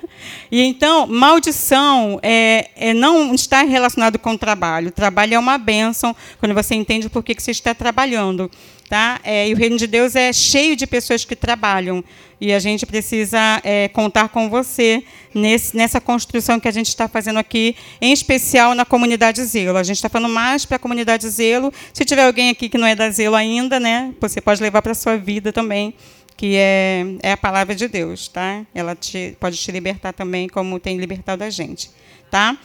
e 0.51 0.63
então, 0.63 1.07
maldição 1.07 2.19
é, 2.23 2.71
é 2.75 2.95
não 2.95 3.35
estar 3.35 3.63
relacionado 3.63 4.19
com 4.19 4.33
o 4.33 4.39
trabalho. 4.39 4.89
O 4.89 4.93
trabalho 4.93 5.35
é 5.35 5.39
uma 5.39 5.59
bênção 5.59 6.15
quando 6.39 6.55
você 6.55 6.75
entende 6.75 7.09
por 7.09 7.23
que, 7.23 7.35
que 7.35 7.43
você 7.43 7.51
está 7.51 7.75
trabalhando. 7.75 8.51
Tá? 8.89 9.21
É, 9.23 9.47
e 9.47 9.53
o 9.53 9.57
reino 9.57 9.77
de 9.77 9.87
Deus 9.87 10.17
é 10.17 10.33
cheio 10.33 10.75
de 10.75 10.87
pessoas 10.87 11.23
que 11.23 11.37
trabalham. 11.37 12.03
E 12.41 12.53
a 12.53 12.59
gente 12.59 12.87
precisa 12.87 13.61
é, 13.63 13.89
contar 13.89 14.29
com 14.31 14.49
você 14.49 15.05
nesse, 15.35 15.77
nessa 15.77 16.01
construção 16.01 16.59
que 16.59 16.69
a 16.69 16.71
gente 16.71 16.89
está 16.89 17.07
fazendo 17.07 17.39
aqui, 17.39 17.77
em 18.01 18.13
especial 18.13 18.75
na 18.75 18.87
comunidade 18.87 19.45
Zelo. 19.45 19.77
A 19.77 19.83
gente 19.83 19.97
está 19.97 20.09
falando 20.09 20.33
mais 20.33 20.65
para 20.65 20.77
a 20.77 20.79
comunidade 20.79 21.29
Zelo. 21.29 21.71
Se 21.93 22.05
tiver 22.05 22.25
alguém 22.25 22.49
aqui 22.49 22.69
que 22.69 22.79
não 22.79 22.87
é 22.87 22.95
da 22.95 23.11
Zelo 23.11 23.37
ainda, 23.37 23.79
né, 23.79 24.15
você 24.19 24.41
pode 24.41 24.63
levar 24.63 24.81
para 24.81 24.93
a 24.93 24.95
sua 24.95 25.19
vida 25.19 25.53
também, 25.53 25.93
que 26.35 26.55
é, 26.57 27.05
é 27.23 27.33
a 27.33 27.37
palavra 27.37 27.75
de 27.75 27.89
Deus. 27.89 28.29
Tá? 28.29 28.65
Ela 28.75 28.95
te, 28.95 29.37
pode 29.39 29.59
te 29.59 29.71
libertar 29.71 30.15
também, 30.15 30.49
como 30.49 30.81
tem 30.81 30.97
libertado 30.97 31.45
a 31.45 31.51
gente. 31.51 31.91
Tá? 32.31 32.57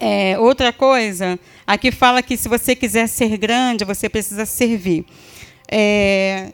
É, 0.00 0.38
outra 0.38 0.72
coisa, 0.72 1.38
aqui 1.66 1.90
fala 1.90 2.22
que 2.22 2.36
se 2.36 2.48
você 2.48 2.76
quiser 2.76 3.08
ser 3.08 3.36
grande, 3.36 3.84
você 3.84 4.08
precisa 4.08 4.44
servir. 4.44 5.04
É, 5.70 6.52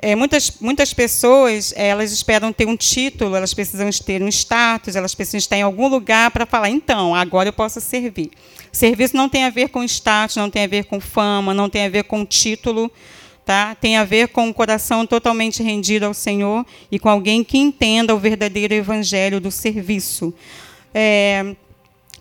é, 0.00 0.14
muitas, 0.14 0.52
muitas 0.60 0.94
pessoas 0.94 1.74
elas 1.76 2.12
esperam 2.12 2.52
ter 2.52 2.66
um 2.66 2.76
título, 2.76 3.34
elas 3.34 3.52
precisam 3.52 3.90
ter 3.90 4.22
um 4.22 4.28
status, 4.28 4.94
elas 4.94 5.14
precisam 5.14 5.38
estar 5.38 5.56
em 5.56 5.62
algum 5.62 5.88
lugar 5.88 6.30
para 6.30 6.46
falar, 6.46 6.70
então, 6.70 7.14
agora 7.14 7.48
eu 7.48 7.52
posso 7.52 7.80
servir. 7.80 8.30
Serviço 8.70 9.16
não 9.16 9.28
tem 9.28 9.44
a 9.44 9.50
ver 9.50 9.70
com 9.70 9.82
status, 9.82 10.36
não 10.36 10.48
tem 10.48 10.64
a 10.64 10.68
ver 10.68 10.84
com 10.84 11.00
fama, 11.00 11.52
não 11.52 11.68
tem 11.68 11.84
a 11.84 11.88
ver 11.88 12.04
com 12.04 12.24
título, 12.24 12.92
tá? 13.44 13.74
tem 13.74 13.96
a 13.96 14.04
ver 14.04 14.28
com 14.28 14.46
um 14.46 14.52
coração 14.52 15.04
totalmente 15.04 15.62
rendido 15.64 16.06
ao 16.06 16.14
Senhor 16.14 16.64
e 16.92 16.98
com 16.98 17.08
alguém 17.08 17.42
que 17.42 17.58
entenda 17.58 18.14
o 18.14 18.18
verdadeiro 18.18 18.74
evangelho 18.74 19.40
do 19.40 19.50
serviço. 19.50 20.32
É, 20.94 21.56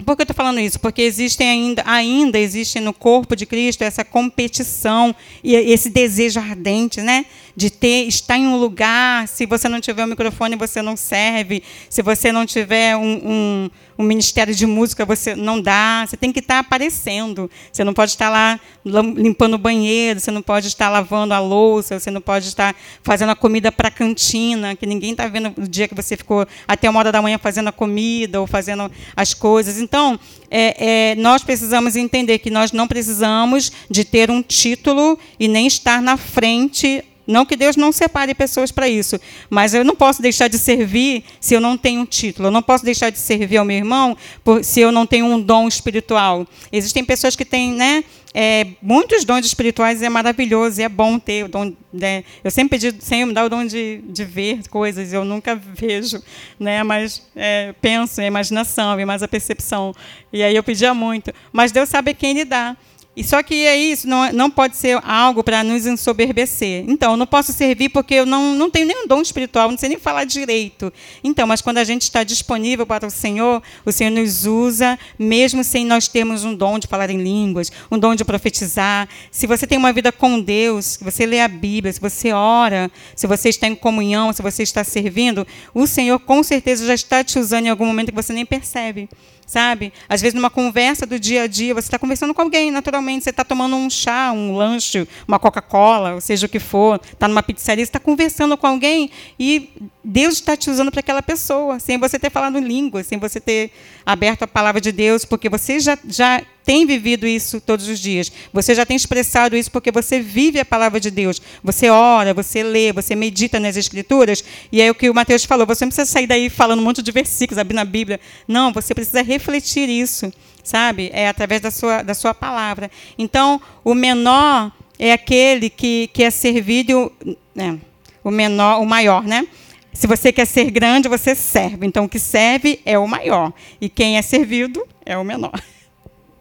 por 0.06 0.16
que 0.16 0.22
eu 0.22 0.26
estou 0.26 0.36
falando 0.36 0.60
isso? 0.60 0.80
Porque 0.80 1.02
existem 1.02 1.50
ainda, 1.50 1.84
ainda 1.86 2.38
existe 2.38 2.80
no 2.80 2.94
corpo 2.94 3.36
de 3.36 3.46
Cristo 3.46 3.84
essa 3.84 4.06
competição 4.06 5.16
e 5.44 5.56
esse 5.56 5.90
desejo 5.90 6.40
ardente, 6.40 7.02
né? 7.02 7.26
De 7.58 7.70
ter, 7.72 8.08
estar 8.08 8.38
em 8.38 8.48
um 8.48 8.56
lugar. 8.56 9.28
Se 9.28 9.46
você 9.48 9.68
não 9.68 9.82
tiver 9.82 10.06
o 10.06 10.08
microfone, 10.08 10.56
você 10.56 10.82
não 10.82 10.96
serve. 10.96 11.64
Se 11.90 12.04
você 12.04 12.32
não 12.32 12.46
tiver 12.46 12.96
um, 12.96 13.22
um 13.26 13.70
um 13.98 14.04
ministério 14.04 14.54
de 14.54 14.66
música 14.66 15.06
você 15.06 15.36
não 15.36 15.60
dá, 15.60 16.06
você 16.08 16.16
tem 16.16 16.32
que 16.32 16.40
estar 16.40 16.60
aparecendo. 16.60 17.50
Você 17.72 17.84
não 17.84 17.94
pode 17.94 18.12
estar 18.12 18.30
lá 18.30 18.60
limpando 18.86 19.56
o 19.56 19.58
banheiro, 19.58 20.20
você 20.20 20.30
não 20.30 20.42
pode 20.42 20.68
estar 20.68 20.90
lavando 20.90 21.34
a 21.34 21.40
louça, 21.40 22.00
você 22.00 22.12
não 22.12 22.22
pode 22.22 22.48
estar 22.48 22.76
fazendo 23.02 23.30
a 23.30 23.36
comida 23.36 23.72
para 23.72 23.88
a 23.88 23.92
cantina, 23.92 24.76
que 24.76 24.86
ninguém 24.86 25.12
está 25.12 25.28
vendo 25.28 25.54
o 25.58 25.68
dia 25.68 25.88
que 25.88 25.96
você 25.96 26.16
ficou 26.16 26.46
até 26.68 26.90
uma 26.90 27.00
hora 27.00 27.12
da 27.12 27.22
manhã 27.22 27.38
fazendo 27.38 27.70
a 27.70 27.72
comida 27.72 28.40
ou 28.40 28.46
fazendo 28.46 28.92
as 29.16 29.34
coisas. 29.34 29.80
Então, 29.80 30.20
é, 30.50 31.12
é, 31.12 31.16
nós 31.16 31.44
precisamos 31.44 31.96
entender 31.96 32.40
que 32.40 32.52
nós 32.52 32.72
não 32.72 32.88
precisamos 32.88 33.72
de 33.90 34.06
ter 34.06 34.30
um 34.30 34.42
título 34.42 35.18
e 35.40 35.48
nem 35.48 35.66
estar 35.66 36.02
na 36.02 36.18
frente 36.18 37.04
não 37.28 37.46
que 37.46 37.56
Deus 37.56 37.76
não 37.76 37.92
separe 37.92 38.34
pessoas 38.34 38.72
para 38.72 38.88
isso, 38.88 39.20
mas 39.50 39.74
eu 39.74 39.84
não 39.84 39.96
posso 39.96 40.22
deixar 40.22 40.48
de 40.48 40.58
servir 40.58 41.24
se 41.42 41.54
eu 41.54 41.60
não 41.60 41.78
tenho 41.78 42.02
um 42.02 42.06
título. 42.06 42.48
Eu 42.48 42.52
não 42.52 42.62
posso 42.62 42.86
deixar 42.86 43.10
de 43.10 43.20
servir 43.20 43.58
ao 43.58 43.66
meu 43.66 43.78
irmão 43.78 44.16
por, 44.44 44.64
se 44.64 44.80
eu 44.80 44.92
não 44.92 45.06
tenho 45.06 45.26
um 45.26 45.40
dom 45.40 45.68
espiritual. 45.68 46.48
Existem 46.72 47.04
pessoas 47.04 47.36
que 47.36 47.44
têm, 47.44 47.74
né, 47.74 48.04
é, 48.40 48.68
muitos 48.82 49.26
dons 49.26 49.46
espirituais 49.46 50.02
é 50.04 50.10
maravilhoso 50.10 50.80
é 50.80 50.88
bom 50.88 51.18
ter 51.18 51.46
o 51.46 51.48
dom. 51.48 51.74
Né? 51.92 52.24
Eu 52.44 52.52
sempre 52.52 52.80
pedi, 52.80 53.04
Senhor, 53.04 53.26
me 53.26 53.34
dá 53.34 53.44
o 53.44 53.50
dom 53.50 53.66
de, 53.66 54.02
de 54.08 54.24
ver 54.24 54.60
coisas, 54.70 55.12
eu 55.12 55.26
nunca 55.26 55.56
vejo, 55.76 56.22
né? 56.60 56.84
mas 56.84 57.24
é, 57.36 57.74
penso, 57.82 58.22
é 58.22 58.28
imaginação, 58.28 59.00
é 59.00 59.06
mais 59.06 59.24
a 59.24 59.28
percepção. 59.28 59.94
E 60.32 60.44
aí 60.44 60.56
eu 60.56 60.64
pedia 60.64 60.94
muito. 60.94 61.34
Mas 61.52 61.72
Deus 61.72 61.90
sabe 61.90 62.14
quem 62.14 62.34
lhe 62.34 62.46
dá. 62.46 62.78
E 63.18 63.24
só 63.24 63.42
que 63.42 63.66
é 63.66 63.76
isso, 63.76 64.08
não, 64.08 64.32
não 64.32 64.48
pode 64.48 64.78
ser 64.78 65.00
algo 65.04 65.44
para 65.44 65.64
nos 65.64 65.88
ensoberbecer. 65.88 66.86
Então, 66.88 67.18
não 67.18 67.26
posso 67.26 67.52
servir 67.52 67.90
porque 67.90 68.14
eu 68.14 68.28
não, 68.28 68.54
não 68.54 68.70
tenho 68.70 68.86
nenhum 68.86 69.08
dom 69.08 69.24
espiritual, 69.24 69.72
não 69.72 69.78
sei 69.78 69.90
nem 69.90 69.98
falar 69.98 70.24
direito. 70.24 70.94
Então, 71.24 71.48
mas 71.48 71.60
quando 71.60 71.80
a 71.80 71.84
gente 71.84 72.04
está 72.04 72.24
disponível 72.24 72.86
para 72.86 73.08
o 73.08 73.10
Senhor, 73.10 73.64
o 73.84 73.92
Senhor 73.92 74.12
nos 74.12 74.46
usa, 74.46 75.00
mesmo 75.18 75.64
sem 75.64 75.84
nós 75.84 76.08
termos 76.08 76.44
um 76.44 76.54
dom 76.54 76.78
de 76.78 76.86
falar 76.86 77.10
em 77.10 77.18
línguas, 77.18 77.72
um 77.90 77.98
dom 77.98 78.14
de 78.14 78.24
profetizar. 78.24 79.10
Se 79.32 79.48
você 79.48 79.66
tem 79.66 79.80
uma 79.80 79.92
vida 79.92 80.12
com 80.12 80.40
Deus, 80.40 80.86
se 80.86 81.04
você 81.04 81.26
lê 81.26 81.42
a 81.42 81.48
Bíblia, 81.48 81.92
se 81.92 82.00
você 82.00 82.32
ora, 82.32 82.92
se 83.16 83.26
você 83.26 83.50
está 83.50 83.66
em 83.66 83.74
comunhão, 83.74 84.32
se 84.32 84.44
você 84.44 84.62
está 84.62 84.84
servindo, 84.84 85.48
o 85.74 85.88
Senhor 85.88 86.20
com 86.20 86.44
certeza 86.44 86.86
já 86.86 86.94
está 86.94 87.24
te 87.24 87.40
usando 87.40 87.66
em 87.66 87.70
algum 87.70 87.88
momento 87.88 88.10
que 88.10 88.16
você 88.16 88.32
nem 88.32 88.46
percebe 88.46 89.10
sabe? 89.48 89.94
Às 90.10 90.22
vezes, 90.22 90.36
numa 90.36 90.50
conversa 90.50 91.06
do 91.06 91.18
dia 91.18 91.44
a 91.44 91.48
dia, 91.48 91.74
você 91.74 91.88
está 91.88 91.98
conversando 91.98 92.34
com 92.34 92.42
alguém, 92.42 92.70
naturalmente, 92.70 93.24
você 93.24 93.30
está 93.30 93.46
tomando 93.46 93.78
um 93.78 93.90
chá, 93.90 94.32
um 94.34 94.56
lanche, 94.56 95.08
uma 95.26 95.40
Coca-Cola, 95.40 96.16
ou 96.16 96.22
seja 96.22 96.46
o 96.46 96.50
que 96.50 96.60
for, 96.60 97.00
está 97.02 97.28
numa 97.28 97.42
pizzaria, 97.42 97.84
você 97.84 97.90
está 97.90 98.00
conversando 98.00 98.58
com 98.58 98.68
alguém 98.68 99.10
e 99.40 99.70
Deus 100.04 100.36
está 100.36 100.58
te 100.58 100.70
usando 100.70 100.92
para 100.92 101.00
aquela 101.00 101.24
pessoa, 101.24 101.80
sem 101.80 101.98
você 101.98 102.20
ter 102.20 102.30
falado 102.30 102.60
língua, 102.60 103.04
sem 103.04 103.18
você 103.18 103.40
ter 103.40 103.72
aberto 104.06 104.44
a 104.44 104.48
palavra 104.48 104.82
de 104.82 104.92
Deus, 104.92 105.24
porque 105.24 105.50
você 105.50 105.80
já, 105.80 105.98
já 106.06 106.44
tem 106.68 106.86
vivido 106.86 107.26
isso 107.26 107.62
todos 107.62 107.88
os 107.88 107.98
dias. 107.98 108.30
Você 108.52 108.76
já 108.76 108.86
tem 108.86 108.98
expressado 108.98 109.56
isso 109.56 109.72
porque 109.72 109.90
você 109.90 110.20
vive 110.20 110.60
a 110.60 110.66
palavra 110.66 111.00
de 111.00 111.10
Deus. 111.10 111.42
Você 111.64 111.90
ora, 111.90 112.34
você 112.34 112.62
lê, 112.62 112.92
você 112.92 113.16
medita 113.16 113.58
nas 113.58 113.78
Escrituras. 113.78 114.44
E 114.70 114.82
é 114.82 114.92
o 114.92 114.94
que 114.94 115.10
o 115.10 115.14
Mateus 115.14 115.46
falou: 115.46 115.66
você 115.66 115.86
não 115.86 115.90
precisa 115.90 116.06
sair 116.06 116.28
daí 116.28 116.50
falando 116.50 116.82
um 116.82 116.84
monte 116.84 117.02
de 117.02 117.10
versículos, 117.10 117.58
abrir 117.58 117.74
na 117.74 117.86
Bíblia. 117.86 118.20
Não, 118.46 118.74
você 118.74 118.94
precisa 118.94 119.22
refletir 119.22 119.88
isso, 119.88 120.30
sabe? 120.62 121.10
É 121.14 121.30
através 121.30 121.62
da 121.62 121.72
sua, 121.72 122.04
da 122.04 122.14
sua 122.14 122.34
palavra. 122.34 122.92
Então, 123.18 123.62
o 123.82 123.96
menor 123.96 124.70
é 125.00 125.14
aquele 125.14 125.70
que, 125.70 126.10
que 126.12 126.22
é 126.22 126.30
servido. 126.30 127.10
Né? 127.56 127.80
O 128.22 128.30
menor, 128.30 128.82
o 128.82 128.86
maior, 128.86 129.24
né? 129.24 129.48
Se 129.94 130.06
você 130.06 130.34
quer 130.34 130.46
ser 130.46 130.70
grande, 130.70 131.08
você 131.08 131.34
serve. 131.34 131.88
Então, 131.88 132.04
o 132.04 132.10
que 132.10 132.20
serve 132.20 132.82
é 132.86 133.00
o 133.00 133.08
maior. 133.08 133.54
E 133.80 133.88
quem 133.88 134.18
é 134.18 134.22
servido 134.22 134.86
é 135.06 135.18
o 135.18 135.24
menor. 135.24 135.58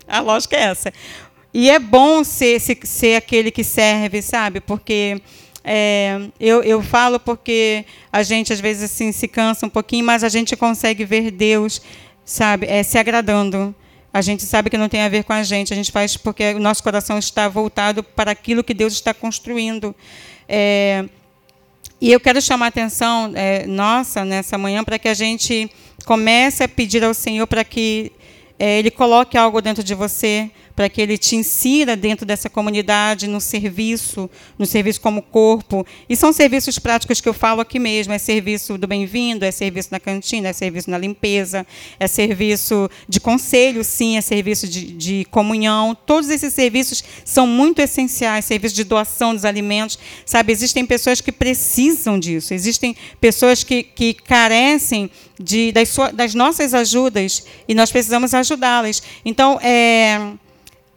A 0.06 0.20
lógica 0.20 0.56
é 0.56 0.60
essa. 0.60 0.92
E 1.52 1.70
é 1.70 1.78
bom 1.78 2.22
ser, 2.22 2.60
ser, 2.60 3.16
aquele 3.16 3.50
que 3.50 3.64
serve, 3.64 4.20
sabe? 4.20 4.60
Porque 4.60 5.20
é, 5.64 6.20
eu, 6.38 6.62
eu 6.62 6.82
falo 6.82 7.18
porque 7.18 7.84
a 8.12 8.22
gente, 8.22 8.52
às 8.52 8.60
vezes, 8.60 8.90
assim, 8.92 9.10
se 9.10 9.26
cansa 9.26 9.66
um 9.66 9.70
pouquinho, 9.70 10.04
mas 10.04 10.22
a 10.22 10.28
gente 10.28 10.54
consegue 10.54 11.04
ver 11.04 11.30
Deus, 11.30 11.80
sabe? 12.24 12.66
É, 12.66 12.82
se 12.82 12.98
agradando. 12.98 13.74
A 14.12 14.20
gente 14.20 14.44
sabe 14.44 14.70
que 14.70 14.78
não 14.78 14.88
tem 14.88 15.02
a 15.02 15.08
ver 15.08 15.24
com 15.24 15.32
a 15.32 15.42
gente. 15.42 15.72
A 15.72 15.76
gente 15.76 15.90
faz 15.90 16.16
porque 16.16 16.54
o 16.54 16.58
nosso 16.58 16.82
coração 16.82 17.18
está 17.18 17.48
voltado 17.48 18.02
para 18.02 18.30
aquilo 18.30 18.62
que 18.62 18.74
Deus 18.74 18.92
está 18.92 19.12
construindo. 19.12 19.94
É, 20.48 21.06
e 22.00 22.12
eu 22.12 22.20
quero 22.20 22.40
chamar 22.42 22.66
a 22.66 22.68
atenção 22.68 23.32
é, 23.34 23.66
nossa 23.66 24.24
nessa 24.24 24.58
manhã 24.58 24.84
para 24.84 24.98
que 24.98 25.08
a 25.08 25.14
gente 25.14 25.70
comece 26.04 26.62
a 26.62 26.68
pedir 26.68 27.02
ao 27.02 27.14
Senhor 27.14 27.46
para 27.46 27.64
que 27.64 28.12
é, 28.58 28.78
Ele 28.78 28.90
coloque 28.90 29.36
algo 29.36 29.60
dentro 29.60 29.82
de 29.82 29.94
você, 29.94 30.50
para 30.76 30.90
que 30.90 31.00
ele 31.00 31.16
te 31.16 31.34
insira 31.34 31.96
dentro 31.96 32.26
dessa 32.26 32.50
comunidade, 32.50 33.26
no 33.26 33.40
serviço, 33.40 34.28
no 34.58 34.66
serviço 34.66 35.00
como 35.00 35.22
corpo. 35.22 35.86
E 36.06 36.14
são 36.14 36.34
serviços 36.34 36.78
práticos 36.78 37.18
que 37.18 37.28
eu 37.28 37.32
falo 37.32 37.62
aqui 37.62 37.78
mesmo: 37.78 38.12
é 38.12 38.18
serviço 38.18 38.76
do 38.76 38.86
bem-vindo, 38.86 39.46
é 39.46 39.50
serviço 39.50 39.88
na 39.90 39.98
cantina, 39.98 40.48
é 40.48 40.52
serviço 40.52 40.90
na 40.90 40.98
limpeza, 40.98 41.66
é 41.98 42.06
serviço 42.06 42.90
de 43.08 43.18
conselho, 43.18 43.82
sim, 43.82 44.18
é 44.18 44.20
serviço 44.20 44.68
de, 44.68 44.92
de 44.92 45.26
comunhão. 45.30 45.96
Todos 46.04 46.28
esses 46.28 46.52
serviços 46.52 47.02
são 47.24 47.46
muito 47.46 47.80
essenciais 47.80 48.44
serviço 48.44 48.74
de 48.74 48.84
doação 48.84 49.34
dos 49.34 49.46
alimentos. 49.46 49.98
Sabe, 50.26 50.52
existem 50.52 50.84
pessoas 50.84 51.22
que 51.22 51.32
precisam 51.32 52.18
disso, 52.18 52.52
existem 52.52 52.94
pessoas 53.18 53.64
que, 53.64 53.82
que 53.82 54.12
carecem 54.12 55.10
de, 55.40 55.72
das, 55.72 55.96
das 56.12 56.34
nossas 56.34 56.74
ajudas 56.74 57.46
e 57.66 57.74
nós 57.74 57.90
precisamos 57.90 58.34
ajudá-las. 58.34 59.02
Então, 59.24 59.58
é 59.62 60.36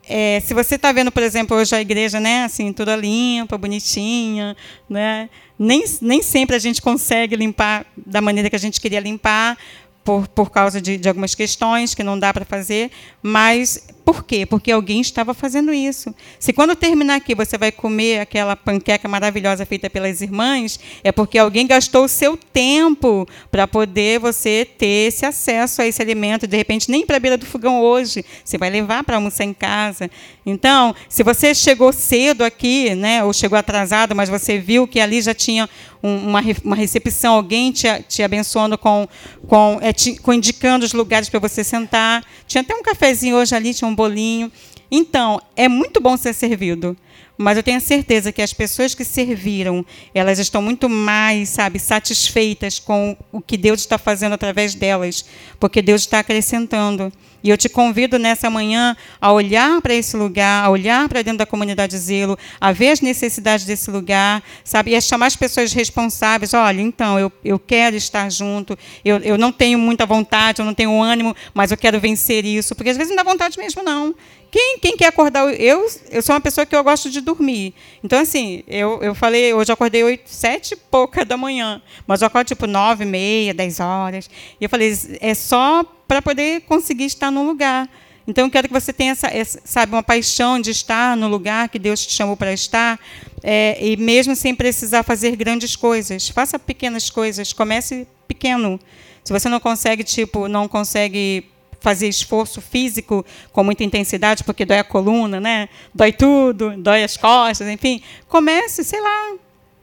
é, 0.10 0.42
se 0.44 0.56
você 0.56 0.76
está 0.76 0.92
vendo, 0.92 1.12
por 1.12 1.22
exemplo, 1.22 1.56
hoje 1.56 1.76
a 1.76 1.80
igreja, 1.80 2.20
né, 2.20 2.44
assim, 2.44 2.74
toda 2.74 2.96
limpa, 2.96 3.58
bonitinha, 3.58 4.58
né, 4.90 5.30
nem, 5.58 5.84
nem 6.02 6.22
sempre 6.24 6.56
a 6.56 6.60
gente 6.60 6.82
consegue 6.82 7.36
limpar 7.36 7.86
da 7.96 8.20
maneira 8.20 8.50
que 8.50 8.56
a 8.56 8.60
gente 8.60 8.82
queria 8.82 9.00
limpar, 9.00 9.56
por, 10.04 10.28
por 10.30 10.50
causa 10.50 10.82
de, 10.82 10.98
de 10.98 11.08
algumas 11.08 11.36
questões 11.36 11.94
que 11.94 12.02
não 12.02 12.18
dá 12.18 12.34
para 12.34 12.44
fazer, 12.44 12.90
mas 13.22 13.88
por 14.10 14.24
quê? 14.24 14.44
Porque 14.44 14.72
alguém 14.72 15.02
estava 15.02 15.36
fazendo 15.36 15.72
isso. 15.72 16.16
Se 16.40 16.52
quando 16.52 16.76
terminar 16.76 17.18
aqui 17.18 17.36
você 17.36 17.60
vai 17.60 17.72
comer 17.72 18.22
aquela 18.22 18.56
panqueca 18.56 19.08
maravilhosa 19.08 19.68
feita 19.68 19.88
pelas 19.88 20.20
irmãs, 20.20 20.80
é 21.04 21.12
porque 21.12 21.38
alguém 21.38 21.68
gastou 21.68 22.06
o 22.06 22.08
seu 22.08 22.36
tempo 22.36 23.28
para 23.52 23.68
poder 23.68 24.20
você 24.20 24.66
ter 24.66 25.10
esse 25.10 25.28
acesso 25.28 25.84
a 25.84 25.86
esse 25.86 26.02
alimento. 26.02 26.48
De 26.48 26.58
repente, 26.58 26.90
nem 26.90 27.06
para 27.06 27.18
a 27.18 27.20
beira 27.20 27.38
do 27.38 27.46
fogão 27.46 27.84
hoje, 27.84 28.26
você 28.44 28.58
vai 28.58 28.72
levar 28.72 29.04
para 29.04 29.18
almoçar 29.18 29.44
em 29.44 29.54
casa. 29.54 30.10
Então, 30.44 30.96
se 31.08 31.22
você 31.22 31.54
chegou 31.54 31.94
cedo 31.94 32.44
aqui, 32.44 32.96
né, 32.96 33.24
ou 33.24 33.32
chegou 33.32 33.60
atrasado, 33.60 34.16
mas 34.16 34.28
você 34.28 34.58
viu 34.58 34.88
que 34.88 35.00
ali 35.00 35.22
já 35.22 35.36
tinha 35.36 35.70
uma, 36.02 36.42
uma 36.64 36.76
recepção, 36.76 37.36
alguém 37.36 37.72
te, 37.72 37.88
te 38.08 38.24
abençoando 38.24 38.78
com, 38.78 39.08
com, 39.48 39.78
é, 39.82 39.92
te, 39.92 40.16
com 40.18 40.34
indicando 40.34 40.86
os 40.86 40.94
lugares 40.94 41.30
para 41.30 41.40
você 41.40 41.64
sentar. 41.64 42.24
Tinha 42.48 42.62
até 42.62 42.74
um 42.74 42.82
cafezinho 42.82 43.36
hoje 43.36 43.54
ali, 43.54 43.74
tinha 43.74 43.88
um 43.88 43.96
bolinho. 44.00 44.50
Então, 44.92 45.42
é 45.56 45.68
muito 45.68 46.00
bom 46.02 46.18
ser 46.18 46.34
servido. 46.34 46.98
Mas 47.42 47.56
eu 47.56 47.64
tenho 47.64 47.80
certeza 47.80 48.34
que 48.34 48.42
as 48.42 48.52
pessoas 48.52 48.94
que 48.94 49.06
serviram, 49.06 49.86
elas 50.14 50.40
estão 50.40 50.62
muito 50.62 50.90
mais, 50.90 51.48
sabe, 51.48 51.80
satisfeitas 51.80 52.80
com 52.80 53.16
o 53.32 53.40
que 53.40 53.56
Deus 53.56 53.80
está 53.80 53.98
fazendo 53.98 54.34
através 54.34 54.76
delas, 54.76 55.24
porque 55.58 55.82
Deus 55.82 56.02
está 56.02 56.20
acrescentando. 56.20 57.14
E 57.42 57.50
eu 57.50 57.58
te 57.58 57.70
convido 57.70 58.20
nessa 58.20 58.50
manhã 58.50 58.96
a 59.22 59.32
olhar 59.32 59.82
para 59.82 59.94
esse 59.94 60.18
lugar, 60.18 60.66
a 60.66 60.70
olhar 60.70 61.08
para 61.08 61.22
dentro 61.22 61.38
da 61.38 61.46
comunidade 61.46 61.98
Zelo, 61.98 62.38
a 62.60 62.74
ver 62.74 62.90
as 62.90 63.00
necessidades 63.00 63.66
desse 63.66 63.90
lugar, 63.90 64.44
sabe? 64.64 64.92
E 64.92 64.96
a 64.96 65.00
chamar 65.00 65.28
as 65.28 65.38
pessoas 65.38 65.72
responsáveis. 65.72 66.54
Olha, 66.54 66.82
então, 66.82 67.18
eu, 67.18 67.32
eu 67.44 67.58
quero 67.58 67.96
estar 67.96 68.30
junto, 68.30 68.78
eu, 69.06 69.18
eu 69.20 69.38
não 69.38 69.54
tenho 69.54 69.80
muita 69.80 70.06
vontade, 70.06 70.62
eu 70.62 70.66
não 70.66 70.74
tenho 70.74 71.02
ânimo, 71.02 71.34
mas 71.54 71.72
eu 71.72 71.78
quero 71.78 71.98
vencer 72.02 72.44
isso. 72.44 72.76
Porque 72.76 72.90
às 72.90 72.98
vezes 72.98 73.16
não 73.16 73.24
dá 73.24 73.24
vontade 73.24 73.58
mesmo, 73.58 73.82
não. 73.82 74.14
Quem, 74.52 74.80
quem 74.80 74.98
quer 74.98 75.08
acordar? 75.08 75.54
Eu, 75.54 75.88
eu 76.10 76.22
sou 76.22 76.34
uma 76.34 76.42
pessoa 76.42 76.66
que 76.66 76.76
eu 76.76 76.84
gosto 76.84 77.10
de 77.10 77.22
dormir. 77.22 77.74
Então, 78.04 78.20
assim, 78.20 78.64
eu, 78.68 79.02
eu 79.04 79.14
falei, 79.14 79.54
hoje 79.54 79.72
eu 79.72 79.74
acordei 79.74 80.04
oito, 80.04 80.30
sete 80.30 80.74
e 80.74 80.76
pouca 80.76 81.24
da 81.24 81.38
manhã, 81.38 81.82
mas 82.08 82.22
eu 82.22 82.28
acordo 82.28 82.48
tipo 82.48 82.66
nove, 82.66 83.06
meia, 83.06 83.54
dez 83.54 83.80
horas. 83.80 84.30
E 84.60 84.64
eu 84.64 84.70
falei, 84.70 84.98
é 85.22 85.34
só 85.36 85.84
para 86.08 86.22
poder 86.22 86.62
conseguir 86.62 87.06
estar 87.06 87.30
no 87.30 87.46
lugar. 87.46 87.88
Então, 88.28 88.46
eu 88.46 88.52
quero 88.52 88.68
que 88.68 88.74
você 88.74 88.92
tenha, 88.92 89.12
essa, 89.12 89.28
essa, 89.28 89.60
sabe, 89.64 89.94
uma 89.94 90.04
paixão 90.04 90.60
de 90.60 90.72
estar 90.72 91.16
no 91.16 91.28
lugar 91.28 91.70
que 91.70 91.80
Deus 91.80 92.06
te 92.06 92.14
chamou 92.14 92.38
para 92.38 92.54
estar, 92.54 93.00
é, 93.44 93.78
e 93.80 93.98
mesmo 93.98 94.36
sem 94.36 94.54
precisar 94.54 95.04
fazer 95.04 95.36
grandes 95.36 95.76
coisas. 95.76 96.30
Faça 96.30 96.60
pequenas 96.60 97.10
coisas, 97.10 97.54
comece 97.54 98.08
pequeno. 98.28 98.80
Se 99.24 99.34
você 99.34 99.50
não 99.50 99.60
consegue, 99.60 100.04
tipo, 100.04 100.48
não 100.48 100.68
consegue 100.68 101.46
fazer 101.80 102.08
esforço 102.08 102.62
físico 102.62 103.26
com 103.52 103.64
muita 103.64 103.84
intensidade, 103.84 104.44
porque 104.44 104.66
dói 104.66 104.80
a 104.80 104.84
coluna, 104.84 105.40
né? 105.40 105.70
dói 105.94 106.12
tudo, 106.12 106.76
dói 106.78 107.04
as 107.04 107.18
costas, 107.18 107.68
enfim, 107.68 108.02
comece, 108.28 108.84
sei 108.84 109.02
lá, 109.02 109.34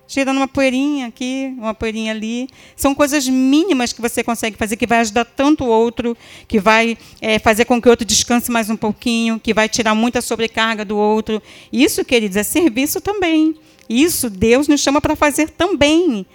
tirando 0.06 0.36
uma 0.36 0.48
poeirinha 0.48 1.08
aqui, 1.08 1.52
uma 1.58 1.74
poeirinha 1.74 2.12
ali. 2.12 2.48
São 2.76 2.94
coisas 2.94 3.28
mínimas 3.28 3.92
que 3.92 4.00
você 4.00 4.22
consegue 4.22 4.56
fazer, 4.56 4.76
que 4.76 4.86
vai 4.86 5.00
ajudar 5.00 5.24
tanto 5.24 5.64
o 5.64 5.68
outro, 5.68 6.16
que 6.46 6.60
vai 6.60 6.96
é, 7.20 7.38
fazer 7.38 7.64
com 7.64 7.80
que 7.80 7.88
o 7.88 7.90
outro 7.90 8.06
descanse 8.06 8.50
mais 8.50 8.70
um 8.70 8.76
pouquinho, 8.76 9.40
que 9.40 9.52
vai 9.52 9.68
tirar 9.68 9.94
muita 9.94 10.20
sobrecarga 10.20 10.84
do 10.84 10.96
outro. 10.96 11.42
Isso, 11.72 12.04
queridos, 12.04 12.36
é 12.36 12.42
serviço 12.42 13.00
também. 13.00 13.56
Isso 13.88 14.28
Deus 14.28 14.68
nos 14.68 14.80
chama 14.80 15.00
para 15.00 15.14
fazer 15.14 15.50
também 15.50 16.26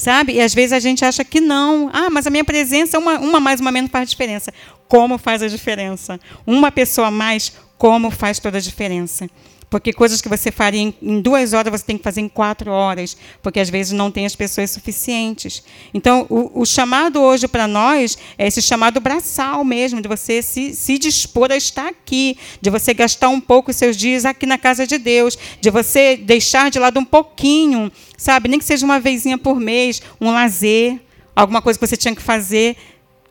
sabe? 0.00 0.34
E 0.34 0.40
às 0.40 0.54
vezes 0.54 0.72
a 0.72 0.80
gente 0.80 1.04
acha 1.04 1.24
que 1.24 1.40
não. 1.40 1.90
Ah, 1.92 2.10
mas 2.10 2.26
a 2.26 2.30
minha 2.30 2.44
presença, 2.44 2.98
uma, 2.98 3.18
uma 3.18 3.38
mais, 3.38 3.60
uma 3.60 3.70
menos, 3.70 3.90
faz 3.90 4.08
diferença. 4.10 4.52
Como 4.88 5.18
faz 5.18 5.42
a 5.42 5.48
diferença? 5.48 6.18
Uma 6.46 6.72
pessoa 6.72 7.08
a 7.08 7.10
mais, 7.10 7.52
como 7.78 8.10
faz 8.10 8.38
toda 8.38 8.58
a 8.58 8.60
diferença? 8.60 9.28
Porque 9.70 9.92
coisas 9.92 10.20
que 10.20 10.28
você 10.28 10.50
faria 10.50 10.80
em, 10.80 10.94
em, 11.00 11.20
duas 11.20 11.52
horas, 11.52 11.70
você 11.70 11.84
tem 11.84 11.96
que 11.96 12.02
fazer 12.02 12.20
em 12.20 12.28
quatro 12.28 12.72
horas, 12.72 13.16
porque 13.40 13.60
às 13.60 13.70
vezes 13.70 13.92
não 13.92 14.10
tem 14.10 14.26
as 14.26 14.34
pessoas 14.34 14.72
suficientes. 14.72 15.62
Então, 15.94 16.26
o, 16.28 16.62
o 16.62 16.66
chamado 16.66 17.20
hoje 17.22 17.46
para 17.46 17.68
nós 17.68 18.18
é 18.36 18.48
esse 18.48 18.60
chamado 18.60 19.00
braçal 19.00 19.64
mesmo, 19.64 20.02
de 20.02 20.08
você 20.08 20.42
se, 20.42 20.74
se 20.74 20.98
dispor 20.98 21.52
a 21.52 21.56
estar 21.56 21.86
aqui, 21.86 22.36
de 22.60 22.68
você 22.68 22.92
gastar 22.92 23.28
um 23.28 23.40
pouco 23.40 23.70
os 23.70 23.76
seus 23.76 23.96
dias 23.96 24.24
aqui 24.24 24.44
na 24.44 24.58
casa 24.58 24.84
de 24.84 24.98
Deus, 24.98 25.38
de 25.60 25.70
você 25.70 26.16
deixar 26.16 26.68
de 26.68 26.80
lado 26.80 26.98
um 26.98 27.04
pouquinho, 27.04 27.92
sabe? 28.18 28.48
Nem 28.48 28.58
que 28.58 28.64
seja 28.64 28.84
uma 28.84 28.98
vezinha 28.98 29.38
por 29.38 29.60
mês, 29.60 30.02
um 30.20 30.32
lazer, 30.32 30.98
alguma 31.34 31.62
coisa 31.62 31.78
que 31.78 31.86
você 31.86 31.96
tinha 31.96 32.14
que 32.14 32.22
fazer. 32.22 32.76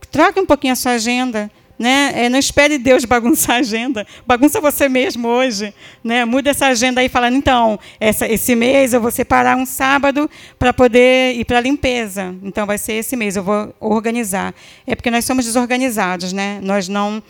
Troque 0.10 0.40
um 0.40 0.46
pouquinho 0.46 0.72
a 0.72 0.78
sua 0.78 0.94
agenda 0.94 1.52
Né? 1.80 2.12
É, 2.14 2.30
não 2.30 2.38
espere 2.38 2.78
Deus 2.78 3.06
bagunçar 3.06 3.56
a 3.56 3.60
agenda. 3.60 4.06
Bagunça 4.28 4.60
você 4.60 4.90
mesmo 4.90 5.30
hoje. 5.30 5.74
Né? 6.04 6.26
Muda 6.26 6.50
essa 6.50 6.66
agenda 6.66 7.00
aí 7.00 7.08
falando, 7.08 7.38
então, 7.38 7.80
essa, 8.02 8.28
esse 8.28 8.54
mês 8.54 8.94
eu 8.94 9.00
vou 9.00 9.10
separar 9.10 9.56
um 9.56 9.66
sábado 9.66 10.30
para 10.60 10.74
poder 10.74 11.36
ir 11.38 11.46
para 11.46 11.58
a 11.58 11.62
limpeza. 11.62 12.36
Então, 12.44 12.66
vai 12.66 12.78
ser 12.78 12.94
esse 12.94 13.16
mês, 13.16 13.38
eu 13.38 13.44
vou 13.44 13.74
organizar. 13.80 14.54
É 14.86 14.94
porque 14.94 15.10
nós 15.10 15.24
somos 15.24 15.46
desorganizados. 15.46 16.34
Né? 16.34 16.60
Nós 16.62 16.90
não... 16.90 17.24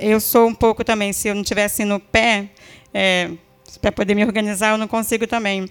Eu 0.00 0.20
sou 0.20 0.48
um 0.48 0.54
pouco 0.54 0.82
também, 0.82 1.12
se 1.12 1.28
eu 1.28 1.34
não 1.34 1.42
tivesse 1.42 1.84
no 1.84 2.00
pé, 2.00 2.48
é, 2.92 3.30
para 3.80 3.92
poder 3.92 4.14
me 4.14 4.24
organizar, 4.24 4.70
eu 4.70 4.78
não 4.78 4.88
consigo 4.88 5.26
também. 5.26 5.68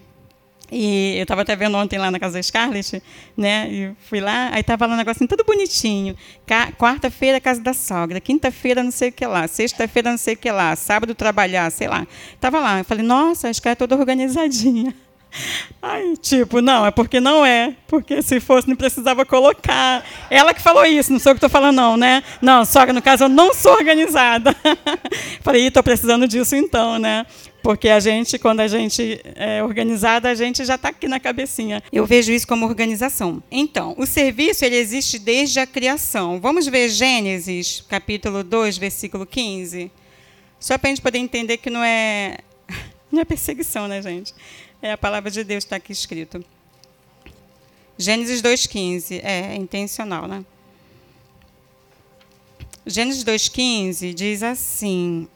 E 0.69 1.15
eu 1.17 1.23
estava 1.23 1.41
até 1.41 1.55
vendo 1.55 1.77
ontem 1.77 1.97
lá 1.97 2.09
na 2.09 2.19
casa 2.19 2.35
da 2.35 2.43
Scarlett, 2.43 3.01
né? 3.35 3.67
E 3.69 3.91
fui 4.07 4.19
lá, 4.19 4.49
aí 4.53 4.61
estava 4.61 4.85
lá 4.85 4.93
um 4.93 4.97
negocinho 4.97 5.27
tudo 5.27 5.43
bonitinho. 5.43 6.15
Quarta-feira, 6.77 7.39
casa 7.39 7.61
da 7.61 7.73
sogra. 7.73 8.21
Quinta-feira, 8.21 8.81
não 8.83 8.91
sei 8.91 9.09
o 9.09 9.11
que 9.11 9.25
lá. 9.25 9.47
Sexta-feira, 9.47 10.11
não 10.11 10.17
sei 10.17 10.33
o 10.35 10.37
que 10.37 10.49
lá. 10.49 10.75
Sábado, 10.75 11.13
trabalhar, 11.13 11.69
sei 11.71 11.87
lá. 11.87 12.07
Estava 12.33 12.59
lá. 12.59 12.79
Eu 12.79 12.85
falei, 12.85 13.03
nossa, 13.03 13.49
a 13.49 13.53
Scarlett 13.53 13.83
é 13.83 13.87
toda 13.87 13.97
organizadinha. 13.97 14.95
Aí, 15.81 16.15
tipo, 16.17 16.61
não, 16.61 16.85
é 16.85 16.91
porque 16.91 17.19
não 17.19 17.45
é. 17.45 17.75
Porque 17.87 18.21
se 18.21 18.39
fosse, 18.39 18.67
não 18.67 18.75
precisava 18.75 19.25
colocar. 19.25 20.03
Ela 20.29 20.53
que 20.53 20.61
falou 20.61 20.85
isso, 20.85 21.11
não 21.11 21.19
sou 21.19 21.31
eu 21.31 21.35
que 21.35 21.37
estou 21.37 21.49
falando, 21.49 21.75
não, 21.75 21.97
né? 21.97 22.23
Não, 22.41 22.65
sogra, 22.65 22.93
no 22.93 23.01
caso, 23.01 23.25
eu 23.25 23.29
não 23.29 23.53
sou 23.53 23.73
organizada. 23.73 24.55
Falei, 25.41 25.67
estou 25.67 25.83
precisando 25.83 26.27
disso 26.27 26.55
então, 26.55 26.99
né? 26.99 27.25
Porque 27.61 27.89
a 27.89 27.99
gente, 27.99 28.39
quando 28.39 28.61
a 28.61 28.67
gente 28.67 29.21
é 29.35 29.63
organizada, 29.63 30.29
a 30.29 30.35
gente 30.35 30.65
já 30.65 30.75
está 30.75 30.89
aqui 30.89 31.07
na 31.07 31.19
cabecinha. 31.19 31.83
Eu 31.91 32.05
vejo 32.05 32.31
isso 32.31 32.47
como 32.47 32.65
organização. 32.65 33.41
Então, 33.51 33.93
o 33.97 34.05
serviço 34.05 34.65
ele 34.65 34.75
existe 34.75 35.19
desde 35.19 35.59
a 35.59 35.67
criação. 35.67 36.39
Vamos 36.39 36.65
ver 36.65 36.89
Gênesis, 36.89 37.83
capítulo 37.87 38.43
2, 38.43 38.77
versículo 38.77 39.25
15? 39.25 39.91
Só 40.59 40.77
para 40.77 40.89
a 40.89 40.91
gente 40.91 41.01
poder 41.01 41.19
entender 41.19 41.57
que 41.57 41.69
não 41.69 41.83
é, 41.83 42.39
não 43.11 43.21
é 43.21 43.25
perseguição, 43.25 43.87
né, 43.87 44.01
gente? 44.01 44.33
É 44.81 44.93
a 44.93 44.97
palavra 44.97 45.29
de 45.29 45.43
Deus 45.43 45.63
está 45.63 45.75
aqui 45.75 45.91
escrito. 45.91 46.43
Gênesis 47.97 48.41
2,15. 48.41 49.21
É, 49.23 49.53
é 49.53 49.55
intencional, 49.55 50.27
né? 50.27 50.43
Gênesis 52.87 53.23
2,15 53.23 54.13
diz 54.15 54.41
assim: 54.41 55.27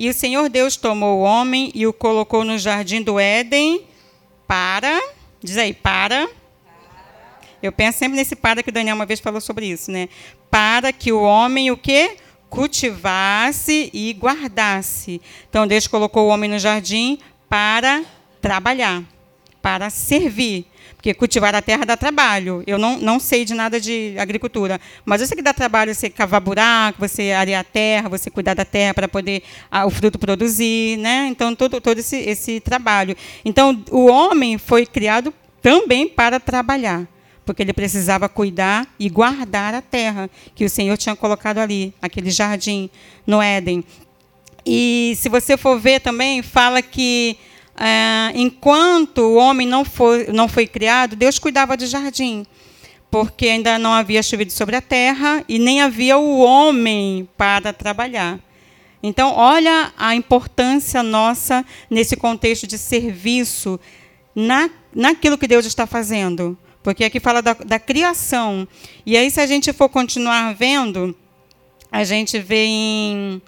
e 0.00 0.08
o 0.08 0.14
Senhor 0.14 0.48
Deus 0.48 0.78
tomou 0.78 1.18
o 1.18 1.20
homem 1.20 1.70
e 1.74 1.86
o 1.86 1.92
colocou 1.92 2.42
no 2.42 2.56
jardim 2.56 3.02
do 3.02 3.20
Éden 3.20 3.82
para. 4.46 4.98
Diz 5.42 5.58
aí, 5.58 5.74
para. 5.74 6.26
Eu 7.62 7.70
penso 7.70 7.98
sempre 7.98 8.16
nesse 8.16 8.34
para 8.34 8.62
que 8.62 8.70
o 8.70 8.72
Daniel 8.72 8.96
uma 8.96 9.04
vez 9.04 9.20
falou 9.20 9.42
sobre 9.42 9.66
isso, 9.66 9.90
né? 9.90 10.08
Para 10.50 10.90
que 10.90 11.12
o 11.12 11.20
homem 11.20 11.70
o 11.70 11.76
quê? 11.76 12.16
Cultivasse 12.48 13.90
e 13.92 14.14
guardasse. 14.14 15.20
Então 15.50 15.66
Deus 15.66 15.86
colocou 15.86 16.28
o 16.28 16.28
homem 16.28 16.48
no 16.48 16.58
jardim 16.58 17.18
para 17.46 18.02
trabalhar, 18.40 19.04
para 19.60 19.90
servir. 19.90 20.66
Porque 21.00 21.14
cultivar 21.14 21.54
a 21.54 21.62
terra 21.62 21.86
dá 21.86 21.96
trabalho. 21.96 22.62
Eu 22.66 22.76
não, 22.76 22.98
não 22.98 23.18
sei 23.18 23.42
de 23.42 23.54
nada 23.54 23.80
de 23.80 24.14
agricultura, 24.18 24.78
mas 25.02 25.22
eu 25.22 25.26
sei 25.26 25.34
que 25.34 25.42
dá 25.42 25.54
trabalho 25.54 25.94
você 25.94 26.10
cavar 26.10 26.42
buraco, 26.42 27.00
você 27.00 27.32
arear 27.32 27.62
a 27.62 27.64
terra, 27.64 28.10
você 28.10 28.28
cuidar 28.30 28.52
da 28.52 28.66
terra 28.66 28.92
para 28.92 29.08
poder 29.08 29.42
a, 29.70 29.86
o 29.86 29.90
fruto 29.90 30.18
produzir. 30.18 30.98
Né? 30.98 31.28
Então, 31.30 31.56
todo, 31.56 31.80
todo 31.80 31.98
esse, 31.98 32.16
esse 32.16 32.60
trabalho. 32.60 33.16
Então, 33.42 33.82
o 33.90 34.10
homem 34.10 34.58
foi 34.58 34.84
criado 34.84 35.32
também 35.62 36.06
para 36.06 36.38
trabalhar 36.38 37.08
porque 37.46 37.62
ele 37.62 37.72
precisava 37.72 38.28
cuidar 38.28 38.86
e 38.96 39.08
guardar 39.08 39.74
a 39.74 39.82
terra 39.82 40.30
que 40.54 40.64
o 40.64 40.70
Senhor 40.70 40.96
tinha 40.96 41.16
colocado 41.16 41.58
ali, 41.58 41.92
aquele 42.00 42.30
jardim 42.30 42.88
no 43.26 43.42
Éden. 43.42 43.82
E 44.64 45.14
se 45.16 45.28
você 45.28 45.56
for 45.56 45.80
ver 45.80 46.00
também, 46.00 46.42
fala 46.42 46.80
que 46.80 47.36
é, 47.82 48.32
enquanto 48.34 49.22
o 49.22 49.36
homem 49.36 49.66
não 49.66 49.86
foi, 49.86 50.26
não 50.26 50.46
foi 50.46 50.66
criado, 50.66 51.16
Deus 51.16 51.38
cuidava 51.38 51.78
do 51.78 51.86
jardim, 51.86 52.44
porque 53.10 53.48
ainda 53.48 53.78
não 53.78 53.94
havia 53.94 54.22
chovido 54.22 54.52
sobre 54.52 54.76
a 54.76 54.82
terra 54.82 55.42
e 55.48 55.58
nem 55.58 55.80
havia 55.80 56.18
o 56.18 56.40
homem 56.40 57.26
para 57.38 57.72
trabalhar. 57.72 58.38
Então, 59.02 59.32
olha 59.34 59.94
a 59.96 60.14
importância 60.14 61.02
nossa 61.02 61.64
nesse 61.88 62.16
contexto 62.16 62.66
de 62.66 62.76
serviço, 62.76 63.80
na, 64.36 64.68
naquilo 64.94 65.38
que 65.38 65.48
Deus 65.48 65.64
está 65.64 65.86
fazendo. 65.86 66.58
Porque 66.82 67.02
aqui 67.02 67.18
fala 67.18 67.40
da, 67.40 67.54
da 67.54 67.78
criação. 67.78 68.68
E 69.06 69.16
aí, 69.16 69.30
se 69.30 69.40
a 69.40 69.46
gente 69.46 69.72
for 69.72 69.88
continuar 69.88 70.54
vendo, 70.54 71.16
a 71.90 72.04
gente 72.04 72.38
vê 72.38 72.66
em 72.66 73.42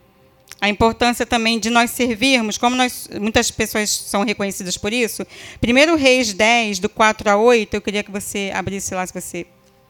a 0.62 0.68
importância 0.68 1.26
também 1.26 1.58
de 1.58 1.68
nós 1.68 1.90
servirmos, 1.90 2.56
como 2.56 2.76
nós, 2.76 3.08
muitas 3.20 3.50
pessoas 3.50 3.90
são 3.90 4.24
reconhecidas 4.24 4.78
por 4.78 4.92
isso. 4.92 5.26
Primeiro 5.60 5.96
Reis 5.96 6.32
10, 6.32 6.78
do 6.78 6.88
4 6.88 7.30
a 7.30 7.36
8, 7.36 7.74
eu 7.74 7.80
queria 7.80 8.04
que 8.04 8.12
você 8.12 8.52
abrisse 8.54 8.94
lá, 8.94 9.04
se 9.04 9.12
você 9.12 9.44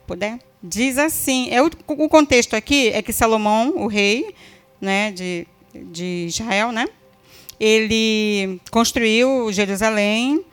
puder. 0.07 0.39
Diz 0.63 0.97
assim, 0.97 1.47
é 1.51 1.61
o, 1.61 1.69
o 1.87 2.09
contexto 2.09 2.55
aqui 2.55 2.89
é 2.89 3.03
que 3.03 3.13
Salomão, 3.13 3.75
o 3.77 3.85
rei 3.85 4.33
né, 4.81 5.11
de, 5.11 5.45
de 5.75 6.25
Israel, 6.27 6.71
né, 6.71 6.87
ele 7.59 8.59
construiu 8.71 9.53
Jerusalém, 9.53 10.43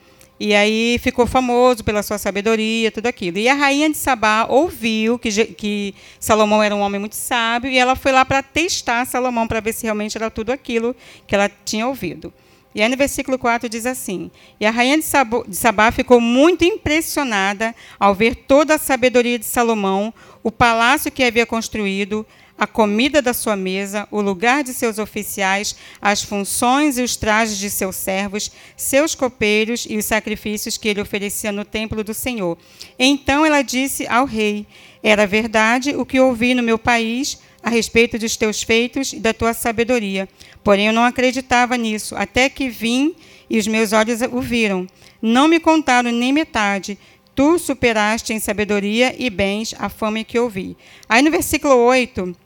e 0.40 0.54
aí 0.54 0.98
ficou 0.98 1.26
famoso 1.26 1.84
pela 1.84 2.02
sua 2.02 2.16
sabedoria, 2.16 2.90
tudo 2.90 3.06
aquilo. 3.06 3.36
E 3.36 3.46
a 3.46 3.52
rainha 3.52 3.90
de 3.90 3.98
Sabá 3.98 4.46
ouviu 4.48 5.18
que, 5.18 5.28
que 5.54 5.94
Salomão 6.18 6.62
era 6.62 6.74
um 6.74 6.80
homem 6.80 6.98
muito 6.98 7.14
sábio, 7.14 7.70
e 7.70 7.76
ela 7.76 7.94
foi 7.94 8.10
lá 8.10 8.24
para 8.24 8.42
testar 8.42 9.04
Salomão, 9.04 9.46
para 9.46 9.60
ver 9.60 9.74
se 9.74 9.82
realmente 9.82 10.16
era 10.16 10.30
tudo 10.30 10.50
aquilo 10.50 10.96
que 11.26 11.34
ela 11.34 11.50
tinha 11.62 11.86
ouvido. 11.86 12.32
E 12.74 12.80
aí 12.80 12.88
no 12.88 12.96
versículo 12.96 13.38
4 13.38 13.68
diz 13.68 13.84
assim: 13.84 14.30
E 14.58 14.64
a 14.64 14.70
rainha 14.70 14.96
de, 14.96 15.04
de 15.46 15.56
Sabá 15.56 15.92
ficou 15.92 16.22
muito 16.22 16.64
impressionada 16.64 17.74
ao 17.98 18.14
ver 18.14 18.34
toda 18.34 18.76
a 18.76 18.78
sabedoria 18.78 19.38
de 19.38 19.44
Salomão, 19.44 20.14
o 20.42 20.50
palácio 20.50 21.12
que 21.12 21.22
havia 21.22 21.44
construído, 21.44 22.24
a 22.60 22.66
comida 22.66 23.22
da 23.22 23.32
sua 23.32 23.56
mesa, 23.56 24.06
o 24.10 24.20
lugar 24.20 24.62
de 24.62 24.74
seus 24.74 24.98
oficiais, 24.98 25.74
as 25.98 26.22
funções 26.22 26.98
e 26.98 27.02
os 27.02 27.16
trajes 27.16 27.56
de 27.56 27.70
seus 27.70 27.96
servos, 27.96 28.52
seus 28.76 29.14
copeiros 29.14 29.86
e 29.88 29.96
os 29.96 30.04
sacrifícios 30.04 30.76
que 30.76 30.86
ele 30.86 31.00
oferecia 31.00 31.50
no 31.50 31.64
templo 31.64 32.04
do 32.04 32.12
Senhor. 32.12 32.58
Então 32.98 33.46
ela 33.46 33.62
disse 33.62 34.06
ao 34.06 34.26
rei: 34.26 34.66
Era 35.02 35.26
verdade 35.26 35.96
o 35.96 36.04
que 36.04 36.20
ouvi 36.20 36.52
no 36.52 36.62
meu 36.62 36.78
país 36.78 37.38
a 37.62 37.70
respeito 37.70 38.18
dos 38.18 38.36
teus 38.36 38.62
feitos 38.62 39.14
e 39.14 39.20
da 39.20 39.32
tua 39.32 39.54
sabedoria. 39.54 40.28
Porém 40.62 40.88
eu 40.88 40.92
não 40.92 41.04
acreditava 41.04 41.78
nisso, 41.78 42.14
até 42.14 42.50
que 42.50 42.68
vim 42.68 43.14
e 43.48 43.58
os 43.58 43.66
meus 43.66 43.94
olhos 43.94 44.20
o 44.20 44.40
viram. 44.42 44.86
Não 45.22 45.48
me 45.48 45.58
contaram 45.58 46.12
nem 46.12 46.30
metade. 46.30 46.98
Tu 47.34 47.58
superaste 47.58 48.34
em 48.34 48.38
sabedoria 48.38 49.14
e 49.18 49.30
bens 49.30 49.74
a 49.78 49.88
fama 49.88 50.22
que 50.22 50.38
ouvi. 50.38 50.76
Aí 51.08 51.22
no 51.22 51.30
versículo 51.30 51.74
8, 51.74 52.36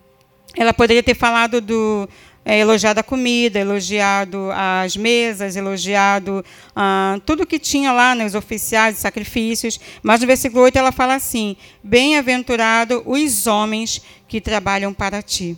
ela 0.57 0.73
poderia 0.73 1.03
ter 1.03 1.15
falado 1.15 1.61
do 1.61 2.09
é, 2.45 2.59
elogiado 2.59 3.01
a 3.01 3.03
comida, 3.03 3.59
elogiado 3.59 4.51
as 4.53 4.97
mesas, 4.97 5.57
elogiado 5.57 6.45
ah, 6.77 7.19
tudo 7.25 7.47
que 7.47 7.59
tinha 7.59 7.93
lá, 7.93 8.15
né, 8.15 8.27
os 8.27 8.35
oficiais, 8.35 8.97
os 8.97 9.01
sacrifícios. 9.01 9.81
Mas 10.03 10.21
no 10.21 10.27
versículo 10.27 10.63
8 10.65 10.77
ela 10.77 10.93
fala 10.93 11.15
assim: 11.15 11.57
Bem-aventurado 11.83 13.03
os 13.07 13.47
homens 13.47 14.03
que 14.29 14.41
trabalham 14.41 14.93
para 14.93 15.23
ti. 15.23 15.57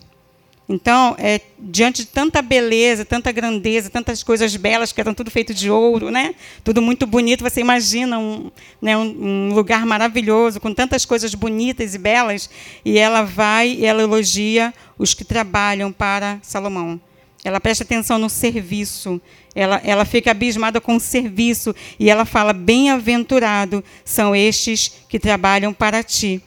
Então, 0.69 1.15
é, 1.17 1.41
diante 1.59 2.03
de 2.03 2.09
tanta 2.09 2.43
beleza, 2.43 3.05
tanta 3.05 3.31
grandeza, 3.31 3.89
tantas 3.89 4.25
coisas 4.25 4.57
belas, 4.57 4.91
que 4.91 5.01
eram 5.01 5.15
tudo 5.15 5.31
feito 5.31 5.55
de 5.55 5.71
ouro, 5.71 6.11
né? 6.11 6.35
tudo 6.65 6.83
muito 6.83 7.07
bonito, 7.07 7.45
você 7.45 7.61
imagina 7.61 8.19
um, 8.19 8.51
né, 8.83 8.97
um, 8.97 9.03
um, 9.03 9.55
lugar 9.55 9.87
maravilhoso, 9.87 10.59
com 10.59 10.75
tantas 10.75 11.05
coisas 11.05 11.35
bonitas 11.37 11.95
e 11.95 11.99
belas, 11.99 12.51
e 12.85 12.99
ela 12.99 13.23
vai 13.23 13.69
e 13.79 13.87
ela 13.87 14.03
elogia 14.03 14.75
os 14.99 15.15
que 15.15 15.25
trabalham 15.25 15.93
para 15.93 16.41
Salomão. 16.43 17.01
Ela 17.45 17.61
presta 17.61 17.85
atenção 17.85 18.19
no 18.19 18.29
serviço, 18.29 19.21
ela, 19.55 19.81
ela 19.85 20.05
fica 20.05 20.33
abismada 20.33 20.81
com 20.81 20.97
o 20.97 21.01
serviço, 21.01 21.73
e 21.97 22.11
ela 22.11 22.25
fala: 22.25 22.53
Bem-aventurado 22.53 23.85
são 24.05 24.35
estes 24.35 24.91
que 25.09 25.21
trabalham 25.21 25.73
para 25.73 26.03
ti 26.03 26.43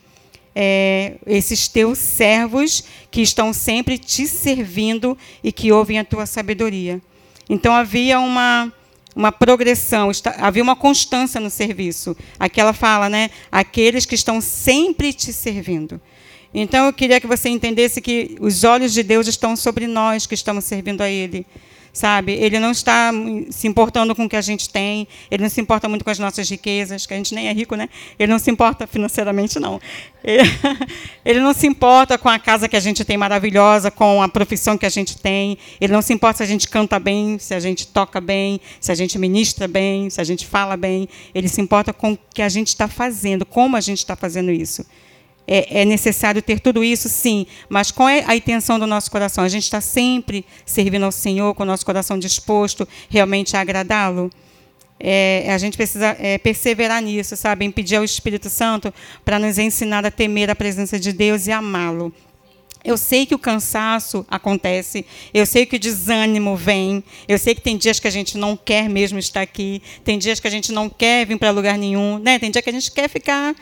é, 0.55 1.15
esses 1.25 1.67
teus 1.67 1.97
servos 1.97 2.83
que 3.09 3.21
estão 3.21 3.53
sempre 3.53 3.97
te 3.97 4.27
servindo 4.27 5.17
e 5.43 5.51
que 5.51 5.71
ouvem 5.71 5.99
a 5.99 6.05
tua 6.05 6.25
sabedoria. 6.25 7.01
Então 7.49 7.73
havia 7.73 8.19
uma 8.19 8.71
uma 9.15 9.31
progressão, 9.31 10.11
havia 10.37 10.63
uma 10.63 10.75
constância 10.75 11.41
no 11.41 11.49
serviço. 11.49 12.15
Aqui 12.39 12.61
ela 12.61 12.71
fala, 12.71 13.09
né? 13.09 13.29
Aqueles 13.51 14.05
que 14.05 14.15
estão 14.15 14.39
sempre 14.39 15.11
te 15.11 15.33
servindo. 15.33 15.99
Então 16.53 16.85
eu 16.85 16.93
queria 16.93 17.19
que 17.19 17.27
você 17.27 17.49
entendesse 17.49 18.01
que 18.01 18.37
os 18.39 18.63
olhos 18.63 18.93
de 18.93 19.03
Deus 19.03 19.27
estão 19.27 19.55
sobre 19.55 19.87
nós 19.87 20.25
que 20.25 20.33
estamos 20.33 20.63
servindo 20.63 21.01
a 21.01 21.09
Ele. 21.09 21.45
Sabe? 21.93 22.33
Ele 22.33 22.59
não 22.59 22.71
está 22.71 23.11
se 23.49 23.67
importando 23.67 24.15
com 24.15 24.25
o 24.25 24.29
que 24.29 24.35
a 24.35 24.41
gente 24.41 24.69
tem, 24.69 25.07
ele 25.29 25.43
não 25.43 25.49
se 25.49 25.59
importa 25.59 25.87
muito 25.89 26.03
com 26.03 26.11
as 26.11 26.19
nossas 26.19 26.49
riquezas, 26.49 27.05
que 27.05 27.13
a 27.13 27.17
gente 27.17 27.33
nem 27.33 27.47
é 27.47 27.53
rico, 27.53 27.75
né? 27.75 27.89
Ele 28.17 28.31
não 28.31 28.39
se 28.39 28.49
importa 28.51 28.87
financeiramente, 28.87 29.59
não. 29.59 29.79
Ele 31.25 31.39
não 31.39 31.53
se 31.53 31.65
importa 31.67 32.17
com 32.17 32.29
a 32.29 32.37
casa 32.37 32.67
que 32.67 32.75
a 32.75 32.79
gente 32.79 33.05
tem 33.05 33.17
maravilhosa, 33.17 33.89
com 33.89 34.21
a 34.21 34.27
profissão 34.27 34.77
que 34.77 34.85
a 34.85 34.89
gente 34.89 35.17
tem. 35.17 35.57
Ele 35.79 35.93
não 35.93 36.01
se 36.01 36.13
importa 36.13 36.37
se 36.37 36.43
a 36.43 36.45
gente 36.45 36.67
canta 36.67 36.99
bem, 36.99 37.39
se 37.39 37.53
a 37.53 37.59
gente 37.59 37.87
toca 37.87 38.19
bem, 38.19 38.59
se 38.79 38.91
a 38.91 38.95
gente 38.95 39.17
ministra 39.17 39.67
bem, 39.67 40.09
se 40.09 40.19
a 40.19 40.23
gente 40.23 40.45
fala 40.45 40.75
bem. 40.75 41.07
Ele 41.33 41.47
se 41.47 41.61
importa 41.61 41.93
com 41.93 42.13
o 42.13 42.19
que 42.33 42.41
a 42.41 42.49
gente 42.49 42.67
está 42.67 42.87
fazendo, 42.87 43.45
como 43.45 43.75
a 43.75 43.81
gente 43.81 43.99
está 43.99 44.15
fazendo 44.15 44.51
isso. 44.51 44.85
É, 45.51 45.81
é, 45.81 45.85
necessário 45.85 46.43
ter 46.43 46.59
tudo 46.59 46.83
isso, 46.83 47.09
sim, 47.09 47.47
mas 47.67 47.89
qual 47.89 48.07
é 48.07 48.23
a 48.27 48.35
intenção 48.35 48.77
do 48.77 48.85
nosso 48.85 49.09
coração? 49.09 49.43
A 49.43 49.49
gente 49.49 49.63
está 49.63 49.81
sempre 49.81 50.45
servindo 50.63 51.05
ao 51.05 51.11
Senhor, 51.11 51.55
com 51.55 51.63
o 51.63 51.65
nosso 51.65 51.83
coração 51.83 52.19
disposto 52.19 52.87
realmente 53.09 53.57
a 53.57 53.61
agradá-lo? 53.61 54.29
É, 54.99 55.47
a 55.51 55.57
gente 55.57 55.75
precisa 55.75 56.15
é, 56.19 56.37
perseverar 56.37 57.01
nisso, 57.01 57.35
sabe? 57.35 57.65
Em 57.65 57.71
pedir 57.71 57.95
ao 57.95 58.03
Espírito 58.03 58.47
Santo 58.47 58.93
para 59.25 59.39
nos 59.39 59.57
ensinar 59.57 60.05
a 60.05 60.11
temer 60.11 60.51
a 60.51 60.55
presença 60.55 60.99
de 60.99 61.11
Deus 61.11 61.47
e 61.47 61.51
amá-lo. 61.51 62.13
Eu 62.83 62.95
sei 62.95 63.25
que 63.25 63.33
o 63.33 63.39
cansaço 63.39 64.25
acontece, 64.29 65.03
eu 65.33 65.45
sei 65.47 65.65
que 65.65 65.77
o 65.77 65.79
desânimo 65.79 66.55
vem, 66.55 67.03
eu 67.27 67.39
sei 67.39 67.55
que 67.55 67.61
tem 67.61 67.75
dias 67.75 67.99
que 67.99 68.07
a 68.07 68.11
gente 68.11 68.37
não 68.37 68.55
quer 68.55 68.87
mesmo 68.87 69.17
estar 69.17 69.41
aqui, 69.41 69.81
tem 70.03 70.17
dias 70.19 70.39
que 70.39 70.47
a 70.47 70.51
gente 70.51 70.71
não 70.71 70.89
quer 70.89 71.25
vir 71.25 71.37
para 71.37 71.51
lugar 71.51 71.77
nenhum, 71.77 72.19
né? 72.19 72.39
tem 72.39 72.51
dia 72.51 72.61
que 72.61 72.69
a 72.69 72.73
gente 72.73 72.91
quer 72.91 73.09
ficar 73.09 73.53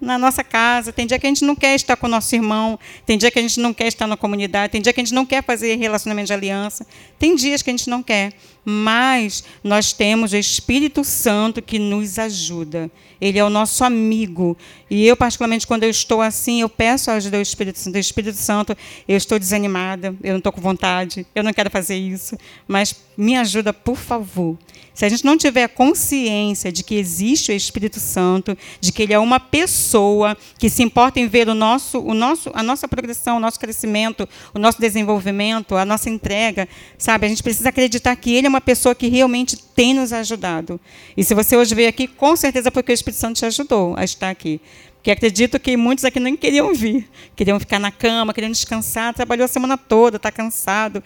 na 0.00 0.18
nossa 0.18 0.42
casa, 0.42 0.92
tem 0.92 1.06
dia 1.06 1.18
que 1.18 1.26
a 1.26 1.28
gente 1.28 1.44
não 1.44 1.54
quer 1.54 1.74
estar 1.74 1.96
com 1.96 2.06
o 2.06 2.10
nosso 2.10 2.34
irmão, 2.34 2.78
tem 3.04 3.18
dia 3.18 3.30
que 3.30 3.38
a 3.38 3.42
gente 3.42 3.60
não 3.60 3.74
quer 3.74 3.86
estar 3.86 4.06
na 4.06 4.16
comunidade, 4.16 4.72
tem 4.72 4.80
dia 4.80 4.92
que 4.92 5.00
a 5.00 5.04
gente 5.04 5.14
não 5.14 5.26
quer 5.26 5.42
fazer 5.44 5.76
relacionamento 5.76 6.28
de 6.28 6.32
aliança, 6.32 6.86
tem 7.18 7.34
dias 7.34 7.60
que 7.60 7.70
a 7.70 7.72
gente 7.72 7.90
não 7.90 8.02
quer, 8.02 8.32
mas 8.64 9.44
nós 9.62 9.92
temos 9.92 10.32
o 10.32 10.36
Espírito 10.36 11.04
Santo 11.04 11.62
que 11.62 11.78
nos 11.78 12.18
ajuda. 12.18 12.90
Ele 13.20 13.38
é 13.38 13.44
o 13.44 13.50
nosso 13.50 13.84
amigo. 13.84 14.56
E 14.88 15.06
eu, 15.06 15.16
particularmente, 15.16 15.66
quando 15.66 15.84
eu 15.84 15.90
estou 15.90 16.22
assim, 16.22 16.62
eu 16.62 16.68
peço 16.68 17.10
a 17.10 17.14
ajuda 17.14 17.36
do 17.36 17.42
Espírito 17.42 17.78
Santo. 17.78 17.94
O 17.94 17.98
Espírito 17.98 18.36
Santo, 18.36 18.76
eu 19.06 19.16
estou 19.16 19.38
desanimada, 19.38 20.14
eu 20.22 20.32
não 20.32 20.38
estou 20.38 20.52
com 20.52 20.60
vontade, 20.60 21.26
eu 21.34 21.44
não 21.44 21.52
quero 21.52 21.70
fazer 21.70 21.96
isso, 21.96 22.36
mas 22.66 22.94
me 23.16 23.36
ajuda, 23.36 23.72
por 23.72 23.96
favor. 23.96 24.56
Se 24.94 25.04
a 25.04 25.08
gente 25.08 25.24
não 25.24 25.36
tiver 25.36 25.66
consciência 25.68 26.70
de 26.70 26.82
que 26.82 26.94
existe 26.94 27.52
o 27.52 27.54
Espírito 27.54 27.98
Santo, 27.98 28.56
de 28.80 28.92
que 28.92 29.02
ele 29.02 29.14
é 29.14 29.18
uma 29.18 29.40
pessoa 29.40 30.36
que 30.58 30.68
se 30.68 30.82
importa 30.82 31.18
em 31.18 31.26
ver 31.26 31.48
o 31.48 31.54
nosso, 31.54 32.00
o 32.00 32.12
nosso, 32.12 32.50
a 32.52 32.62
nossa 32.62 32.86
progressão, 32.86 33.38
o 33.38 33.40
nosso 33.40 33.58
crescimento, 33.58 34.28
o 34.52 34.58
nosso 34.58 34.78
desenvolvimento, 34.78 35.74
a 35.74 35.86
nossa 35.86 36.10
entrega, 36.10 36.68
sabe? 36.98 37.24
A 37.24 37.28
gente 37.30 37.42
precisa 37.42 37.70
acreditar 37.70 38.14
que 38.16 38.34
ele 38.34 38.46
é 38.46 38.49
uma 38.50 38.60
pessoa 38.60 38.94
que 38.94 39.08
realmente 39.08 39.56
tem 39.56 39.94
nos 39.94 40.12
ajudado. 40.12 40.78
E 41.16 41.24
se 41.24 41.34
você 41.34 41.56
hoje 41.56 41.74
veio 41.74 41.88
aqui, 41.88 42.06
com 42.06 42.36
certeza 42.36 42.70
porque 42.70 42.92
o 42.92 42.94
Espírito 42.94 43.20
Santo 43.20 43.36
te 43.36 43.46
ajudou 43.46 43.94
a 43.96 44.04
estar 44.04 44.28
aqui. 44.28 44.60
Porque 44.96 45.10
acredito 45.10 45.58
que 45.58 45.78
muitos 45.78 46.04
aqui 46.04 46.20
nem 46.20 46.36
queriam 46.36 46.74
vir, 46.74 47.08
queriam 47.34 47.58
ficar 47.58 47.78
na 47.78 47.90
cama, 47.90 48.34
queriam 48.34 48.52
descansar, 48.52 49.14
trabalhou 49.14 49.46
a 49.46 49.48
semana 49.48 49.78
toda, 49.78 50.18
está 50.18 50.30
cansado. 50.30 51.02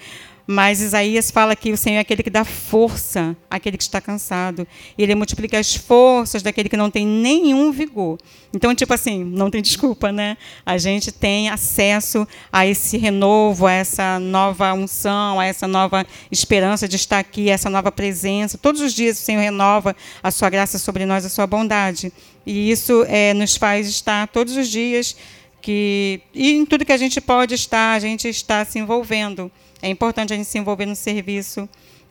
Mas 0.47 0.81
Isaías 0.81 1.31
fala 1.31 1.57
que 1.57 1.73
o 1.73 1.77
Senhor 1.77 1.97
é 1.97 2.01
aquele 2.01 2.23
que 2.23 2.29
dá 2.29 2.45
força 2.45 3.35
àquele 3.51 3.79
que 3.79 3.83
está 3.83 4.01
cansado. 4.01 4.67
Ele 4.97 5.15
multiplica 5.15 5.59
as 5.59 5.75
forças 5.75 6.43
daquele 6.43 6.69
que 6.69 6.77
não 6.77 6.91
tem 6.91 7.07
nenhum 7.07 7.73
vigor. 7.73 8.19
Então, 8.53 8.75
tipo 8.75 8.93
assim, 8.93 9.25
não 9.25 9.51
tem 9.51 9.63
desculpa, 9.63 10.13
né? 10.13 10.37
A 10.65 10.77
gente 10.77 11.11
tem 11.11 11.49
acesso 11.49 12.29
a 12.53 12.67
esse 12.67 12.99
renovo, 12.99 13.67
a 13.67 13.73
essa 13.73 14.19
nova 14.19 14.75
unção, 14.75 15.41
a 15.41 15.47
essa 15.47 15.67
nova 15.67 16.07
esperança 16.31 16.87
de 16.87 16.97
estar 16.97 17.19
aqui, 17.19 17.51
a 17.51 17.55
essa 17.55 17.71
nova 17.71 17.91
presença. 17.91 18.59
Todos 18.59 18.83
os 18.83 18.93
dias 18.93 19.19
o 19.19 19.23
Senhor 19.23 19.41
renova 19.41 19.97
a 20.23 20.31
sua 20.31 20.51
graça 20.51 20.79
sobre 20.79 21.07
nós, 21.07 21.25
a 21.25 21.31
sua 21.31 21.47
bondade. 21.47 22.13
E 22.45 22.71
isso 22.71 23.05
é, 23.09 23.33
nos 23.33 23.57
faz 23.57 23.89
estar 23.89 24.29
todos 24.29 24.57
os 24.57 24.69
dias 24.69 25.17
que 25.65 26.21
e 26.35 26.53
em 26.53 26.67
tudo 26.67 26.85
que 26.85 26.93
a 26.93 26.97
gente 26.99 27.23
pode 27.23 27.55
estar, 27.55 27.95
a 27.95 27.99
gente 27.99 28.29
está 28.29 28.63
se 28.67 28.79
envolvendo. 28.79 29.51
É 29.81 29.89
importante 29.89 30.35
a 30.35 30.37
gente 30.37 30.47
se 30.47 30.59
envolver 30.59 30.85
no 30.85 30.95
serviço 30.95 31.67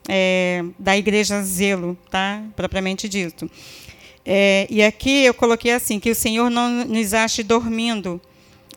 é, 0.10 0.66
da 0.80 0.98
igreja 0.98 1.40
zelo, 1.44 1.96
tá? 2.10 2.42
propriamente 2.56 3.08
dito. 3.08 3.50
É, 4.26 4.66
e 4.72 4.82
aqui 4.82 5.24
eu 5.24 5.36
coloquei 5.36 5.72
assim, 5.72 6.00
que 6.00 6.10
o 6.10 6.16
Senhor 6.16 6.50
não 6.50 6.84
nos 6.84 7.14
ache 7.14 7.44
dormindo, 7.44 8.20